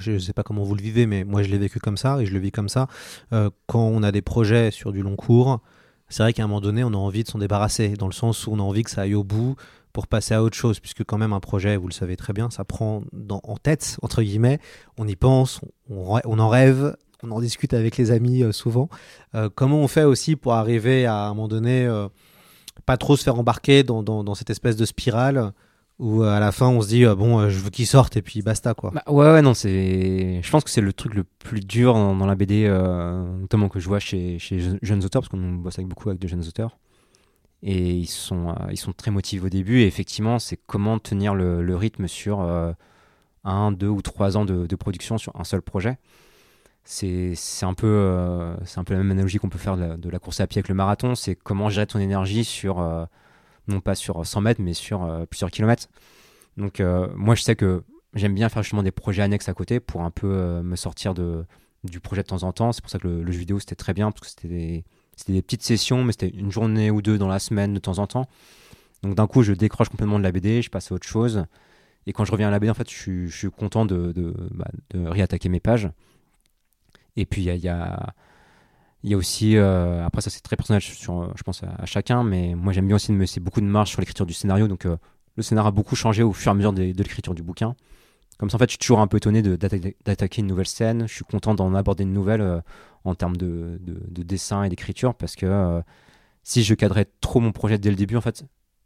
je 0.00 0.10
ne 0.10 0.18
sais 0.18 0.32
pas 0.32 0.42
comment 0.42 0.64
vous 0.64 0.74
le 0.74 0.82
vivez, 0.82 1.06
mais 1.06 1.22
moi 1.22 1.44
je 1.44 1.48
l'ai 1.48 1.58
vécu 1.58 1.78
comme 1.78 1.96
ça 1.96 2.20
et 2.20 2.26
je 2.26 2.32
le 2.32 2.40
vis 2.40 2.50
comme 2.50 2.68
ça. 2.68 2.88
Euh, 3.32 3.48
quand 3.68 3.86
on 3.86 4.02
a 4.02 4.10
des 4.10 4.22
projets 4.22 4.72
sur 4.72 4.90
du 4.90 5.02
long 5.02 5.14
cours, 5.14 5.60
c'est 6.08 6.24
vrai 6.24 6.32
qu'à 6.32 6.42
un 6.42 6.48
moment 6.48 6.60
donné, 6.60 6.82
on 6.82 6.88
a 6.88 6.96
envie 6.96 7.22
de 7.22 7.28
s'en 7.28 7.38
débarrasser, 7.38 7.90
dans 7.90 8.08
le 8.08 8.12
sens 8.12 8.48
où 8.48 8.50
on 8.50 8.58
a 8.58 8.62
envie 8.62 8.82
que 8.82 8.90
ça 8.90 9.02
aille 9.02 9.14
au 9.14 9.22
bout 9.22 9.54
pour 9.92 10.08
passer 10.08 10.34
à 10.34 10.42
autre 10.42 10.56
chose, 10.56 10.80
puisque 10.80 11.04
quand 11.04 11.16
même 11.16 11.32
un 11.32 11.38
projet, 11.38 11.76
vous 11.76 11.86
le 11.86 11.92
savez 11.92 12.16
très 12.16 12.32
bien, 12.32 12.50
ça 12.50 12.64
prend 12.64 13.02
en 13.30 13.56
tête, 13.56 13.98
entre 14.02 14.20
guillemets, 14.20 14.58
on 14.96 15.06
y 15.06 15.14
pense, 15.14 15.60
on, 15.88 16.08
en 16.40 16.48
rêve, 16.48 16.96
on 17.22 17.30
en 17.30 17.40
discute 17.40 17.72
avec 17.72 17.98
les 17.98 18.10
amis 18.10 18.42
euh, 18.42 18.50
souvent. 18.50 18.88
Euh, 19.36 19.48
comment 19.54 19.78
on 19.78 19.86
fait 19.86 20.02
aussi 20.02 20.34
pour 20.34 20.54
arriver 20.54 21.06
à, 21.06 21.26
un 21.26 21.28
moment 21.34 21.46
donné, 21.46 21.88
pas 22.84 22.96
trop 22.96 23.16
se 23.16 23.22
faire 23.22 23.38
embarquer 23.38 23.84
dans 23.84 24.34
cette 24.34 24.50
espèce 24.50 24.74
de 24.74 24.84
spirale 24.84 25.52
où 25.98 26.22
euh, 26.22 26.30
à 26.30 26.40
la 26.40 26.52
fin 26.52 26.68
on 26.68 26.80
se 26.80 26.88
dit 26.88 27.04
euh, 27.04 27.14
bon 27.14 27.38
euh, 27.38 27.48
je 27.48 27.58
veux 27.58 27.70
qu'il 27.70 27.86
sorte 27.86 28.16
et 28.16 28.22
puis 28.22 28.42
basta 28.42 28.74
quoi. 28.74 28.90
Bah, 28.92 29.02
ouais, 29.08 29.32
ouais, 29.32 29.42
non, 29.42 29.54
c'est. 29.54 30.40
Je 30.42 30.50
pense 30.50 30.64
que 30.64 30.70
c'est 30.70 30.80
le 30.80 30.92
truc 30.92 31.14
le 31.14 31.24
plus 31.24 31.60
dur 31.60 31.94
dans, 31.94 32.26
la 32.26 32.34
BD, 32.34 32.68
notamment 32.68 33.68
que 33.68 33.80
je 33.80 33.88
vois 33.88 33.98
chez, 33.98 34.38
chez 34.38 34.60
je- 34.60 34.76
jeunes 34.82 35.04
auteurs, 35.04 35.22
parce 35.22 35.28
qu'on 35.28 35.54
bosse 35.54 35.78
avec 35.78 35.88
beaucoup 35.88 36.08
avec 36.08 36.20
de 36.20 36.28
jeunes 36.28 36.46
auteurs. 36.46 36.78
Et 37.62 37.90
ils 37.90 38.06
sont, 38.06 38.54
ils 38.70 38.76
sont 38.76 38.92
très 38.92 39.10
motivés 39.10 39.46
au 39.46 39.48
début. 39.48 39.80
Et 39.80 39.86
effectivement, 39.86 40.38
c'est 40.38 40.56
comment 40.66 41.00
tenir 41.00 41.34
le, 41.34 41.74
rythme 41.74 42.06
sur 42.06 42.40
un, 43.44 43.72
deux 43.72 43.88
ou 43.88 44.00
trois 44.00 44.36
ans 44.36 44.44
de, 44.44 44.76
production 44.76 45.18
sur 45.18 45.34
un 45.34 45.44
seul 45.44 45.62
projet. 45.62 45.98
C'est 46.84 47.34
un, 47.62 47.74
peu, 47.74 48.54
un 48.76 48.84
peu 48.84 48.94
la 48.94 48.98
même 48.98 49.10
analogie 49.10 49.38
qu'on 49.38 49.48
peut 49.48 49.58
faire 49.58 49.76
de 49.76 49.82
la, 49.82 49.96
de 49.96 50.08
la 50.08 50.18
course 50.20 50.40
à 50.40 50.46
pied 50.46 50.60
avec 50.60 50.68
le 50.68 50.76
marathon. 50.76 51.16
C'est 51.16 51.34
comment 51.34 51.68
gérer 51.68 51.88
ton 51.88 51.98
énergie 51.98 52.44
sur, 52.44 52.78
non 53.68 53.80
pas 53.80 53.94
sur 53.94 54.24
100 54.26 54.40
mètres, 54.40 54.60
mais 54.60 54.74
sur 54.74 55.04
euh, 55.04 55.26
plusieurs 55.26 55.50
kilomètres. 55.50 55.88
Donc, 56.56 56.80
euh, 56.80 57.08
moi, 57.14 57.34
je 57.34 57.42
sais 57.42 57.56
que 57.56 57.84
j'aime 58.14 58.34
bien 58.34 58.48
faire 58.48 58.62
justement 58.62 58.82
des 58.82 58.90
projets 58.90 59.22
annexes 59.22 59.48
à 59.48 59.54
côté 59.54 59.80
pour 59.80 60.02
un 60.02 60.10
peu 60.10 60.26
euh, 60.26 60.62
me 60.62 60.76
sortir 60.76 61.14
de, 61.14 61.44
du 61.84 62.00
projet 62.00 62.22
de 62.22 62.26
temps 62.26 62.42
en 62.42 62.52
temps. 62.52 62.72
C'est 62.72 62.80
pour 62.80 62.90
ça 62.90 62.98
que 62.98 63.06
le, 63.06 63.30
jeu 63.30 63.38
vidéo 63.38 63.60
c'était 63.60 63.76
très 63.76 63.94
bien 63.94 64.10
parce 64.10 64.22
que 64.22 64.28
c'était 64.28 64.48
des, 64.48 64.84
des 65.28 65.42
petites 65.42 65.62
sessions, 65.62 66.02
mais 66.04 66.12
c'était 66.12 66.30
une 66.30 66.50
journée 66.50 66.90
ou 66.90 67.02
deux 67.02 67.18
dans 67.18 67.28
la 67.28 67.38
semaine 67.38 67.74
de 67.74 67.78
temps 67.78 67.98
en 67.98 68.06
temps. 68.06 68.26
Donc 69.02 69.14
d'un 69.14 69.26
coup, 69.26 69.42
je 69.42 69.52
décroche 69.52 69.88
complètement 69.88 70.18
de 70.18 70.24
la 70.24 70.32
BD, 70.32 70.62
je 70.62 70.70
passe 70.70 70.90
à 70.90 70.94
autre 70.94 71.06
chose. 71.06 71.44
Et 72.06 72.12
quand 72.12 72.24
je 72.24 72.32
reviens 72.32 72.48
à 72.48 72.50
la 72.50 72.58
BD, 72.58 72.70
en 72.70 72.74
fait, 72.74 72.90
je 72.90 73.28
suis, 73.28 73.50
content 73.50 73.84
bah, 73.84 74.68
de 74.90 75.06
réattaquer 75.06 75.48
mes 75.48 75.60
pages. 75.60 75.88
Et 77.16 77.26
puis 77.26 77.42
il 77.42 77.56
y 77.56 77.68
a 77.68 78.14
il 79.04 79.10
y 79.10 79.14
a 79.14 79.16
aussi, 79.16 79.56
euh, 79.56 80.04
après 80.04 80.22
ça 80.22 80.30
c'est 80.30 80.40
très 80.40 80.56
personnel 80.56 80.82
sur, 80.82 81.36
je 81.36 81.42
pense 81.42 81.62
à, 81.62 81.86
chacun, 81.86 82.24
mais 82.24 82.54
moi 82.54 82.72
j'aime 82.72 82.86
bien 82.86 82.96
aussi 82.96 83.08
de 83.08 83.16
me 83.16 83.20
laisser 83.20 83.40
beaucoup 83.40 83.60
de 83.60 83.66
marge 83.66 83.90
sur 83.90 84.00
l'écriture 84.00 84.26
du 84.26 84.34
scénario. 84.34 84.66
Donc 84.66 84.86
euh, 84.86 84.96
le 85.36 85.42
scénario 85.42 85.68
a 85.68 85.70
beaucoup 85.70 85.94
changé 85.94 86.22
au 86.22 86.32
fur 86.32 86.50
et 86.50 86.52
à 86.52 86.54
mesure 86.54 86.72
de, 86.72 86.82
l'écriture 86.82 87.34
du 87.34 87.42
bouquin. 87.42 87.76
Comme 88.38 88.50
ça 88.50 88.56
en 88.56 88.58
fait 88.58 88.66
je 88.66 88.72
suis 88.72 88.78
toujours 88.78 89.00
un 89.00 89.06
peu 89.06 89.18
étonné 89.18 89.42
d'attaquer 89.42 90.40
une 90.40 90.48
nouvelle 90.48 90.66
scène. 90.66 91.06
Je 91.06 91.14
suis 91.14 91.24
content 91.24 91.54
d'en 91.54 91.74
aborder 91.74 92.02
une 92.04 92.12
nouvelle 92.12 92.40
euh, 92.40 92.60
en 93.04 93.14
termes 93.14 93.36
de, 93.36 93.78
de- 93.80 94.02
de 94.08 94.22
dessin 94.22 94.64
et 94.64 94.68
d'écriture 94.68 95.14
parce 95.14 95.36
que 95.36 95.80
si 96.42 96.64
je 96.64 96.74
cadrais 96.74 97.06
trop 97.20 97.40
mon 97.40 97.52
projet 97.52 97.78
dès 97.78 97.90
le 97.90 97.96
début 97.96 98.16
en 98.16 98.20
fait, 98.20 98.44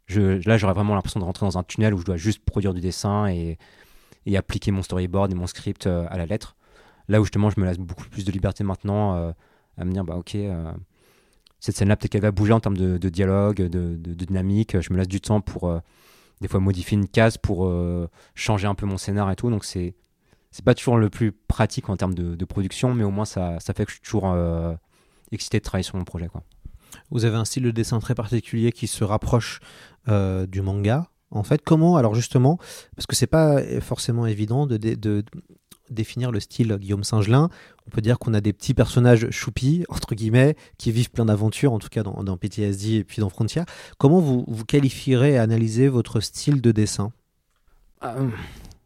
là 0.09 0.57
j'aurais 0.57 0.73
vraiment 0.73 0.93
l'impression 0.93 1.19
de 1.19 1.25
rentrer 1.25 1.45
dans 1.45 1.57
un 1.57 1.63
tunnel 1.63 1.93
où 1.93 1.97
je 1.97 2.05
dois 2.05 2.17
juste 2.17 2.45
produire 2.45 2.73
du 2.73 2.81
dessin 2.81 3.27
et, 3.27 3.57
et 4.27 4.37
appliquer 4.37 4.71
mon 4.71 4.83
storyboard 4.83 5.31
et 5.31 5.35
mon 5.35 5.47
script 5.47 5.87
à 5.87 6.15
la 6.17 6.25
lettre. 6.27 6.55
Là 7.09 7.19
où 7.19 7.25
justement 7.25 7.49
je 7.49 7.59
me 7.59 7.65
laisse 7.65 7.79
beaucoup 7.79 8.05
plus 8.09 8.23
de 8.25 8.31
liberté 8.31 8.63
maintenant 8.63 9.33
à 9.77 9.85
me 9.85 9.91
dire, 9.91 10.03
bah 10.03 10.15
ok, 10.15 10.35
euh, 10.35 10.71
cette 11.59 11.75
scène-là, 11.75 11.95
peut-être 11.95 12.11
qu'elle 12.11 12.21
va 12.21 12.31
bouger 12.31 12.53
en 12.53 12.59
termes 12.59 12.77
de, 12.77 12.97
dialogue, 13.09 13.57
de, 13.57 13.95
dynamique. 14.13 14.79
Je 14.79 14.91
me 14.91 14.97
laisse 14.97 15.07
du 15.07 15.21
temps 15.21 15.41
pour 15.41 15.69
euh, 15.69 15.79
des 16.41 16.47
fois 16.47 16.59
modifier 16.59 16.97
une 16.97 17.07
case, 17.07 17.37
pour 17.37 17.65
euh, 17.65 18.09
changer 18.35 18.67
un 18.67 18.75
peu 18.75 18.85
mon 18.85 18.97
scénar 18.97 19.31
et 19.31 19.35
tout. 19.35 19.49
Donc 19.49 19.65
c'est 19.65 19.95
c'est 20.51 20.63
pas 20.63 20.75
toujours 20.75 20.97
le 20.97 21.09
plus 21.09 21.31
pratique 21.31 21.89
en 21.89 21.97
termes 21.97 22.13
de, 22.13 22.45
production, 22.45 22.93
mais 22.93 23.03
au 23.03 23.09
moins 23.09 23.25
ça, 23.25 23.59
ça 23.59 23.73
fait 23.73 23.85
que 23.85 23.91
je 23.91 23.95
suis 23.95 24.03
toujours 24.03 24.35
excité 25.31 25.57
de 25.57 25.63
travailler 25.63 25.83
sur 25.83 25.95
mon 25.97 26.03
projet. 26.03 26.29
Vous 27.09 27.25
avez 27.25 27.37
un 27.37 27.45
style 27.45 27.63
de 27.63 27.71
dessin 27.71 27.97
très 27.97 28.13
particulier 28.13 28.71
qui 28.71 28.85
se 28.85 29.03
rapproche 29.03 29.61
du 30.05 30.61
manga. 30.61 31.09
En 31.31 31.41
fait, 31.41 31.63
comment 31.63 31.97
alors 31.97 32.13
justement, 32.13 32.59
parce 32.95 33.07
que 33.07 33.15
c'est 33.15 33.25
pas 33.25 33.63
forcément 33.81 34.27
évident 34.27 34.67
de- 34.67 34.77
de 34.77 35.25
définir 35.93 36.31
le 36.31 36.39
style 36.39 36.75
Guillaume 36.77 37.03
Singelin. 37.03 37.49
On 37.87 37.89
peut 37.89 38.01
dire 38.01 38.19
qu'on 38.19 38.33
a 38.33 38.41
des 38.41 38.53
petits 38.53 38.73
personnages 38.73 39.29
choupis 39.29 39.85
entre 39.89 40.15
guillemets 40.15 40.55
qui 40.77 40.91
vivent 40.91 41.11
plein 41.11 41.25
d'aventures, 41.25 41.73
en 41.73 41.79
tout 41.79 41.89
cas 41.89 42.03
dans, 42.03 42.37
PTSD 42.37 42.95
et 42.95 43.03
puis 43.03 43.19
dans 43.21 43.29
Frontier. 43.29 43.63
Comment 43.97 44.19
vous, 44.19 44.45
vous 44.47 44.65
qualifierez 44.65 45.33
et 45.33 45.37
analysez 45.37 45.87
votre 45.87 46.19
style 46.19 46.61
de 46.61 46.71
dessin? 46.71 47.11
Euh, 48.03 48.29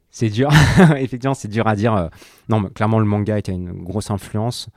c'est 0.09 0.29
dur, 0.29 0.49
effectivement, 0.97 1.33
c'est 1.33 1.47
dur 1.47 1.67
à 1.67 1.75
dire. 1.75 1.93
euh. 1.95 2.07
Non, 2.49 2.59
mais 2.59 2.69
clairement, 2.69 2.99
le 2.99 3.05
manga 3.05 3.37
était 3.37 3.51
une 3.51 3.83
grosse 3.83 4.11
influence. 4.11 4.69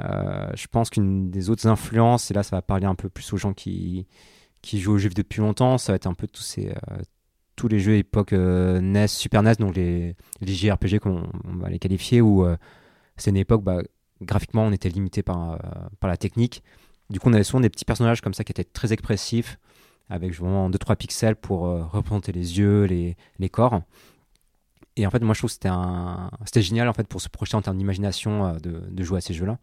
Euh, 0.00 0.50
je 0.54 0.66
pense 0.66 0.90
qu'une 0.90 1.30
des 1.30 1.48
autres 1.50 1.66
influences, 1.66 2.30
et 2.30 2.34
là, 2.34 2.42
ça 2.42 2.56
va 2.56 2.62
parler 2.62 2.86
un 2.86 2.94
peu 2.94 3.08
plus 3.08 3.32
aux 3.32 3.38
gens 3.38 3.54
qui, 3.54 4.06
qui 4.62 4.80
jouent 4.80 4.94
aux 4.94 4.98
jeux 4.98 5.08
depuis 5.08 5.40
longtemps, 5.40 5.78
ça 5.78 5.92
va 5.92 5.96
être 5.96 6.06
un 6.06 6.14
peu 6.14 6.26
tous, 6.26 6.42
ces, 6.42 6.74
tous 7.56 7.68
les 7.68 7.80
jeux 7.80 7.96
époque 7.96 8.32
euh, 8.32 8.80
NES, 8.80 9.08
Super 9.08 9.42
NES, 9.42 9.54
donc 9.58 9.74
les, 9.74 10.14
les 10.40 10.54
JRPG, 10.54 10.98
comme 11.00 11.24
on, 11.44 11.50
on 11.50 11.56
va 11.56 11.70
les 11.70 11.78
qualifier, 11.78 12.20
où 12.20 12.44
euh, 12.44 12.56
c'est 13.16 13.30
une 13.30 13.36
époque, 13.38 13.64
bah, 13.64 13.82
graphiquement, 14.22 14.64
on 14.64 14.72
était 14.72 14.90
limité 14.90 15.22
par, 15.22 15.52
euh, 15.52 15.58
par 15.98 16.08
la 16.08 16.16
technique. 16.16 16.62
Du 17.10 17.18
coup, 17.18 17.28
on 17.30 17.32
avait 17.32 17.44
souvent 17.44 17.60
des 17.60 17.70
petits 17.70 17.84
personnages 17.84 18.20
comme 18.20 18.34
ça 18.34 18.44
qui 18.44 18.52
étaient 18.52 18.64
très 18.64 18.92
expressifs, 18.92 19.58
avec 20.10 20.34
vraiment 20.34 20.70
2-3 20.70 20.96
pixels 20.96 21.36
pour 21.36 21.62
représenter 21.90 22.30
les 22.30 22.58
yeux, 22.58 22.84
les, 22.84 23.16
les 23.38 23.48
corps. 23.48 23.82
Et 24.96 25.06
en 25.06 25.10
fait, 25.10 25.20
moi, 25.20 25.34
je 25.34 25.40
trouve 25.40 25.50
que 25.50 25.54
c'était 25.54 25.70
c'était 26.44 26.62
génial 26.62 26.88
en 26.88 26.92
fait 26.92 27.08
pour 27.08 27.20
se 27.20 27.28
projeter 27.28 27.56
en 27.56 27.62
termes 27.62 27.76
d'imagination 27.76 28.54
de, 28.54 28.82
de 28.88 29.02
jouer 29.02 29.18
à 29.18 29.20
ces 29.20 29.34
jeux-là. 29.34 29.58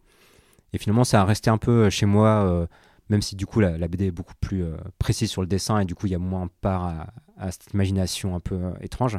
Et 0.72 0.78
finalement, 0.78 1.04
ça 1.04 1.22
a 1.22 1.24
resté 1.24 1.48
un 1.50 1.56
peu 1.56 1.88
chez 1.88 2.06
moi, 2.06 2.66
même 3.08 3.22
si 3.22 3.36
du 3.36 3.46
coup 3.46 3.60
la, 3.60 3.88
BD 3.88 4.06
est 4.06 4.10
beaucoup 4.10 4.34
plus 4.40 4.64
euh, 4.64 4.76
précise 4.98 5.30
sur 5.30 5.42
le 5.42 5.46
dessin 5.46 5.78
et 5.78 5.84
du 5.84 5.94
coup 5.94 6.06
il 6.06 6.12
y 6.12 6.14
a 6.14 6.18
moins 6.18 6.48
part 6.60 7.12
à, 7.36 7.50
cette 7.50 7.72
imagination 7.72 8.34
un 8.34 8.40
peu 8.40 8.54
euh, 8.54 8.72
étrange. 8.80 9.18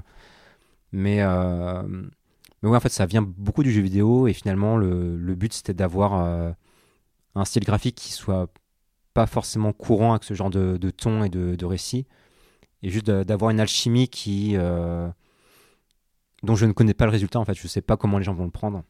Mais, 0.92 1.22
euh, 1.22 1.84
mais 2.62 2.70
ouais, 2.70 2.78
en 2.78 2.80
fait, 2.80 2.90
ça 2.90 3.06
vient 3.06 3.22
beaucoup 3.22 3.64
du 3.64 3.72
jeu 3.72 3.82
vidéo 3.82 4.28
et 4.28 4.34
finalement, 4.34 4.78
le, 4.78 5.36
but 5.36 5.54
c'était 5.54 5.74
d'avoir 5.74 6.14
euh, 6.14 6.52
un 7.36 7.46
style 7.46 7.64
graphique 7.64 7.96
qui 7.96 8.12
soit 8.12 8.50
pas 9.14 9.28
forcément 9.28 9.74
courant 9.74 10.12
avec 10.12 10.24
ce 10.24 10.34
genre 10.34 10.50
de, 10.50 10.78
ton 10.92 11.24
et 11.24 11.30
de, 11.30 11.66
récit, 11.66 12.06
et 12.84 12.90
juste 12.90 13.06
d'avoir 13.06 13.52
une 13.52 13.60
alchimie 13.60 14.10
qui 14.10 14.56
dont 16.44 16.56
je 16.56 16.66
ne 16.66 16.74
connais 16.74 16.94
pas 16.94 17.06
le 17.06 17.12
résultat. 17.12 17.40
En 17.40 17.46
fait, 17.46 17.56
je 17.56 17.68
sais 17.68 17.82
pas 17.82 17.98
comment 17.98 18.18
les 18.18 18.24
gens 18.24 18.34
vont 18.34 18.46
le 18.46 18.52
prendre. 18.52 18.84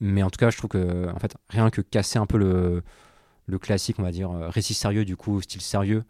Mais 0.00 0.22
en 0.22 0.30
tout 0.30 0.38
cas, 0.38 0.50
je 0.50 0.56
trouve 0.56 0.68
que 0.68 1.10
en 1.10 1.18
fait, 1.18 1.36
rien 1.48 1.70
que 1.70 1.80
casser 1.82 2.18
un 2.18 2.26
peu 2.26 2.38
le, 2.38 2.82
le 3.46 3.58
classique, 3.58 3.98
on 3.98 4.02
va 4.02 4.12
dire, 4.12 4.30
euh, 4.30 4.48
récit 4.48 4.74
sérieux, 4.74 5.04
du 5.04 5.16
coup, 5.16 5.40
style 5.40 5.60
sérieux, 5.60 6.04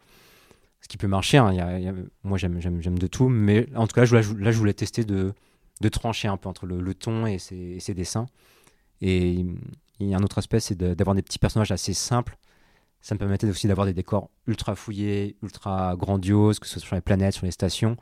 ce 0.81 0.87
qui 0.87 0.97
peut 0.97 1.07
marcher. 1.07 1.37
hein, 1.37 1.53
moi, 2.23 2.37
j'aime, 2.37 2.59
de 2.59 3.07
tout. 3.07 3.29
Mais 3.29 3.67
en 3.75 3.87
tout 3.87 3.93
cas, 3.93 4.05
là, 4.05 4.21
je, 4.21 4.57
voulais 4.57 4.73
tester 4.73 5.03
de, 5.03 5.33
de 5.81 5.89
trancher 5.89 6.27
un 6.27 6.37
peu 6.37 6.49
entre 6.49 6.65
le, 6.65 6.93
ton 6.93 7.25
et 7.25 7.39
ses, 7.39 7.55
et 7.55 7.79
ses 7.79 7.93
dessins. 7.93 8.25
Et 9.01 9.45
il 9.99 10.07
y 10.07 10.13
a 10.13 10.17
un 10.17 10.23
autre 10.23 10.39
aspect, 10.39 10.59
c'est 10.59 10.75
d'avoir 10.75 11.15
des 11.15 11.21
petits 11.21 11.39
personnages 11.39 11.71
assez 11.71 11.93
simples. 11.93 12.37
Ça 13.01 13.15
me 13.15 13.19
permettait 13.19 13.47
aussi 13.47 13.67
d'avoir 13.67 13.85
des 13.85 13.93
décors 13.93 14.29
ultra 14.47 14.75
fouillés, 14.75 15.37
ultra 15.43 15.95
grandioses, 15.95 16.59
que 16.59 16.67
ce 16.67 16.79
soit 16.79 16.87
sur 16.87 16.95
les 16.95 17.01
planètes, 17.01 17.35
sur 17.35 17.45
les 17.45 17.51
stations. 17.51 17.95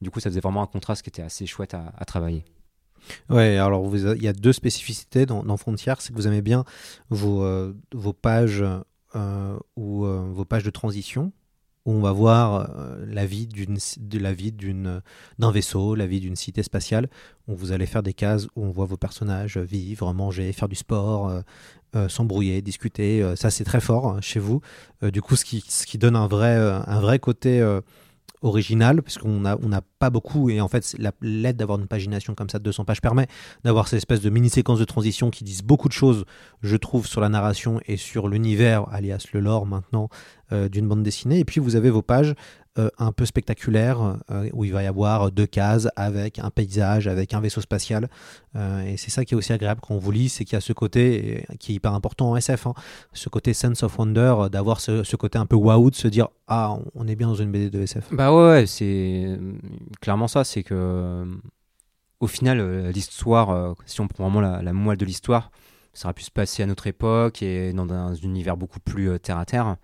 Du 0.00 0.10
coup, 0.10 0.20
ça 0.20 0.30
faisait 0.30 0.40
vraiment 0.40 0.62
un 0.62 0.66
contraste 0.66 1.02
qui 1.02 1.10
était 1.10 1.22
assez 1.22 1.46
chouette 1.46 1.74
à 1.74 2.04
travailler. 2.06 2.44
Ouais, 3.28 3.56
alors 3.56 3.82
vous 3.82 4.06
il 4.06 4.22
y 4.22 4.28
a 4.28 4.32
deux 4.32 4.52
spécificités 4.52 5.26
dans, 5.26 5.42
dans 5.42 5.56
c'est 6.00 6.12
que 6.12 6.14
vous 6.14 6.26
aimez 6.26 6.42
bien 6.42 6.64
vos, 7.10 7.42
euh, 7.44 7.72
pages 8.20 8.64
euh, 9.14 9.58
ou 9.76 10.04
euh, 10.04 10.30
vos 10.32 10.44
pages 10.44 10.64
de 10.64 10.70
transition 10.70 11.32
où 11.86 11.92
on 11.92 12.00
va 12.02 12.12
voir 12.12 12.70
la 13.06 13.24
vie 13.24 13.48
la 14.18 14.34
vie 14.34 14.52
d'un 14.52 15.50
vaisseau, 15.50 15.94
la 15.94 16.06
vie 16.06 16.20
d'une 16.20 16.36
cité 16.36 16.62
spatiale, 16.62 17.08
où 17.48 17.56
vous 17.56 17.72
allez 17.72 17.86
faire 17.86 18.02
des 18.02 18.12
cases 18.12 18.48
où 18.54 18.66
on 18.66 18.70
voit 18.70 18.84
vos 18.84 18.98
personnages 18.98 19.56
vivre, 19.56 20.12
manger, 20.12 20.52
faire 20.52 20.68
du 20.68 20.76
sport, 20.76 21.32
s'embrouiller, 22.08 22.60
discuter. 22.60 23.24
ça 23.34 23.50
c'est 23.50 23.64
très 23.64 23.80
fort 23.80 24.08
hein, 24.08 24.20
chez 24.20 24.40
vous. 24.40 24.60
Du 25.02 25.22
coup, 25.22 25.36
ce 25.36 25.46
qui, 25.46 25.64
ce 25.66 25.86
qui 25.86 25.96
donne 25.96 26.16
un 26.16 26.26
vrai 26.26 26.54
un 26.54 27.00
vrai 27.00 27.18
côté 27.18 27.62
euh, 28.42 28.48
original, 28.48 29.02
puisqu'on 29.02 29.40
n'a 29.40 29.80
pas 29.98 30.10
beaucoup, 30.10 30.50
et 30.50 30.60
en 30.60 30.68
fait, 30.68 30.96
l'aide 31.20 31.56
d'avoir 31.56 31.78
une 31.78 31.86
pagination 31.86 32.34
comme 32.34 32.48
ça 32.48 32.58
de 32.58 32.64
200 32.64 32.84
pages 32.84 33.00
permet 33.00 33.26
d'avoir 33.64 33.88
ces 33.88 33.96
espèces 33.96 34.20
de 34.20 34.30
mini-séquences 34.30 34.78
de 34.78 34.84
transition 34.84 35.30
qui 35.30 35.44
disent 35.44 35.62
beaucoup 35.62 35.88
de 35.88 35.92
choses, 35.92 36.24
je 36.62 36.76
trouve, 36.76 37.06
sur 37.06 37.20
la 37.20 37.28
narration 37.28 37.80
et 37.86 37.96
sur 37.96 38.28
l'univers, 38.28 38.86
alias 38.92 39.26
le 39.32 39.40
lore 39.40 39.66
maintenant, 39.66 40.08
euh, 40.52 40.68
d'une 40.68 40.88
bande 40.88 41.02
dessinée. 41.02 41.38
Et 41.38 41.44
puis, 41.44 41.60
vous 41.60 41.76
avez 41.76 41.90
vos 41.90 42.02
pages 42.02 42.34
un 42.98 43.12
peu 43.12 43.26
spectaculaires, 43.26 44.16
euh, 44.30 44.48
où 44.52 44.64
il 44.64 44.72
va 44.72 44.82
y 44.82 44.86
avoir 44.86 45.30
deux 45.30 45.46
cases 45.46 45.88
avec 45.96 46.38
un 46.38 46.50
paysage, 46.50 47.06
avec 47.08 47.34
un 47.34 47.40
vaisseau 47.40 47.60
spatial. 47.60 48.08
Euh, 48.56 48.82
et 48.82 48.96
c'est 48.96 49.10
ça 49.10 49.24
qui 49.24 49.34
est 49.34 49.36
aussi 49.36 49.52
agréable 49.52 49.80
quand 49.80 49.94
on 49.94 49.98
vous 49.98 50.10
lit, 50.10 50.28
c'est 50.28 50.44
qu'il 50.44 50.54
y 50.54 50.56
a 50.56 50.60
ce 50.60 50.72
côté 50.72 51.44
euh, 51.50 51.54
qui 51.58 51.72
est 51.72 51.74
hyper 51.76 51.94
important 51.94 52.30
en 52.30 52.36
SF, 52.36 52.66
hein, 52.66 52.74
ce 53.12 53.28
côté 53.28 53.52
sense 53.54 53.82
of 53.82 53.98
wonder, 53.98 54.34
euh, 54.38 54.48
d'avoir 54.48 54.80
ce, 54.80 55.16
côté 55.16 55.38
un 55.38 55.46
peu 55.46 55.56
waouh, 55.56 55.90
de 55.90 55.96
se 55.96 56.08
dire, 56.08 56.28
ah, 56.48 56.78
on 56.94 57.06
est 57.06 57.16
bien 57.16 57.28
dans 57.28 57.34
une 57.34 57.52
BD 57.52 57.70
de 57.70 57.82
SF. 57.82 58.12
Bah 58.12 58.34
ouais, 58.34 58.66
c'est 58.66 59.24
euh, 59.26 59.52
clairement 60.00 60.28
ça. 60.28 60.44
C'est 60.44 60.62
que 60.62 60.74
euh, 60.74 61.24
au 62.20 62.26
final, 62.26 62.60
euh, 62.60 62.92
l'histoire, 62.92 63.50
euh, 63.50 63.72
si 63.86 64.00
on 64.00 64.08
prend 64.08 64.28
vraiment 64.28 64.40
la, 64.40 64.72
moelle 64.72 64.98
de 64.98 65.06
l'histoire, 65.06 65.50
ça 65.92 66.08
aurait 66.08 66.14
pu 66.14 66.22
se 66.22 66.30
passer 66.30 66.62
à 66.62 66.66
notre 66.66 66.86
époque 66.86 67.42
et 67.42 67.72
dans 67.72 67.90
un 67.92 68.14
univers 68.14 68.56
beaucoup 68.56 68.80
plus 68.80 69.10
euh, 69.10 69.18
terre 69.18 69.38
à 69.38 69.46
terre. 69.46 69.76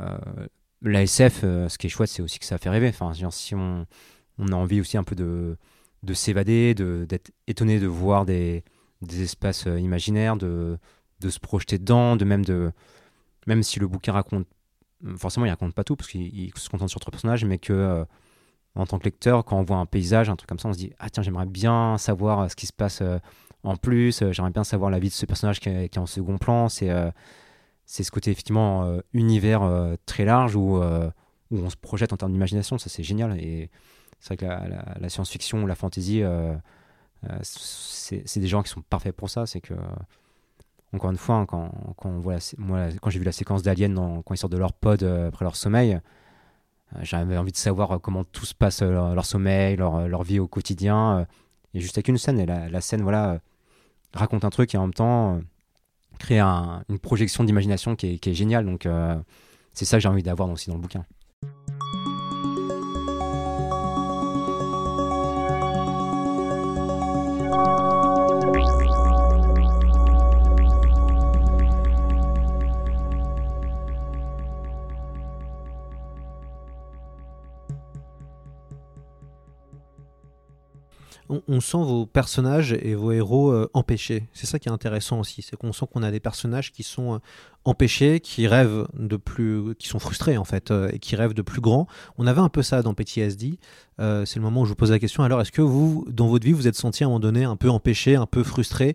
Euh, 0.00 0.18
la 0.82 1.02
SF, 1.02 1.40
euh, 1.44 1.68
ce 1.68 1.78
qui 1.78 1.86
est 1.86 1.90
chouette, 1.90 2.08
c'est 2.08 2.22
aussi 2.22 2.38
que 2.38 2.44
ça 2.44 2.58
fait 2.58 2.70
rêver. 2.70 2.88
Enfin, 2.88 3.12
si 3.30 3.54
on, 3.54 3.86
a 4.38 4.54
envie 4.54 4.80
aussi 4.80 4.96
un 4.96 5.04
peu 5.04 5.16
de, 5.16 5.56
de 6.02 6.14
s'évader, 6.14 6.74
de- 6.74 7.06
d'être 7.08 7.30
étonné 7.46 7.80
de 7.80 7.86
voir 7.86 8.24
des, 8.24 8.64
des 9.02 9.22
espaces 9.22 9.66
euh, 9.66 9.78
imaginaires, 9.80 10.36
de, 10.36 10.78
de 11.20 11.30
se 11.30 11.40
projeter 11.40 11.78
dedans, 11.78 12.16
de 12.16 12.24
même 12.24 12.44
de 12.44 12.72
même 13.46 13.62
si 13.62 13.80
le 13.80 13.88
bouquin 13.88 14.12
raconte 14.12 14.46
forcément 15.16 15.46
il 15.46 15.50
raconte 15.50 15.74
pas 15.74 15.84
tout 15.84 15.96
parce 15.96 16.10
qu'il 16.10 16.22
il 16.22 16.52
se 16.56 16.68
contente 16.68 16.90
sur 16.90 17.00
trois 17.00 17.10
personnages 17.12 17.44
mais 17.44 17.58
que 17.58 17.72
euh, 17.72 18.04
en 18.74 18.86
tant 18.86 18.98
que 18.98 19.04
lecteur 19.04 19.44
quand 19.44 19.58
on 19.58 19.62
voit 19.62 19.78
un 19.78 19.86
paysage 19.86 20.28
un 20.28 20.36
truc 20.36 20.48
comme 20.48 20.58
ça 20.58 20.68
on 20.68 20.72
se 20.72 20.78
dit 20.78 20.92
ah 20.98 21.08
tiens 21.08 21.22
j'aimerais 21.22 21.46
bien 21.46 21.96
savoir 21.98 22.40
euh, 22.40 22.48
ce 22.48 22.56
qui 22.56 22.66
se 22.66 22.72
passe 22.72 23.02
en 23.62 23.76
plus 23.76 24.22
j'aimerais 24.32 24.50
bien 24.50 24.64
savoir 24.64 24.90
la 24.90 24.98
vie 24.98 25.08
de 25.08 25.14
ce 25.14 25.24
personnage 25.24 25.60
qui 25.60 25.68
est, 25.70 25.88
qui 25.88 25.98
est 25.98 26.02
en 26.02 26.06
second 26.06 26.36
plan 26.38 26.68
c'est 26.68 26.90
c'est 27.88 28.04
ce 28.04 28.10
côté 28.10 28.30
effectivement 28.30 28.84
euh, 28.84 29.00
univers 29.14 29.62
euh, 29.62 29.96
très 30.04 30.26
large 30.26 30.54
où, 30.54 30.76
euh, 30.76 31.10
où 31.50 31.58
on 31.58 31.70
se 31.70 31.76
projette 31.76 32.12
en 32.12 32.18
termes 32.18 32.32
d'imagination. 32.32 32.76
Ça 32.76 32.90
c'est 32.90 33.02
génial. 33.02 33.40
Et 33.40 33.70
c'est 34.20 34.34
vrai 34.34 34.36
que 34.36 35.00
la, 35.00 35.08
science-fiction 35.08 35.66
la 35.66 35.74
fantasy 35.74 36.22
c'est 37.42 38.38
des 38.38 38.46
gens 38.46 38.62
qui 38.62 38.68
sont 38.68 38.82
parfaits 38.82 39.16
pour 39.16 39.30
ça. 39.30 39.46
C'est 39.46 39.62
que 39.62 39.72
encore 40.92 41.10
une 41.10 41.16
fois, 41.16 41.36
hein, 41.36 41.46
quand, 41.46 41.70
quand, 41.96 42.10
on 42.10 42.22
moi, 42.58 42.88
quand 43.00 43.10
j'ai 43.10 43.18
vu 43.18 43.24
la 43.24 43.32
séquence 43.32 43.62
d'Alien 43.62 44.22
quand 44.22 44.34
ils 44.34 44.38
sortent 44.38 44.52
de 44.52 44.58
leur 44.58 44.74
pod 44.74 45.02
après 45.02 45.46
leur 45.46 45.56
sommeil, 45.56 45.98
j'avais 47.00 47.38
envie 47.38 47.52
de 47.52 47.56
savoir 47.56 48.00
comment 48.02 48.24
tout 48.24 48.44
se 48.44 48.54
passe, 48.54 48.82
leur, 48.82 49.24
sommeil, 49.24 49.76
leur, 49.76 50.08
leur 50.08 50.24
vie 50.24 50.40
au 50.40 50.46
quotidien. 50.46 51.26
et 51.72 51.80
juste 51.80 51.96
avec 51.96 52.08
une 52.08 52.18
scène, 52.18 52.38
et 52.38 52.44
la, 52.44 52.80
scène 52.82 53.00
voilà, 53.00 53.40
raconte 54.12 54.44
un 54.44 54.50
truc 54.50 54.74
et 54.74 54.78
en 54.78 54.82
même 54.82 54.94
temps 54.94 55.40
crée 56.18 56.38
un- 56.40 56.84
une 56.88 56.98
projection 56.98 57.44
d'imagination 57.44 57.96
qui 57.96 58.14
est, 58.14 58.18
qui 58.18 58.30
est 58.30 58.34
géniale. 58.34 58.64
Donc 58.66 58.86
euh, 58.86 59.16
c'est 59.72 59.84
ça 59.84 59.96
que 59.96 60.02
j'ai 60.02 60.08
envie 60.08 60.22
d'avoir 60.22 60.50
aussi 60.50 60.68
dans 60.68 60.76
le 60.76 60.82
bouquin. 60.82 61.04
On, 81.28 81.60
sent 81.60 81.78
vos 81.78 82.06
personnages 82.06 82.72
et 82.72 82.94
vos 82.94 83.12
héros 83.12 83.50
euh, 83.50 83.70
empêchés. 83.74 84.28
C'est 84.32 84.46
ça 84.46 84.58
qui 84.58 84.68
est 84.68 84.72
intéressant 84.72 85.20
aussi, 85.20 85.42
c'est 85.42 85.56
qu'on 85.56 85.72
sent 85.72 85.86
qu'on 85.92 86.02
a 86.02 86.10
des 86.10 86.20
personnages 86.20 86.72
qui 86.72 86.82
sont 86.82 87.14
euh, 87.14 87.18
empêchés, 87.64 88.20
qui 88.20 88.46
rêvent 88.46 88.86
de 88.94 89.16
plus, 89.16 89.74
qui 89.76 89.88
sont 89.88 89.98
frustrés 89.98 90.38
en 90.38 90.44
fait, 90.44 90.70
euh, 90.70 90.90
et 90.92 90.98
qui 90.98 91.16
rêvent 91.16 91.34
de 91.34 91.42
plus 91.42 91.60
grand. 91.60 91.86
On 92.16 92.26
avait 92.26 92.40
un 92.40 92.48
peu 92.48 92.62
ça 92.62 92.82
dans 92.82 92.94
PTSD. 92.94 93.58
C'est 93.98 94.36
le 94.36 94.42
moment 94.42 94.60
où 94.60 94.64
je 94.64 94.70
vous 94.70 94.76
pose 94.76 94.92
la 94.92 95.00
question. 95.00 95.24
Alors, 95.24 95.40
est-ce 95.40 95.50
que 95.50 95.62
vous, 95.62 96.06
dans 96.08 96.28
votre 96.28 96.44
vie, 96.44 96.52
vous 96.52 96.68
êtes 96.68 96.76
senti 96.76 97.02
à 97.02 97.06
un 97.06 97.10
moment 97.10 97.18
donné 97.18 97.42
un 97.42 97.56
peu 97.56 97.68
empêché, 97.68 98.14
un 98.14 98.26
peu 98.26 98.44
frustré? 98.44 98.94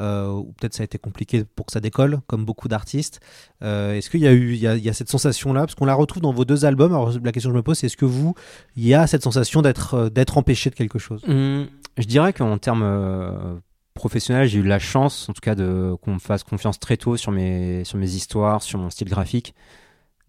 Ou 0.00 0.52
peut-être 0.52 0.74
ça 0.74 0.82
a 0.82 0.84
été 0.84 0.98
compliqué 0.98 1.44
pour 1.44 1.66
que 1.66 1.72
ça 1.72 1.80
décolle, 1.80 2.20
comme 2.26 2.44
beaucoup 2.44 2.68
d'artistes. 2.68 3.20
Euh, 3.62 3.94
est-ce 3.94 4.10
qu'il 4.10 4.20
y 4.20 4.26
a 4.26 4.32
eu, 4.32 4.54
il 4.54 4.60
y 4.60 4.88
a, 4.88 4.92
cette 4.92 5.08
sensation-là, 5.08 5.60
parce 5.60 5.74
qu'on 5.74 5.84
la 5.84 5.94
retrouve 5.94 6.22
dans 6.22 6.32
vos 6.32 6.44
deux 6.44 6.64
albums. 6.64 6.92
Alors 6.92 7.12
la 7.22 7.32
question 7.32 7.50
que 7.50 7.54
je 7.54 7.58
me 7.58 7.62
pose, 7.62 7.78
c'est 7.78 7.86
est-ce 7.86 7.96
que 7.96 8.04
vous, 8.04 8.34
il 8.76 8.86
y 8.86 8.94
a 8.94 9.06
cette 9.06 9.22
sensation 9.22 9.62
d'être, 9.62 9.94
euh, 9.94 10.24
empêché 10.34 10.70
de 10.70 10.74
quelque 10.74 10.98
chose? 10.98 11.22
Hum, 11.28 11.66
je 11.98 12.06
dirais 12.06 12.32
qu'en 12.32 12.58
termes 12.58 12.82
euh, 12.84 13.56
professionnels, 13.94 14.48
j'ai 14.48 14.58
eu 14.58 14.62
la 14.62 14.78
chance, 14.78 15.28
en 15.28 15.32
tout 15.32 15.40
cas, 15.40 15.54
qu'on 15.54 16.14
me 16.14 16.18
fasse 16.18 16.44
confiance 16.44 16.78
très 16.78 16.96
tôt 16.96 17.16
sur 17.16 17.32
mes 17.32 17.84
sur 17.84 17.98
mes 17.98 18.14
histoires, 18.14 18.62
sur 18.62 18.78
mon 18.78 18.90
style 18.90 19.08
graphique. 19.08 19.54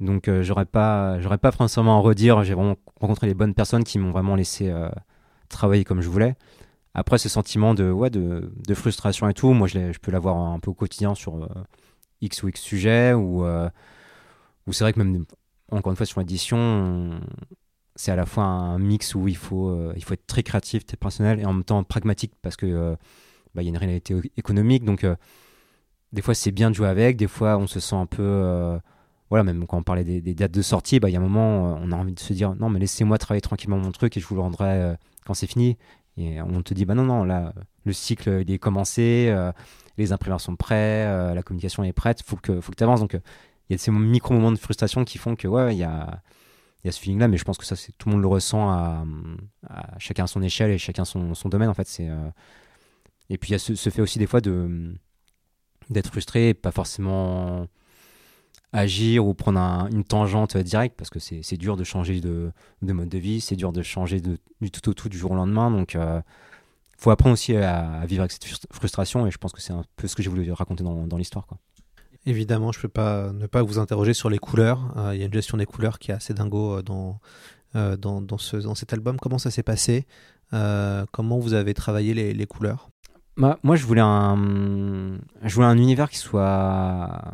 Donc, 0.01 0.27
euh, 0.27 0.41
j'aurais 0.41 0.65
pas 0.65 1.19
j'aurais 1.19 1.37
pas 1.37 1.51
forcément 1.51 1.97
à 1.97 2.01
redire. 2.01 2.43
J'ai 2.43 2.55
vraiment 2.55 2.75
rencontré 2.99 3.27
les 3.27 3.35
bonnes 3.35 3.53
personnes 3.53 3.83
qui 3.83 3.99
m'ont 3.99 4.11
vraiment 4.11 4.35
laissé 4.35 4.69
euh, 4.69 4.89
travailler 5.47 5.85
comme 5.85 6.01
je 6.01 6.09
voulais. 6.09 6.35
Après, 6.93 7.17
ce 7.17 7.29
sentiment 7.29 7.73
de 7.73 7.89
ouais 7.91 8.09
de, 8.09 8.51
de 8.67 8.73
frustration 8.73 9.29
et 9.29 9.33
tout, 9.33 9.53
moi, 9.53 9.67
je, 9.67 9.91
je 9.93 9.99
peux 9.99 10.11
l'avoir 10.11 10.37
un 10.37 10.59
peu 10.59 10.71
au 10.71 10.73
quotidien 10.73 11.15
sur 11.15 11.37
euh, 11.43 11.47
X 12.21 12.43
ou 12.43 12.49
X 12.49 12.61
sujet 12.61 13.13
ou 13.13 13.45
euh, 13.45 13.69
ou 14.67 14.73
c'est 14.73 14.83
vrai 14.83 14.93
que 14.93 14.99
même 15.01 15.25
encore 15.71 15.91
une 15.91 15.97
fois 15.97 16.05
sur 16.05 16.19
l'édition. 16.19 16.57
on- 16.57 17.21
c'est 17.97 18.11
à 18.11 18.15
la 18.15 18.25
fois 18.25 18.45
un 18.45 18.79
mix 18.79 19.15
où 19.15 19.27
il 19.27 19.37
faut, 19.37 19.69
euh, 19.69 19.93
il 19.97 20.03
faut 20.03 20.13
être 20.13 20.25
très 20.27 20.43
créatif, 20.43 20.85
très 20.85 20.97
personnel 20.97 21.39
et 21.41 21.45
en 21.45 21.53
même 21.53 21.63
temps 21.65 21.83
pragmatique 21.83 22.33
parce 22.41 22.55
que 22.55 22.65
euh, 22.65 22.95
bah, 23.55 23.63
y 23.63 23.67
a 23.67 23.69
une 23.69 23.77
réalité 23.77 24.15
économique. 24.37 24.85
Donc, 24.85 25.05
des 26.13 26.21
fois, 26.21 26.33
c'est 26.33 26.51
bien 26.51 26.69
de 26.69 26.75
jouer 26.75 26.87
avec, 26.87 27.17
des 27.17 27.27
fois, 27.27 27.57
on 27.57 27.67
se 27.67 27.79
sent 27.79 27.95
un 27.95 28.05
peu. 28.05 28.79
voilà, 29.29 29.43
même 29.43 29.65
quand 29.67 29.77
on 29.77 29.83
parlait 29.83 30.03
des, 30.03 30.33
dates 30.35 30.51
de 30.51 30.61
sortie, 30.61 30.99
bah, 30.99 31.09
il 31.09 31.13
y 31.13 31.15
a 31.15 31.19
un 31.19 31.23
moment, 31.23 31.77
on 31.81 31.91
a 31.91 31.95
envie 31.95 32.13
de 32.13 32.19
se 32.19 32.33
dire 32.33 32.55
non, 32.55 32.69
mais 32.69 32.79
laissez-moi 32.79 33.17
travailler 33.17 33.41
tranquillement 33.41 33.77
mon 33.77 33.91
truc 33.91 34.17
et 34.17 34.19
je 34.19 34.27
vous 34.27 34.35
le 34.35 34.41
rendrai 34.41 34.95
quand 35.25 35.33
c'est 35.33 35.47
fini. 35.47 35.77
Et 36.17 36.41
on 36.41 36.61
te 36.61 36.73
dit 36.73 36.85
bah 36.85 36.93
non, 36.95 37.03
non, 37.03 37.23
là, 37.23 37.53
le 37.85 37.93
cycle 37.93 38.43
il 38.45 38.51
est 38.51 38.59
commencé, 38.59 39.27
euh, 39.29 39.51
les 39.97 40.11
imprimeurs 40.11 40.41
sont 40.41 40.55
prêts, 40.55 41.05
euh, 41.07 41.33
la 41.33 41.43
communication 41.43 41.83
est 41.83 41.93
prête, 41.93 42.21
faut 42.23 42.35
que, 42.35 42.61
faut 42.61 42.71
que 42.71 42.77
tu 42.77 42.83
avances. 42.83 42.99
Donc, 42.99 43.15
euh, 43.15 43.19
il 43.69 43.73
y 43.73 43.75
a 43.75 43.77
ces 43.77 43.91
micro-moments 43.91 44.51
de 44.51 44.57
frustration 44.57 45.05
qui 45.05 45.17
font 45.17 45.35
que, 45.35 45.47
ouais, 45.47 45.73
il 45.73 45.79
y 45.79 45.83
a 45.83 46.21
il 46.83 46.87
y 46.87 46.89
a 46.89 46.91
ce 46.91 46.99
feeling 46.99 47.19
là 47.19 47.27
mais 47.27 47.37
je 47.37 47.43
pense 47.43 47.57
que 47.57 47.65
ça 47.65 47.75
tout 47.75 48.09
le 48.09 48.13
monde 48.13 48.21
le 48.21 48.27
ressent 48.27 48.69
à, 48.71 49.03
chacun 49.99 50.23
à 50.23 50.27
son 50.27 50.41
échelle 50.41 50.71
et 50.71 50.77
chacun 50.77 51.05
son, 51.05 51.33
son 51.33 51.49
domaine 51.49 51.69
en 51.69 51.73
fait 51.73 51.87
euh, 51.99 52.29
et 53.29 53.37
puis 53.37 53.49
il 53.49 53.51
y 53.53 53.55
a 53.55 53.59
ce, 53.59 53.89
fait 53.89 54.01
aussi 54.01 54.19
des 54.19 54.27
fois 54.27 54.41
de 54.41 54.95
d'être 55.89 56.09
frustré 56.09 56.53
pas 56.53 56.71
forcément 56.71 57.67
agir 58.73 59.25
ou 59.25 59.33
prendre 59.33 59.59
un- 59.59 59.89
une 59.89 60.03
tangente 60.03 60.55
directe 60.57 60.95
parce 60.97 61.09
que 61.09 61.19
c'est 61.19 61.57
dur 61.57 61.75
de 61.77 61.83
changer 61.83 62.21
de, 62.21 62.51
de 62.81 62.93
mode 62.93 63.09
de 63.09 63.17
vie 63.17 63.41
c'est 63.41 63.55
dur 63.55 63.73
de 63.73 63.81
changer 63.81 64.21
de, 64.21 64.37
du 64.61 64.71
tout 64.71 64.87
au 64.89 64.93
tout 64.93 65.09
du 65.09 65.17
jour 65.17 65.31
au 65.31 65.35
lendemain 65.35 65.69
donc 65.71 65.95
euh, 65.95 66.21
faut 66.97 67.11
apprendre 67.11 67.33
aussi 67.33 67.55
à, 67.55 67.91
à 67.99 68.05
vivre 68.05 68.21
avec 68.21 68.31
cette 68.31 68.45
frust- 68.45 68.67
frustration 68.71 69.27
et 69.27 69.31
je 69.31 69.37
pense 69.37 69.51
que 69.51 69.61
c'est 69.61 69.73
un 69.73 69.83
peu 69.97 70.07
ce 70.07 70.15
que 70.15 70.23
j'ai 70.23 70.29
voulu 70.29 70.51
raconter 70.51 70.83
dans, 70.83 71.07
dans 71.07 71.17
l'histoire. 71.17 71.47
Évidemment, 72.27 72.71
je 72.71 72.79
peux 72.79 72.87
pas 72.87 73.31
ne 73.33 73.47
pas 73.47 73.63
vous 73.63 73.79
interroger 73.79 74.13
sur 74.13 74.29
les 74.29 74.37
couleurs. 74.37 74.93
Euh, 74.95 75.15
Il 75.15 75.19
y 75.19 75.23
a 75.23 75.25
une 75.25 75.33
gestion 75.33 75.57
des 75.57 75.65
couleurs 75.65 75.97
qui 75.97 76.11
est 76.11 76.13
assez 76.13 76.35
dingo 76.35 76.77
euh, 76.77 76.81
dans, 76.83 77.19
euh, 77.75 77.97
dans, 77.97 78.21
dans, 78.21 78.37
ce, 78.37 78.57
dans 78.57 78.75
cet 78.75 78.93
album. 78.93 79.17
Comment 79.19 79.39
ça 79.39 79.49
s'est 79.49 79.63
passé? 79.63 80.05
Comment 80.51 81.39
vous 81.39 81.53
avez 81.55 81.73
travaillé 81.73 82.13
les, 82.13 82.33
les 82.33 82.45
couleurs? 82.45 82.89
Bah, 83.37 83.57
moi, 83.63 83.75
je 83.75 83.85
voulais 83.87 84.01
un, 84.01 85.17
je 85.41 85.55
voulais 85.55 85.65
un 85.65 85.77
univers 85.77 86.09
qui 86.11 86.17
soit, 86.17 87.33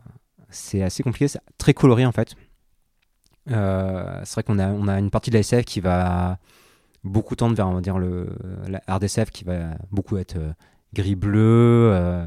c'est 0.49 0.81
assez 0.81 1.03
compliqué, 1.03 1.27
c'est 1.27 1.41
très 1.57 1.73
coloré 1.73 2.05
en 2.05 2.11
fait. 2.11 2.35
Euh, 3.51 4.21
c'est 4.23 4.33
vrai 4.33 4.43
qu'on 4.43 4.59
a, 4.59 4.67
on 4.69 4.87
a 4.87 4.99
une 4.99 5.09
partie 5.09 5.29
de 5.29 5.35
la 5.35 5.39
SF 5.39 5.65
qui 5.65 5.79
va 5.79 6.37
beaucoup 7.03 7.35
tendre 7.35 7.55
vers, 7.55 7.67
on 7.67 7.73
va 7.73 7.81
dire 7.81 7.97
le, 7.97 8.29
la 8.67 8.81
hard 8.87 9.03
SF 9.03 9.31
qui 9.31 9.43
va 9.43 9.75
beaucoup 9.91 10.17
être 10.17 10.37
euh, 10.37 10.51
gris 10.93 11.15
bleu 11.15 11.91
euh, 11.93 12.25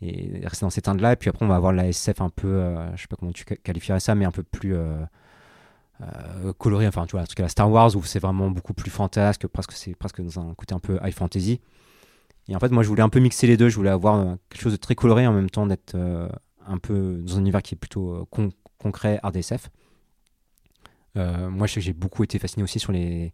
et 0.00 0.40
rester 0.44 0.64
dans 0.64 0.70
ces 0.70 0.82
teintes 0.82 1.00
là. 1.00 1.12
Et 1.12 1.16
puis 1.16 1.30
après, 1.30 1.44
on 1.44 1.48
va 1.48 1.56
avoir 1.56 1.72
la 1.72 1.88
SF 1.88 2.20
un 2.20 2.30
peu, 2.30 2.74
je 2.94 3.00
sais 3.00 3.08
pas 3.08 3.16
comment 3.16 3.32
tu 3.32 3.44
qualifierais 3.44 4.00
ça, 4.00 4.14
mais 4.14 4.24
un 4.24 4.30
peu 4.30 4.42
plus 4.42 4.76
coloré. 6.58 6.86
Enfin, 6.86 7.06
tu 7.06 7.12
vois, 7.12 7.22
un 7.22 7.24
truc 7.24 7.40
à 7.40 7.44
la 7.44 7.48
Star 7.48 7.70
Wars 7.70 7.96
où 7.96 8.02
c'est 8.02 8.18
vraiment 8.18 8.50
beaucoup 8.50 8.74
plus 8.74 8.90
fantasque, 8.90 9.46
presque 9.46 9.72
c'est 9.72 9.94
presque 9.94 10.20
dans 10.20 10.40
un 10.40 10.54
côté 10.54 10.74
un 10.74 10.78
peu 10.78 10.98
high 11.02 11.14
fantasy. 11.14 11.60
Et 12.48 12.54
en 12.54 12.58
fait, 12.58 12.70
moi, 12.70 12.82
je 12.82 12.88
voulais 12.88 13.02
un 13.02 13.08
peu 13.08 13.20
mixer 13.20 13.46
les 13.46 13.56
deux. 13.56 13.70
Je 13.70 13.76
voulais 13.76 13.88
avoir 13.88 14.36
quelque 14.50 14.60
chose 14.60 14.72
de 14.72 14.76
très 14.76 14.94
coloré 14.94 15.26
en 15.26 15.32
même 15.32 15.48
temps 15.48 15.66
d'être 15.66 15.96
un 16.66 16.78
peu 16.78 17.22
dans 17.24 17.36
un 17.36 17.40
univers 17.40 17.62
qui 17.62 17.74
est 17.74 17.78
plutôt 17.78 18.14
euh, 18.14 18.24
con- 18.30 18.52
concret, 18.78 19.18
hard 19.22 19.36
SF. 19.36 19.70
Euh, 21.16 21.48
moi, 21.48 21.66
je 21.66 21.74
sais 21.74 21.80
que 21.80 21.86
j'ai 21.86 21.92
beaucoup 21.92 22.24
été 22.24 22.38
fasciné 22.38 22.62
aussi 22.62 22.78
sur 22.78 22.92
les 22.92 23.32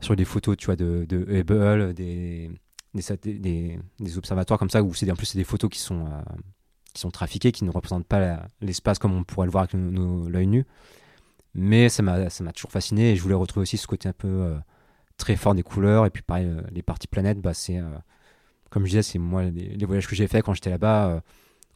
sur 0.00 0.14
photos, 0.26 0.56
tu 0.56 0.66
vois, 0.66 0.76
de, 0.76 1.06
de 1.08 1.26
Hubble, 1.28 1.94
des 1.94 2.50
des, 2.94 3.78
des, 4.00 4.18
observatoires 4.18 4.58
comme 4.58 4.70
ça 4.70 4.82
où 4.82 4.94
c'est 4.94 5.10
en 5.10 5.14
plus 5.14 5.26
c'est 5.26 5.38
des 5.38 5.44
photos 5.44 5.70
qui 5.70 5.78
sont 5.78 6.06
euh, 6.06 6.20
qui 6.94 7.00
sont 7.00 7.10
trafiquées, 7.10 7.52
qui 7.52 7.64
ne 7.64 7.70
représentent 7.70 8.06
pas 8.06 8.46
l'espace 8.60 8.98
comme 8.98 9.12
on 9.12 9.24
pourrait 9.24 9.46
le 9.46 9.52
voir 9.52 9.64
avec 9.64 9.74
l'œil 9.74 10.46
nu. 10.46 10.64
Mais 11.54 11.88
ça 11.88 12.02
m'a 12.02 12.30
toujours 12.54 12.70
fasciné 12.70 13.12
et 13.12 13.16
je 13.16 13.22
voulais 13.22 13.34
retrouver 13.34 13.62
aussi 13.62 13.76
ce 13.76 13.86
côté 13.86 14.08
un 14.08 14.12
peu 14.12 14.56
très 15.16 15.36
fort 15.36 15.54
des 15.54 15.62
couleurs 15.62 16.06
et 16.06 16.10
puis 16.10 16.22
pareil 16.22 16.50
les 16.70 16.82
parties 16.82 17.08
planètes, 17.08 17.40
bah 17.40 17.54
c'est 17.54 17.80
comme 18.70 18.84
je 18.84 18.90
disais, 18.90 19.02
c'est 19.02 19.18
moi 19.18 19.42
les, 19.44 19.76
les 19.76 19.86
voyages 19.86 20.06
que 20.06 20.16
j'ai 20.16 20.28
fait 20.28 20.42
quand 20.42 20.54
j'étais 20.54 20.70
là-bas, 20.70 21.22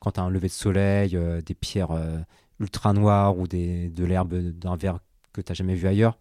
quand 0.03 0.11
t'as 0.13 0.23
un 0.23 0.31
lever 0.31 0.49
de 0.49 0.53
soleil, 0.53 1.17
euh, 1.17 1.41
des 1.43 1.55
pierres 1.55 1.93
euh, 1.93 2.19
ultra 2.59 2.93
noires 2.93 3.39
ou 3.39 3.47
des, 3.47 3.89
de 3.89 4.05
l'herbe 4.05 4.35
d'un 4.35 4.75
vert 4.75 4.99
que 5.33 5.41
t'as 5.41 5.55
jamais 5.55 5.77
vu 5.77 5.87
ailleurs, 5.87 6.19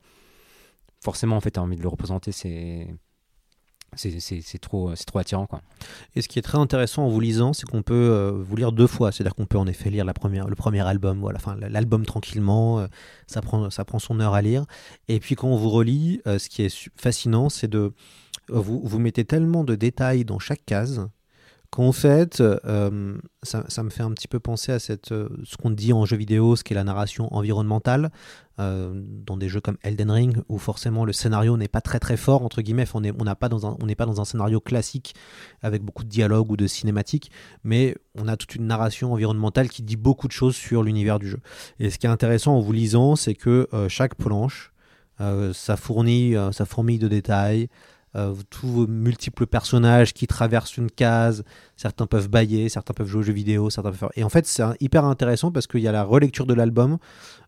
forcément 1.04 1.36
en 1.36 1.42
fait 1.42 1.52
t'as 1.52 1.62
envie 1.62 1.78
de 1.78 1.82
le 1.82 1.88
représenter, 1.88 2.32
c'est 2.32 2.88
c'est, 3.96 4.58
trop 4.62 4.94
trop 5.06 5.20
attirant 5.20 5.48
quoi. 5.48 5.62
Et 6.16 6.22
ce 6.22 6.30
qui 6.30 6.40
est 6.40 6.44
très 6.44 6.58
intéressant 6.58 7.04
en 7.04 7.10
vous 7.10 7.20
lisant, 7.20 7.52
c'est 7.52 7.66
qu'on 7.66 7.82
peut 7.82 7.94
euh, 7.94 8.32
vous 8.32 8.56
lire 8.56 8.72
deux 8.72 8.88
fois. 8.88 9.12
C'est-à-dire 9.12 9.36
qu'on 9.36 9.48
peut 9.48 9.58
en 9.58 9.68
effet 9.68 9.90
lire 9.90 10.06
la 10.06 10.14
première, 10.14 10.48
le 10.48 10.56
premier 10.56 10.80
album, 10.80 11.20
voilà, 11.20 11.40
enfin 11.40 11.58
l'album 11.60 12.06
tranquillement, 12.06 12.88
ça 13.28 13.42
prend, 13.42 13.70
ça 13.70 13.84
prend 13.84 14.00
son 14.00 14.22
heure 14.22 14.34
à 14.34 14.42
lire. 14.42 14.64
Et 15.10 15.20
puis 15.20 15.36
quand 15.36 15.50
on 15.50 15.58
vous 15.58 15.72
relit, 15.72 16.22
ce 16.26 16.48
qui 16.48 16.62
est 16.62 16.90
fascinant, 16.96 17.50
c'est 17.50 17.68
de 17.68 17.92
vous, 18.48 18.80
vous 18.82 19.00
mettez 19.00 19.26
tellement 19.26 19.66
de 19.66 19.76
détails 19.76 20.24
dans 20.24 20.40
chaque 20.40 20.64
case 20.66 21.10
qu'en 21.72 21.94
fait, 21.94 22.42
euh, 22.42 23.18
ça, 23.44 23.84
me 23.84 23.90
fait 23.90 24.04
un 24.04 24.12
petit 24.12 24.28
peu 24.28 24.42
penser 24.42 24.74
à 24.74 24.76
euh, 25.12 25.30
ce 25.46 25.56
qu'on 25.56 25.70
dit 25.70 25.94
en 25.94 26.06
jeu 26.06 26.18
vidéo, 26.18 26.58
ce 26.58 26.66
qu'est 26.66 26.76
la 26.76 26.84
narration 26.84 27.34
environnementale, 27.34 28.12
euh, 28.60 28.92
dans 28.94 29.38
des 29.38 29.48
jeux 29.48 29.62
comme 29.62 29.78
Elden 29.82 30.12
Ring, 30.12 30.38
où 30.50 30.58
forcément 30.58 31.06
le 31.06 31.14
scénario 31.14 31.56
n'est 31.56 31.70
pas 31.70 31.80
très 31.80 32.00
très 32.00 32.18
fort, 32.18 32.44
entre 32.44 32.62
guillemets, 32.62 32.86
on 32.94 33.00
n'est 33.00 33.14
pas 33.36 33.48
dans 33.48 33.66
un- 33.66 33.78
pas 33.96 34.06
dans 34.06 34.20
un 34.20 34.26
scénario 34.26 34.60
classique 34.60 35.16
avec 35.62 35.82
beaucoup 35.82 36.04
de 36.04 36.10
dialogue 36.10 36.52
ou 36.52 36.58
de 36.58 36.68
cinématique, 36.68 37.32
mais 37.64 37.96
on 38.16 38.28
a 38.28 38.36
toute 38.36 38.56
une 38.56 38.68
narration 38.68 39.14
environnementale 39.14 39.70
qui 39.70 39.82
dit 39.82 39.96
beaucoup 39.96 40.28
de 40.28 40.34
choses 40.34 40.58
sur 40.58 40.84
l'univers 40.84 41.20
du 41.20 41.30
jeu. 41.30 41.40
Et 41.80 41.90
ce 41.90 41.98
qui 41.98 42.06
est 42.06 42.10
intéressant 42.10 42.58
en 42.58 42.60
vous 42.60 42.74
lisant, 42.74 43.16
c'est 43.16 43.36
que 43.36 43.70
chaque 43.88 44.16
planche, 44.16 44.74
ça 45.20 45.78
fournit, 45.78 46.36
ça 46.52 46.66
fourmille 46.66 47.00
de 47.00 47.08
détails, 47.08 47.70
euh, 48.16 48.36
tous 48.50 48.68
vos 48.68 48.88
multiples 48.88 49.48
personnages 49.48 50.14
qui 50.14 50.28
traversent 50.28 50.78
une 50.78 50.92
case, 50.92 51.44
certains 51.78 52.08
peuvent 52.08 52.30
bailler, 52.30 52.70
certains 52.70 52.94
peuvent 52.94 53.08
jouer 53.08 53.20
aux 53.20 53.24
jeux 53.24 53.34
vidéo, 53.34 53.70
certains 53.70 53.92
peuvent 53.92 54.00
faire... 54.00 54.12
Et 54.16 54.24
en 54.24 54.30
fait, 54.30 54.46
c'est 54.46 54.64
hyper 54.80 55.06
intéressant 55.06 55.52
parce 55.52 55.68
qu'il 55.68 55.82
y 55.82 55.88
a 55.88 55.92
la 55.92 56.04
relecture 56.04 56.46
de 56.46 56.54
l'album 56.54 56.98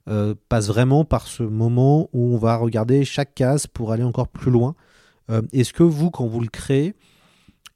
euh, 0.09 0.35
passe 0.49 0.67
vraiment 0.67 1.05
par 1.05 1.27
ce 1.27 1.43
moment 1.43 2.09
où 2.13 2.33
on 2.33 2.37
va 2.37 2.57
regarder 2.57 3.05
chaque 3.05 3.35
case 3.35 3.67
pour 3.67 3.91
aller 3.91 4.03
encore 4.03 4.27
plus 4.27 4.51
loin. 4.51 4.75
Euh, 5.29 5.41
est-ce 5.53 5.73
que 5.73 5.83
vous, 5.83 6.11
quand 6.11 6.27
vous 6.27 6.41
le 6.41 6.49
créez, 6.49 6.93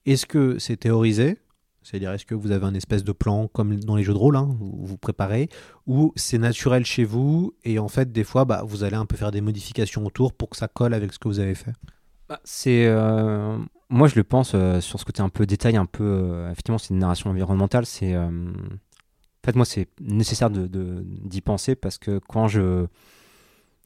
est-ce 0.05 0.25
que 0.25 0.59
c'est 0.59 0.77
théorisé? 0.77 1.37
C'est-à-dire, 1.83 2.11
est-ce 2.11 2.25
que 2.25 2.35
vous 2.35 2.51
avez 2.51 2.65
un 2.65 2.73
espèce 2.73 3.05
de 3.05 3.13
plan 3.13 3.47
comme 3.47 3.79
dans 3.79 3.95
les 3.95 4.03
jeux 4.03 4.11
de 4.11 4.17
rôle, 4.17 4.35
hein, 4.35 4.49
vous 4.59 4.85
vous 4.85 4.97
préparez, 4.97 5.47
ou 5.85 6.11
c'est 6.17 6.37
naturel 6.37 6.85
chez 6.85 7.05
vous 7.05 7.53
et 7.63 7.79
en 7.79 7.87
fait, 7.87 8.11
des 8.11 8.25
fois, 8.25 8.43
bah, 8.43 8.61
vous 8.65 8.83
allez 8.83 8.97
un 8.97 9.05
peu 9.05 9.15
faire 9.15 9.31
des 9.31 9.39
modifications 9.39 10.05
autour 10.05 10.33
pour 10.33 10.49
que 10.49 10.57
ça 10.57 10.67
colle 10.67 10.93
avec 10.93 11.13
ce 11.13 11.19
que 11.19 11.29
vous 11.29 11.39
avez 11.39 11.55
fait? 11.55 11.71
Bah, 12.29 12.39
c'est 12.43 12.85
euh, 12.85 13.57
moi 13.89 14.09
je 14.09 14.15
le 14.15 14.23
pense 14.25 14.51
euh, 14.53 14.81
sur 14.81 14.99
ce 14.99 15.05
côté 15.05 15.21
un 15.21 15.29
peu 15.29 15.45
détail 15.45 15.77
un 15.77 15.85
peu 15.85 16.03
euh, 16.03 16.51
effectivement 16.51 16.77
c'est 16.77 16.89
une 16.93 16.99
narration 16.99 17.29
environnementale 17.29 17.85
c'est 17.85 18.17
en 18.17 19.45
fait 19.45 19.55
moi 19.55 19.65
c'est 19.65 19.87
nécessaire 20.01 20.49
de 20.49 20.67
de- 20.67 21.03
d'y 21.05 21.41
penser 21.41 21.75
parce 21.75 21.97
que 21.97 22.19
quand 22.27 22.47
je 22.47 22.87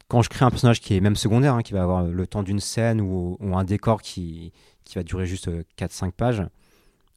quand 0.08 0.22
je 0.22 0.30
crée 0.30 0.46
un 0.46 0.50
personnage 0.50 0.82
qui 0.82 0.96
est 0.96 1.00
même 1.00 1.16
secondaire 1.16 1.56
hein, 1.56 1.62
qui 1.62 1.74
va 1.74 1.84
avoir 1.84 2.04
le 2.04 2.28
temps 2.28 2.44
d'une 2.44 2.60
scène 2.60 3.00
ou, 3.02 3.38
ou 3.40 3.56
un 3.58 3.64
décor 3.64 4.02
qui 4.02 4.52
qui 4.84 4.96
va 4.96 5.04
durer 5.04 5.26
juste 5.26 5.50
4-5 5.78 6.12
pages 6.14 6.44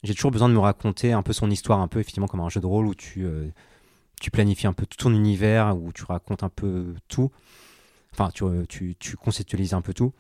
j'ai 0.03 0.15
toujours 0.15 0.33
besoin 0.33 0.49
de 0.49 0.55
me 0.55 0.61
raconter 0.61 1.13
un 1.13 1.23
peu 1.23 1.33
son 1.33 1.51
histoire 1.51 1.81
un 1.81 1.89
peu 1.89 2.01
effectivement 2.01 2.29
comme 2.29 2.41
un 2.41 2.51
jeu 2.51 2.61
de 2.61 2.67
rôle 2.67 2.87
où 2.87 2.95
tu 2.95 3.27
tu 4.21 4.31
planifies 4.31 4.67
un 4.67 4.73
peu 4.73 4.87
tout 4.87 4.97
ton 4.99 5.13
univers 5.15 5.77
où 5.77 5.93
tu 5.93 6.05
racontes 6.05 6.43
un 6.43 6.49
peu 6.49 6.95
tout. 7.09 7.31
Enfin 8.13 8.31
tu, 8.35 8.45
tu, 8.69 8.97
tu 8.99 9.17
conceptualises 9.17 9.75
un 9.75 9.83
peu 9.83 9.95
tout 9.95 10.13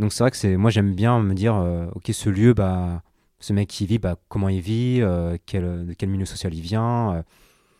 Donc 0.00 0.14
c'est 0.14 0.24
vrai 0.24 0.30
que 0.30 0.36
c'est, 0.38 0.56
moi 0.56 0.70
j'aime 0.70 0.94
bien 0.94 1.20
me 1.20 1.34
dire, 1.34 1.54
euh, 1.56 1.86
ok, 1.94 2.08
ce 2.10 2.30
lieu, 2.30 2.54
bah, 2.54 3.02
ce 3.38 3.52
mec 3.52 3.68
qui 3.68 3.84
vit, 3.84 3.98
bah, 3.98 4.16
comment 4.30 4.48
il 4.48 4.62
vit, 4.62 5.00
euh, 5.02 5.36
quel, 5.44 5.86
de 5.86 5.92
quel 5.92 6.08
milieu 6.08 6.24
social 6.24 6.54
il 6.54 6.62
vient, 6.62 7.16
euh, 7.16 7.22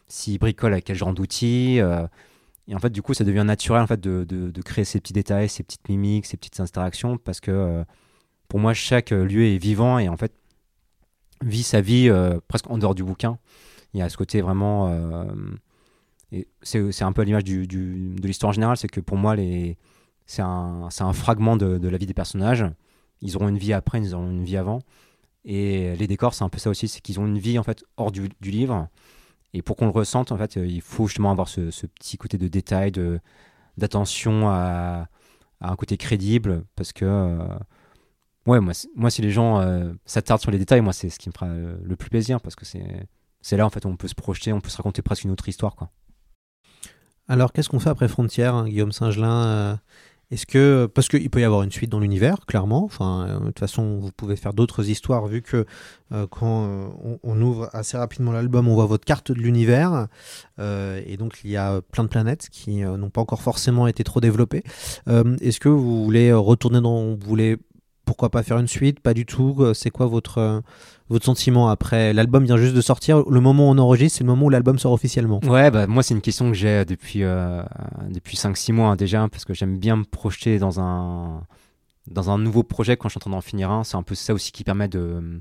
s'il 0.07 0.39
bricole 0.39 0.75
avec 0.75 0.85
quel 0.85 0.97
genre 0.97 1.15
d'outils. 1.15 1.79
et 1.79 2.75
en 2.75 2.79
fait, 2.79 2.91
du 2.91 3.01
coup, 3.01 3.15
ça 3.15 3.25
devient 3.25 3.45
naturel 3.47 3.83
en 3.83 3.87
fait 3.87 4.01
de, 4.01 4.25
de- 4.25 4.63
créer 4.63 4.85
ces 4.85 5.01
petits 5.01 5.15
détails, 5.15 5.49
ces 5.49 5.63
petites 5.63 5.89
mimiques, 5.89 6.27
ces 6.27 6.37
petites 6.37 6.61
interactions, 6.61 7.17
parce 7.17 7.41
que 7.41 7.85
pour 8.49 8.61
moi, 8.61 8.75
chaque 8.75 9.11
lieu 9.11 9.47
est 9.47 9.59
vivant 9.59 9.99
et 9.99 10.09
en 10.09 10.17
fait 10.17 10.33
vit 11.43 11.63
sa 11.63 11.81
vie 11.81 12.11
presque 12.49 12.71
en 12.71 12.77
dehors 12.79 12.95
du 12.95 13.03
bouquin. 13.03 13.39
Il 13.95 14.01
y 14.01 14.03
a 14.03 14.09
ce 14.11 14.17
côté 14.17 14.43
vraiment, 14.43 14.93
c'est 16.63 17.03
un 17.03 17.13
peu 17.13 17.23
à 17.23 17.25
l'image 17.25 17.45
du- 17.45 17.67
de 17.67 18.27
l'histoire 18.27 18.51
en 18.51 18.53
général, 18.53 18.77
c'est 18.77 18.89
que 18.89 19.01
pour 19.01 19.17
moi, 19.17 19.37
les 19.37 19.79
c'est 20.31 20.43
un, 20.43 20.89
un 21.01 21.13
fragment 21.13 21.57
de, 21.57 21.89
la 21.89 21.99
vie 21.99 22.07
des 22.07 22.15
personnages. 22.15 22.65
Ils 23.21 23.37
auront 23.37 23.49
une 23.49 23.59
vie 23.59 23.73
après, 23.73 23.99
ils 23.99 24.15
auront 24.15 24.31
une 24.31 24.45
vie 24.45 24.57
avant. 24.57 24.79
Et 25.45 25.97
les 25.97 26.07
décors, 26.07 26.35
c'est 26.35 26.45
un 26.45 26.49
peu 26.49 26.59
ça 26.59 26.71
aussi, 26.71 26.87
c'est 26.87 27.01
qu'ils 27.01 27.19
ont 27.19 27.27
une 27.27 27.39
vie 27.39 27.59
en 27.59 27.65
fait 27.65 27.83
hors 27.97 28.13
du, 28.13 28.31
livre. 28.41 28.87
Et 29.55 29.63
pour 29.63 29.75
qu'on 29.75 29.87
le 29.87 29.91
ressente, 29.91 30.31
en 30.31 30.37
fait, 30.37 30.57
euh, 30.57 30.65
il 30.65 30.83
faut 30.83 31.09
justement 31.09 31.33
avoir 31.33 31.49
ce, 31.49 31.63
petit 31.87 32.17
côté 32.17 32.39
de 32.39 32.47
détail, 32.47 32.93
de 32.93 33.19
d'attention 33.77 34.49
à, 34.49 35.09
un 35.61 35.75
côté 35.75 35.97
crédible, 35.97 36.65
parce 36.77 36.93
que 36.93 37.05
euh, 37.05 37.49
ouais, 38.47 38.61
moi, 38.61 38.73
moi, 38.95 39.11
si 39.11 39.23
les 39.23 39.33
gens 39.33 39.61
euh, 39.61 39.93
s'attardent 40.05 40.43
sur 40.43 40.53
les 40.53 40.59
détails, 40.59 40.81
moi, 40.81 40.93
c'est 40.93 41.11
ce 41.11 41.19
qui 41.19 41.29
me 41.29 41.33
fera 41.33 41.49
le 41.49 41.97
plus 41.97 42.09
plaisir, 42.09 42.41
parce 42.41 42.55
que 42.55 42.65
c'est 42.65 43.09
c'est 43.41 43.57
là 43.57 43.67
en 43.67 43.71
fait 43.71 43.85
où 43.85 43.89
on 43.89 43.97
peut 43.97 44.07
se 44.07 44.15
projeter, 44.15 44.53
on 44.53 44.61
peut 44.61 44.71
se 44.71 44.77
raconter 44.77 45.03
presque 45.03 45.25
une 45.25 45.33
autre 45.33 45.49
histoire, 45.49 45.75
quoi. 45.75 45.91
Alors, 47.31 47.53
qu'est-ce 47.53 47.69
qu'on 47.69 47.79
fait 47.79 47.91
après 47.91 48.09
Frontières, 48.09 48.57
hein, 48.57 48.69
Guillaume 48.69 48.91
Singelin 48.91 49.45
euh, 49.47 49.77
Est-ce 50.31 50.47
que 50.47 50.87
parce 50.87 51.09
qu'il 51.09 51.29
peut 51.29 51.41
y 51.41 51.45
avoir 51.45 51.63
une 51.63 51.73
suite 51.73 51.91
dans 51.91 51.99
l'univers, 51.99 52.47
clairement. 52.47 52.85
Enfin, 52.85 53.27
euh, 53.29 53.41
de 53.41 53.47
toute 53.47 53.59
façon, 53.59 53.99
vous 53.99 54.11
pouvez 54.17 54.37
faire 54.37 54.53
d'autres 54.53 54.89
histoires 54.89 55.27
vu 55.27 55.43
que 55.43 55.67
euh, 56.13 56.27
quand 56.31 56.67
euh, 56.69 56.89
on, 57.25 57.41
ouvre 57.41 57.69
assez 57.73 57.97
rapidement 57.97 58.31
l'album, 58.31 58.69
on 58.69 58.75
voit 58.75 58.87
votre 58.87 59.05
carte 59.05 59.33
de 59.33 59.39
l'univers 59.39 60.07
et 60.59 61.17
donc 61.17 61.41
il 61.45 61.51
y 61.51 61.57
a 61.57 61.81
plein 61.81 62.05
de 62.05 62.09
planètes 62.09 62.49
qui 62.51 62.83
n'ont 62.83 63.09
pas 63.09 63.23
encore 63.23 63.41
forcément 63.41 63.87
été 63.87 64.05
trop 64.05 64.21
développées. 64.21 64.63
Est-ce 65.07 65.59
que 65.59 65.69
vous 65.69 66.05
voulez 66.05 66.33
retourner 66.33 66.81
dans, 66.81 67.15
vous 67.15 67.27
voulez 67.27 67.57
pourquoi 68.05 68.29
pas 68.31 68.43
faire 68.43 68.59
une 68.59 68.69
suite? 68.69 69.01
Pas 69.01 69.15
du 69.15 69.25
tout. 69.25 69.73
C'est 69.73 69.91
quoi 69.91 70.07
votre 70.07 70.63
votre 71.11 71.25
sentiment 71.25 71.69
après 71.69 72.13
L'album 72.13 72.45
vient 72.45 72.57
juste 72.57 72.75
de 72.75 72.81
sortir. 72.81 73.29
Le 73.29 73.41
moment 73.41 73.69
où 73.69 73.73
on 73.73 73.79
enregistre, 73.79 74.19
c'est 74.19 74.25
le 74.25 74.29
moment 74.29 74.47
où 74.47 74.49
l'album 74.49 74.79
sort 74.79 74.93
officiellement. 74.93 75.41
Ouais, 75.45 75.71
bah, 75.71 75.89
moi, 75.89 76.05
c'est 76.05 76.15
une 76.15 76.21
question 76.21 76.49
que 76.49 76.57
j'ai 76.57 76.85
depuis, 76.85 77.25
euh, 77.25 77.63
depuis 78.09 78.37
5-6 78.37 78.73
mois 78.73 78.89
hein, 78.91 78.97
déjà, 78.97 79.29
parce 79.29 79.45
que 79.45 79.53
j'aime 79.53 79.77
bien 79.77 79.97
me 79.97 80.05
projeter 80.05 80.61
dans 80.61 80.81
un, 80.81 81.43
dans 82.07 82.31
un 82.31 82.39
nouveau 82.39 82.63
projet 82.63 82.97
quand 82.97 83.09
je 83.09 83.15
suis 83.15 83.19
en 83.19 83.23
train 83.23 83.31
d'en 83.31 83.41
finir 83.41 83.71
un. 83.71 83.83
C'est 83.83 83.97
un 83.97 84.05
peu 84.05 84.15
ça 84.15 84.33
aussi 84.33 84.53
qui 84.53 84.63
permet 84.63 84.89
de. 84.89 85.39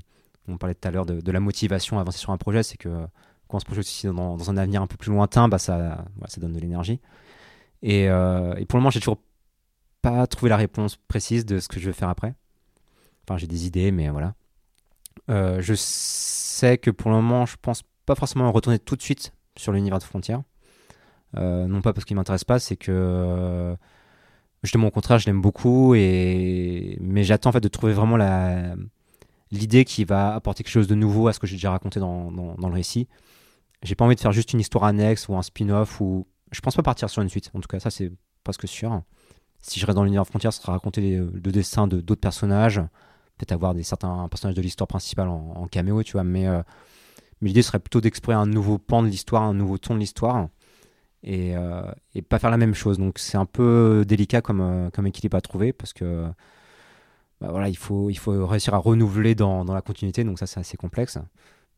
On 0.48 0.58
parlait 0.58 0.74
tout 0.74 0.88
à 0.88 0.90
l'heure 0.90 1.06
de, 1.06 1.30
la 1.30 1.40
motivation 1.40 1.98
à 1.98 2.00
avancer 2.00 2.18
sur 2.18 2.32
un 2.32 2.36
projet, 2.36 2.64
c'est 2.64 2.76
que 2.76 2.88
quand 3.46 3.58
on 3.58 3.60
se 3.60 3.64
projette 3.64 3.84
aussi 3.84 4.08
dans, 4.08 4.50
un 4.50 4.56
avenir 4.56 4.82
un 4.82 4.88
peu 4.88 4.96
plus 4.96 5.12
lointain, 5.12 5.48
bah, 5.48 5.58
ça, 5.58 6.04
ça 6.26 6.40
donne 6.40 6.52
de 6.52 6.58
l'énergie. 6.58 7.00
Et, 7.82 8.08
euh, 8.08 8.54
et 8.56 8.66
pour 8.66 8.76
le 8.76 8.80
moment, 8.80 8.90
j'ai 8.90 8.98
toujours 8.98 9.20
pas 10.02 10.26
trouvé 10.26 10.48
la 10.48 10.56
réponse 10.56 10.96
précise 10.96 11.46
de 11.46 11.60
ce 11.60 11.68
que 11.68 11.78
je 11.78 11.86
vais 11.86 11.92
faire 11.92 12.08
après. 12.08 12.34
Enfin, 13.24 13.38
j'ai 13.38 13.46
des 13.46 13.66
idées, 13.66 13.92
mais 13.92 14.08
voilà. 14.08 14.34
Euh, 15.28 15.60
je 15.60 15.74
sais 15.74 16.78
que 16.78 16.90
pour 16.90 17.10
le 17.10 17.16
moment, 17.16 17.46
je 17.46 17.56
pense 17.60 17.82
pas 18.06 18.14
forcément 18.14 18.50
retourner 18.52 18.78
tout 18.78 18.96
de 18.96 19.02
suite 19.02 19.32
sur 19.56 19.72
l'univers 19.72 19.98
de 19.98 20.04
Frontières. 20.04 20.42
Euh, 21.36 21.66
non 21.66 21.80
pas 21.80 21.92
parce 21.92 22.04
qu'il 22.04 22.16
m'intéresse 22.16 22.44
pas, 22.44 22.58
c'est 22.58 22.76
que 22.76 22.90
euh, 22.90 23.76
justement 24.62 24.88
au 24.88 24.90
contraire, 24.90 25.18
je 25.18 25.26
l'aime 25.26 25.40
beaucoup 25.40 25.94
et 25.94 26.98
mais 27.00 27.22
j'attends 27.22 27.50
en 27.50 27.52
fait 27.52 27.60
de 27.60 27.68
trouver 27.68 27.92
vraiment 27.92 28.16
la 28.16 28.74
l'idée 29.52 29.84
qui 29.84 30.04
va 30.04 30.34
apporter 30.34 30.62
quelque 30.62 30.72
chose 30.72 30.88
de 30.88 30.94
nouveau 30.94 31.28
à 31.28 31.32
ce 31.32 31.40
que 31.40 31.46
j'ai 31.46 31.56
déjà 31.56 31.70
raconté 31.72 31.98
dans, 32.00 32.30
dans, 32.30 32.68
le 32.68 32.74
récit. 32.74 33.08
J'ai 33.82 33.96
pas 33.96 34.04
envie 34.04 34.14
de 34.14 34.20
faire 34.20 34.32
juste 34.32 34.52
une 34.52 34.60
histoire 34.60 34.84
annexe 34.84 35.28
ou 35.28 35.36
un 35.36 35.42
spin-off 35.42 36.00
ou 36.00 36.26
je 36.52 36.60
pense 36.60 36.76
pas 36.76 36.82
partir 36.82 37.10
sur 37.10 37.22
une 37.22 37.28
suite. 37.28 37.50
En 37.54 37.60
tout 37.60 37.68
cas, 37.68 37.80
ça 37.80 37.90
c'est 37.90 38.12
presque 38.44 38.68
sûr. 38.68 39.02
Si 39.62 39.80
je 39.80 39.86
reste 39.86 39.96
dans 39.96 40.04
l'univers 40.04 40.26
Frontières, 40.26 40.52
ce 40.52 40.60
sera 40.62 40.72
raconter 40.72 41.16
le 41.18 41.52
dessin 41.52 41.86
de 41.86 42.00
d'autres 42.00 42.20
personnages, 42.20 42.80
peut-être 43.40 43.52
avoir 43.52 43.74
des 43.74 43.82
certains 43.82 44.28
personnages 44.28 44.56
de 44.56 44.62
l'histoire 44.62 44.88
principale 44.88 45.28
en, 45.28 45.52
en 45.56 45.66
caméo, 45.66 46.02
tu 46.02 46.12
vois, 46.12 46.24
mais 46.24 46.46
euh, 46.46 46.62
mais 47.40 47.48
l'idée 47.48 47.62
serait 47.62 47.78
plutôt 47.78 48.00
d'explorer 48.00 48.36
un 48.36 48.46
nouveau 48.46 48.78
pan 48.78 49.02
de 49.02 49.08
l'histoire, 49.08 49.42
un 49.42 49.54
nouveau 49.54 49.78
ton 49.78 49.94
de 49.94 50.00
l'histoire, 50.00 50.48
et, 51.22 51.56
euh, 51.56 51.82
pas 52.28 52.38
faire 52.38 52.50
la 52.50 52.58
même 52.58 52.74
chose. 52.74 52.98
Donc 52.98 53.18
c'est 53.18 53.38
un 53.38 53.46
peu 53.46 54.04
délicat 54.06 54.42
comme, 54.42 54.60
euh, 54.60 55.06
équilibre 55.06 55.36
à 55.36 55.40
trouver, 55.40 55.72
parce 55.72 55.92
que 55.92 56.26
bah 57.40 57.48
voilà, 57.50 57.70
il, 57.70 57.76
faut, 57.76 58.10
il 58.10 58.18
faut 58.18 58.46
réussir 58.46 58.74
à 58.74 58.78
renouveler 58.78 59.34
dans, 59.34 59.64
dans 59.64 59.72
la 59.72 59.80
continuité, 59.80 60.24
donc 60.24 60.38
ça 60.38 60.46
c'est 60.46 60.60
assez 60.60 60.76
complexe. 60.76 61.16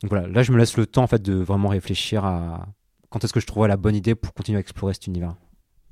Donc 0.02 0.10
voilà, 0.10 0.26
là 0.26 0.42
je 0.42 0.50
me 0.50 0.58
laisse 0.58 0.76
le 0.76 0.86
temps 0.86 1.04
en 1.04 1.06
fait 1.06 1.22
de 1.22 1.34
vraiment 1.34 1.68
réfléchir 1.68 2.24
à 2.24 2.66
quand 3.10 3.22
est-ce 3.22 3.32
que 3.32 3.40
je 3.40 3.46
trouverai 3.46 3.68
la 3.68 3.76
bonne 3.76 3.94
idée 3.94 4.16
pour 4.16 4.34
continuer 4.34 4.56
à 4.56 4.60
explorer 4.60 4.94
cet 4.94 5.06
univers. 5.06 5.36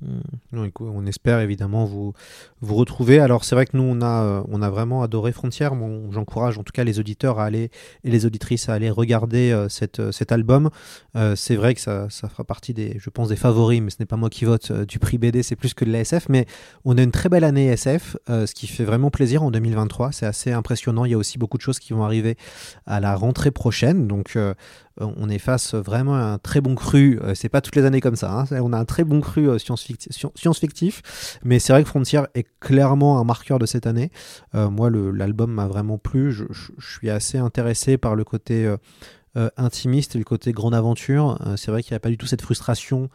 Hmm. 0.01 0.67
On 0.79 1.05
espère 1.05 1.39
évidemment 1.39 1.85
vous, 1.85 2.13
retrouver. 2.61 3.19
Alors 3.19 3.43
c'est 3.43 3.55
vrai 3.55 3.65
que 3.65 3.77
nous 3.77 3.83
on 3.83 4.01
a, 4.01 4.23
euh, 4.23 4.43
on 4.47 4.61
a 4.61 4.69
vraiment 4.69 5.03
adoré 5.03 5.31
Frontières. 5.31 5.73
J'encourage 6.11 6.57
en 6.57 6.63
tout 6.63 6.71
cas 6.73 6.83
les 6.83 6.99
auditeurs 6.99 7.39
à 7.39 7.45
aller 7.45 7.69
et 8.03 8.09
les 8.09 8.25
auditrices 8.25 8.67
à 8.69 8.73
aller 8.73 8.89
regarder 8.89 9.51
euh, 9.51 9.67
euh, 9.99 10.11
cet 10.11 10.31
album. 10.31 10.69
C'est 11.35 11.55
vrai 11.55 11.75
que 11.75 11.81
ça, 11.81 12.07
fera 12.09 12.43
partie 12.43 12.73
des, 12.73 12.97
je 12.99 13.09
pense, 13.09 13.29
des 13.29 13.35
favoris, 13.35 13.81
mais 13.81 13.89
ce 13.89 13.97
n'est 13.99 14.05
pas 14.05 14.17
moi 14.17 14.29
qui 14.29 14.45
vote 14.45 14.71
du 14.71 14.99
prix 14.99 15.17
BD, 15.17 15.43
c'est 15.43 15.55
plus 15.55 15.73
que 15.73 15.85
de 15.85 15.91
la 15.91 15.99
SF. 15.99 16.29
Mais 16.29 16.45
on 16.85 16.97
a 16.97 17.03
une 17.03 17.11
très 17.11 17.29
belle 17.29 17.43
année 17.43 17.67
SF, 17.67 18.17
ce 18.27 18.53
qui 18.53 18.67
fait 18.67 18.83
vraiment 18.83 19.11
plaisir 19.11 19.43
en 19.43 19.51
2023. 19.51 20.11
C'est 20.11 20.25
assez 20.25 20.51
impressionnant. 20.51 21.05
Il 21.05 21.11
y 21.11 21.13
a 21.13 21.17
aussi 21.17 21.37
beaucoup 21.37 21.57
de 21.57 21.61
choses 21.61 21.79
qui 21.79 21.93
vont 21.93 22.03
arriver 22.03 22.37
à 22.85 22.99
la 22.99 23.15
rentrée 23.15 23.51
prochaine. 23.51 24.07
Donc 24.07 24.37
on 25.17 25.29
est 25.29 25.39
face 25.39 25.73
vraiment 25.75 26.15
un 26.15 26.37
très 26.37 26.61
bon 26.61 26.75
cru. 26.75 27.19
Euh, 27.23 27.33
C'est 27.35 27.49
pas 27.49 27.61
toutes 27.61 27.75
les 27.75 27.85
années 27.85 28.01
comme 28.01 28.15
ça. 28.15 28.31
hein. 28.31 28.45
On 28.61 28.73
a 28.73 28.77
un 28.77 28.85
très 28.85 29.03
bon 29.03 29.21
cru 29.21 29.49
euh, 29.49 29.57
science-fict- 29.57 30.11
science- 30.11 30.33
science-fictif. 30.35 31.01
Mais 31.43 31.59
c'est 31.59 31.73
vrai 31.73 31.83
que 31.83 31.89
Frontier 31.89 32.21
est 32.35 32.45
clairement 32.59 33.19
un 33.19 33.23
marqueur 33.23 33.59
de 33.59 33.65
cette 33.65 33.87
année. 33.87 34.11
Euh, 34.55 34.69
moi, 34.69 34.89
l'album 34.89 35.51
m'a 35.51 35.67
vraiment 35.67 35.97
plu. 35.97 36.31
Je, 36.31 36.45
suis 36.79 37.09
assez 37.09 37.37
intéressé 37.37 37.97
par 37.97 38.15
le 38.15 38.23
côté 38.23 38.65
euh, 38.65 38.77
euh, 39.37 39.49
intimiste 39.57 40.15
et 40.15 40.19
le 40.19 40.23
côté 40.25 40.51
grande 40.51 40.75
aventure. 40.75 41.37
Euh, 41.45 41.55
c'est 41.57 41.71
vrai 41.71 41.83
qu'il 41.83 41.93
n'y 41.93 41.97
a 41.97 41.99
pas 41.99 42.09
du 42.09 42.17
tout 42.17 42.25
cette 42.25 42.41
frustration 42.41 43.09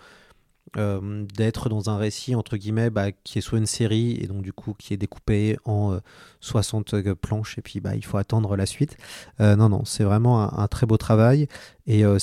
euh, 0.77 1.24
d'être 1.37 1.68
dans 1.68 1.89
un 1.91 1.97
récit 1.97 2.35
entre 2.35 2.57
guillemets 2.57 2.91
bah, 2.91 3.12
qui 3.24 3.39
est 3.39 3.41
soit 3.41 3.59
une 3.59 3.66
série 3.66 4.18
et 4.20 4.27
donc 4.27 4.43
du 4.43 4.53
coup 4.53 4.74
qui 4.79 4.93
est 4.93 4.97
découpé 4.97 5.57
en 5.64 5.93
euh, 5.95 5.99
60 6.41 6.95
planches 7.14 7.59
et 7.59 7.62
puis 7.62 7.81
bah, 7.81 7.95
il 7.95 8.05
faut 8.05 8.18
attendre 8.18 8.57
la 8.57 8.66
suite. 8.66 8.97
Euh, 9.41 9.57
non, 9.57 9.68
non, 9.68 9.85
c'est 9.85 10.05
vraiment 10.05 10.43
un, 10.43 10.62
un 10.62 10.68
très 10.68 10.87
beau 10.87 10.97
travail 10.97 11.49
et 11.87 12.05
euh, 12.05 12.18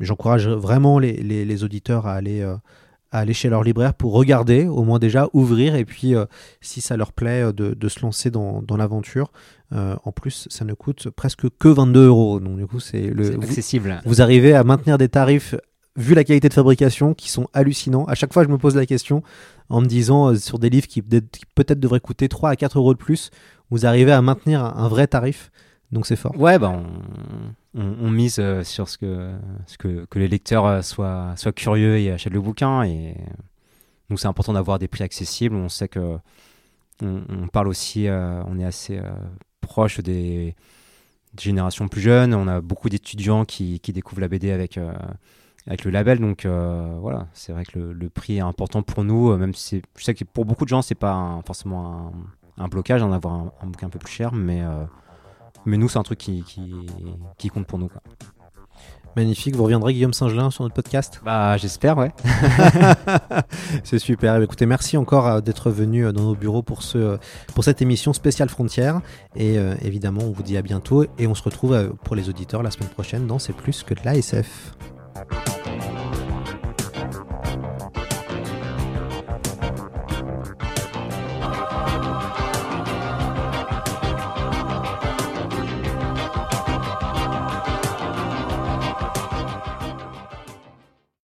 j'encourage 0.00 0.48
vraiment 0.48 0.98
les, 0.98 1.12
les- 1.12 1.44
les 1.44 1.64
auditeurs 1.64 2.06
à 2.06 2.14
aller, 2.14 2.40
euh, 2.40 2.56
à 3.12 3.18
aller 3.20 3.34
chez 3.34 3.48
leur 3.48 3.62
libraire 3.62 3.94
pour 3.94 4.12
regarder, 4.12 4.66
au 4.66 4.82
moins 4.84 4.98
déjà 4.98 5.28
ouvrir 5.32 5.74
et 5.74 5.84
puis 5.84 6.14
euh, 6.14 6.24
si 6.60 6.80
ça 6.80 6.96
leur 6.96 7.12
plaît 7.12 7.42
euh, 7.42 7.52
de, 7.52 7.74
de 7.74 7.88
se 7.88 8.00
lancer 8.00 8.30
dans, 8.30 8.62
dans 8.62 8.76
l'aventure. 8.76 9.30
Euh, 9.72 9.94
en 10.04 10.10
plus, 10.10 10.48
ça 10.50 10.64
ne 10.64 10.74
coûte 10.74 11.10
presque 11.10 11.46
que 11.58 11.68
22 11.68 12.06
euros. 12.06 12.40
Donc 12.40 12.56
du 12.56 12.66
coup, 12.66 12.80
c'est 12.80 13.02
le 13.08 13.30
vous- 13.36 13.42
accessible. 13.42 14.00
vous 14.04 14.20
arrivez 14.20 14.52
à 14.54 14.64
maintenir 14.64 14.98
des 14.98 15.08
tarifs, 15.08 15.54
vu 15.96 16.14
la 16.14 16.24
qualité 16.24 16.48
de 16.48 16.54
fabrication, 16.54 17.14
qui 17.14 17.30
sont 17.30 17.48
hallucinants. 17.52 18.04
À 18.04 18.14
chaque 18.14 18.32
fois, 18.32 18.44
je 18.44 18.48
me 18.48 18.58
pose 18.58 18.76
la 18.76 18.86
question 18.86 19.22
en 19.68 19.80
me 19.80 19.86
disant, 19.86 20.28
euh, 20.28 20.34
sur 20.36 20.58
des 20.58 20.70
livres 20.70 20.86
qui, 20.86 21.02
peut- 21.02 21.20
qui 21.20 21.42
peut-être 21.54 21.80
devraient 21.80 22.00
coûter 22.00 22.28
3 22.28 22.50
à 22.50 22.56
4 22.56 22.78
euros 22.78 22.94
de 22.94 22.98
plus, 22.98 23.30
vous 23.70 23.86
arrivez 23.86 24.12
à 24.12 24.22
maintenir 24.22 24.64
un, 24.64 24.88
vrai 24.88 25.06
tarif. 25.06 25.50
Donc 25.92 26.06
c'est 26.06 26.16
fort. 26.16 26.38
Ouais, 26.38 26.58
bah 26.58 26.80
on, 27.74 28.10
mise 28.10 28.38
euh, 28.38 28.62
sur 28.62 28.88
ce 28.88 28.96
que, 28.98 30.06
les 30.14 30.28
lecteurs 30.28 30.66
euh, 30.66 30.82
soient, 30.82 31.34
curieux 31.54 31.98
et 31.98 32.12
achètent 32.12 32.32
le 32.32 32.40
bouquin. 32.40 32.84
Et 32.84 33.16
donc 34.08 34.20
c'est 34.20 34.28
important 34.28 34.52
d'avoir 34.52 34.78
des 34.78 34.88
prix 34.88 35.04
accessibles. 35.04 35.56
On 35.56 35.68
sait 35.68 35.88
que 35.88 36.16
on, 37.02 37.48
parle 37.48 37.68
aussi, 37.68 38.08
on 38.10 38.58
est 38.58 38.64
assez 38.64 39.00
proche 39.62 40.00
des, 40.00 40.54
générations 41.38 41.88
plus 41.88 42.02
jeunes. 42.02 42.34
On 42.34 42.46
a 42.46 42.60
beaucoup 42.60 42.90
d'étudiants 42.90 43.46
qui, 43.46 43.80
découvrent 43.82 44.20
la 44.20 44.28
BD 44.28 44.50
avec, 44.50 44.78
avec 45.66 45.84
le 45.84 45.90
label. 45.90 46.18
Donc 46.20 46.44
euh, 46.44 46.96
voilà, 47.00 47.26
c'est 47.32 47.52
vrai 47.52 47.64
que 47.64 47.78
le, 47.78 47.92
le 47.92 48.08
prix 48.10 48.36
est 48.38 48.40
important 48.40 48.82
pour 48.82 49.04
nous, 49.04 49.30
euh, 49.30 49.36
même 49.36 49.54
si 49.54 49.82
je 49.98 50.04
sais 50.04 50.14
que 50.14 50.24
pour 50.24 50.44
beaucoup 50.44 50.64
de 50.64 50.70
gens, 50.70 50.82
c'est 50.82 50.94
pas 50.94 51.12
un- 51.12 51.42
forcément 51.42 52.12
un, 52.58 52.64
un 52.64 52.68
blocage 52.68 53.00
d'en 53.00 53.12
avoir 53.12 53.34
un, 53.34 53.52
un 53.62 53.66
bouquin 53.66 53.86
un 53.86 53.90
peu 53.90 53.98
plus 53.98 54.12
cher, 54.12 54.32
mais, 54.34 54.62
euh, 54.62 54.84
mais 55.66 55.76
nous, 55.76 55.88
c'est 55.88 55.98
un 55.98 56.02
truc 56.02 56.18
qui, 56.18 56.42
qui, 56.42 56.72
qui 57.38 57.48
compte 57.48 57.66
pour 57.66 57.78
nous. 57.78 57.88
Quoi. 57.88 58.02
Magnifique. 59.16 59.56
Vous 59.56 59.64
reviendrez, 59.64 59.92
Guillaume 59.92 60.12
Singelin, 60.12 60.50
sur 60.52 60.62
notre 60.62 60.74
podcast? 60.76 61.20
Bah, 61.24 61.56
j'espère, 61.56 61.98
ouais. 61.98 62.12
C'est 63.84 63.98
super. 63.98 64.34
Eh 64.34 64.38
bien, 64.38 64.44
Écoutez, 64.44 64.66
merci 64.66 64.96
encore 64.96 65.42
d'être 65.42 65.70
venu 65.70 66.04
dans 66.12 66.22
nos 66.22 66.36
bureaux 66.36 66.62
pour, 66.62 66.84
ce, 66.84 67.18
pour 67.52 67.64
cette 67.64 67.82
émission 67.82 68.12
spéciale 68.12 68.48
Frontières. 68.48 69.00
Et 69.34 69.58
euh, 69.58 69.74
évidemment, 69.82 70.22
on 70.22 70.30
vous 70.30 70.44
dit 70.44 70.56
à 70.56 70.62
bientôt 70.62 71.04
et 71.18 71.26
on 71.26 71.34
se 71.34 71.42
retrouve 71.42 71.92
pour 72.04 72.14
les 72.14 72.28
auditeurs 72.28 72.62
la 72.62 72.70
semaine 72.70 72.88
prochaine 72.90 73.26
dans 73.26 73.40
C'est 73.40 73.52
plus 73.52 73.82
que 73.82 73.94
de 73.94 74.00
l'ASF. 74.04 74.74
Happy 75.20 75.34
Happy 75.34 75.70
Monday. 75.76 75.99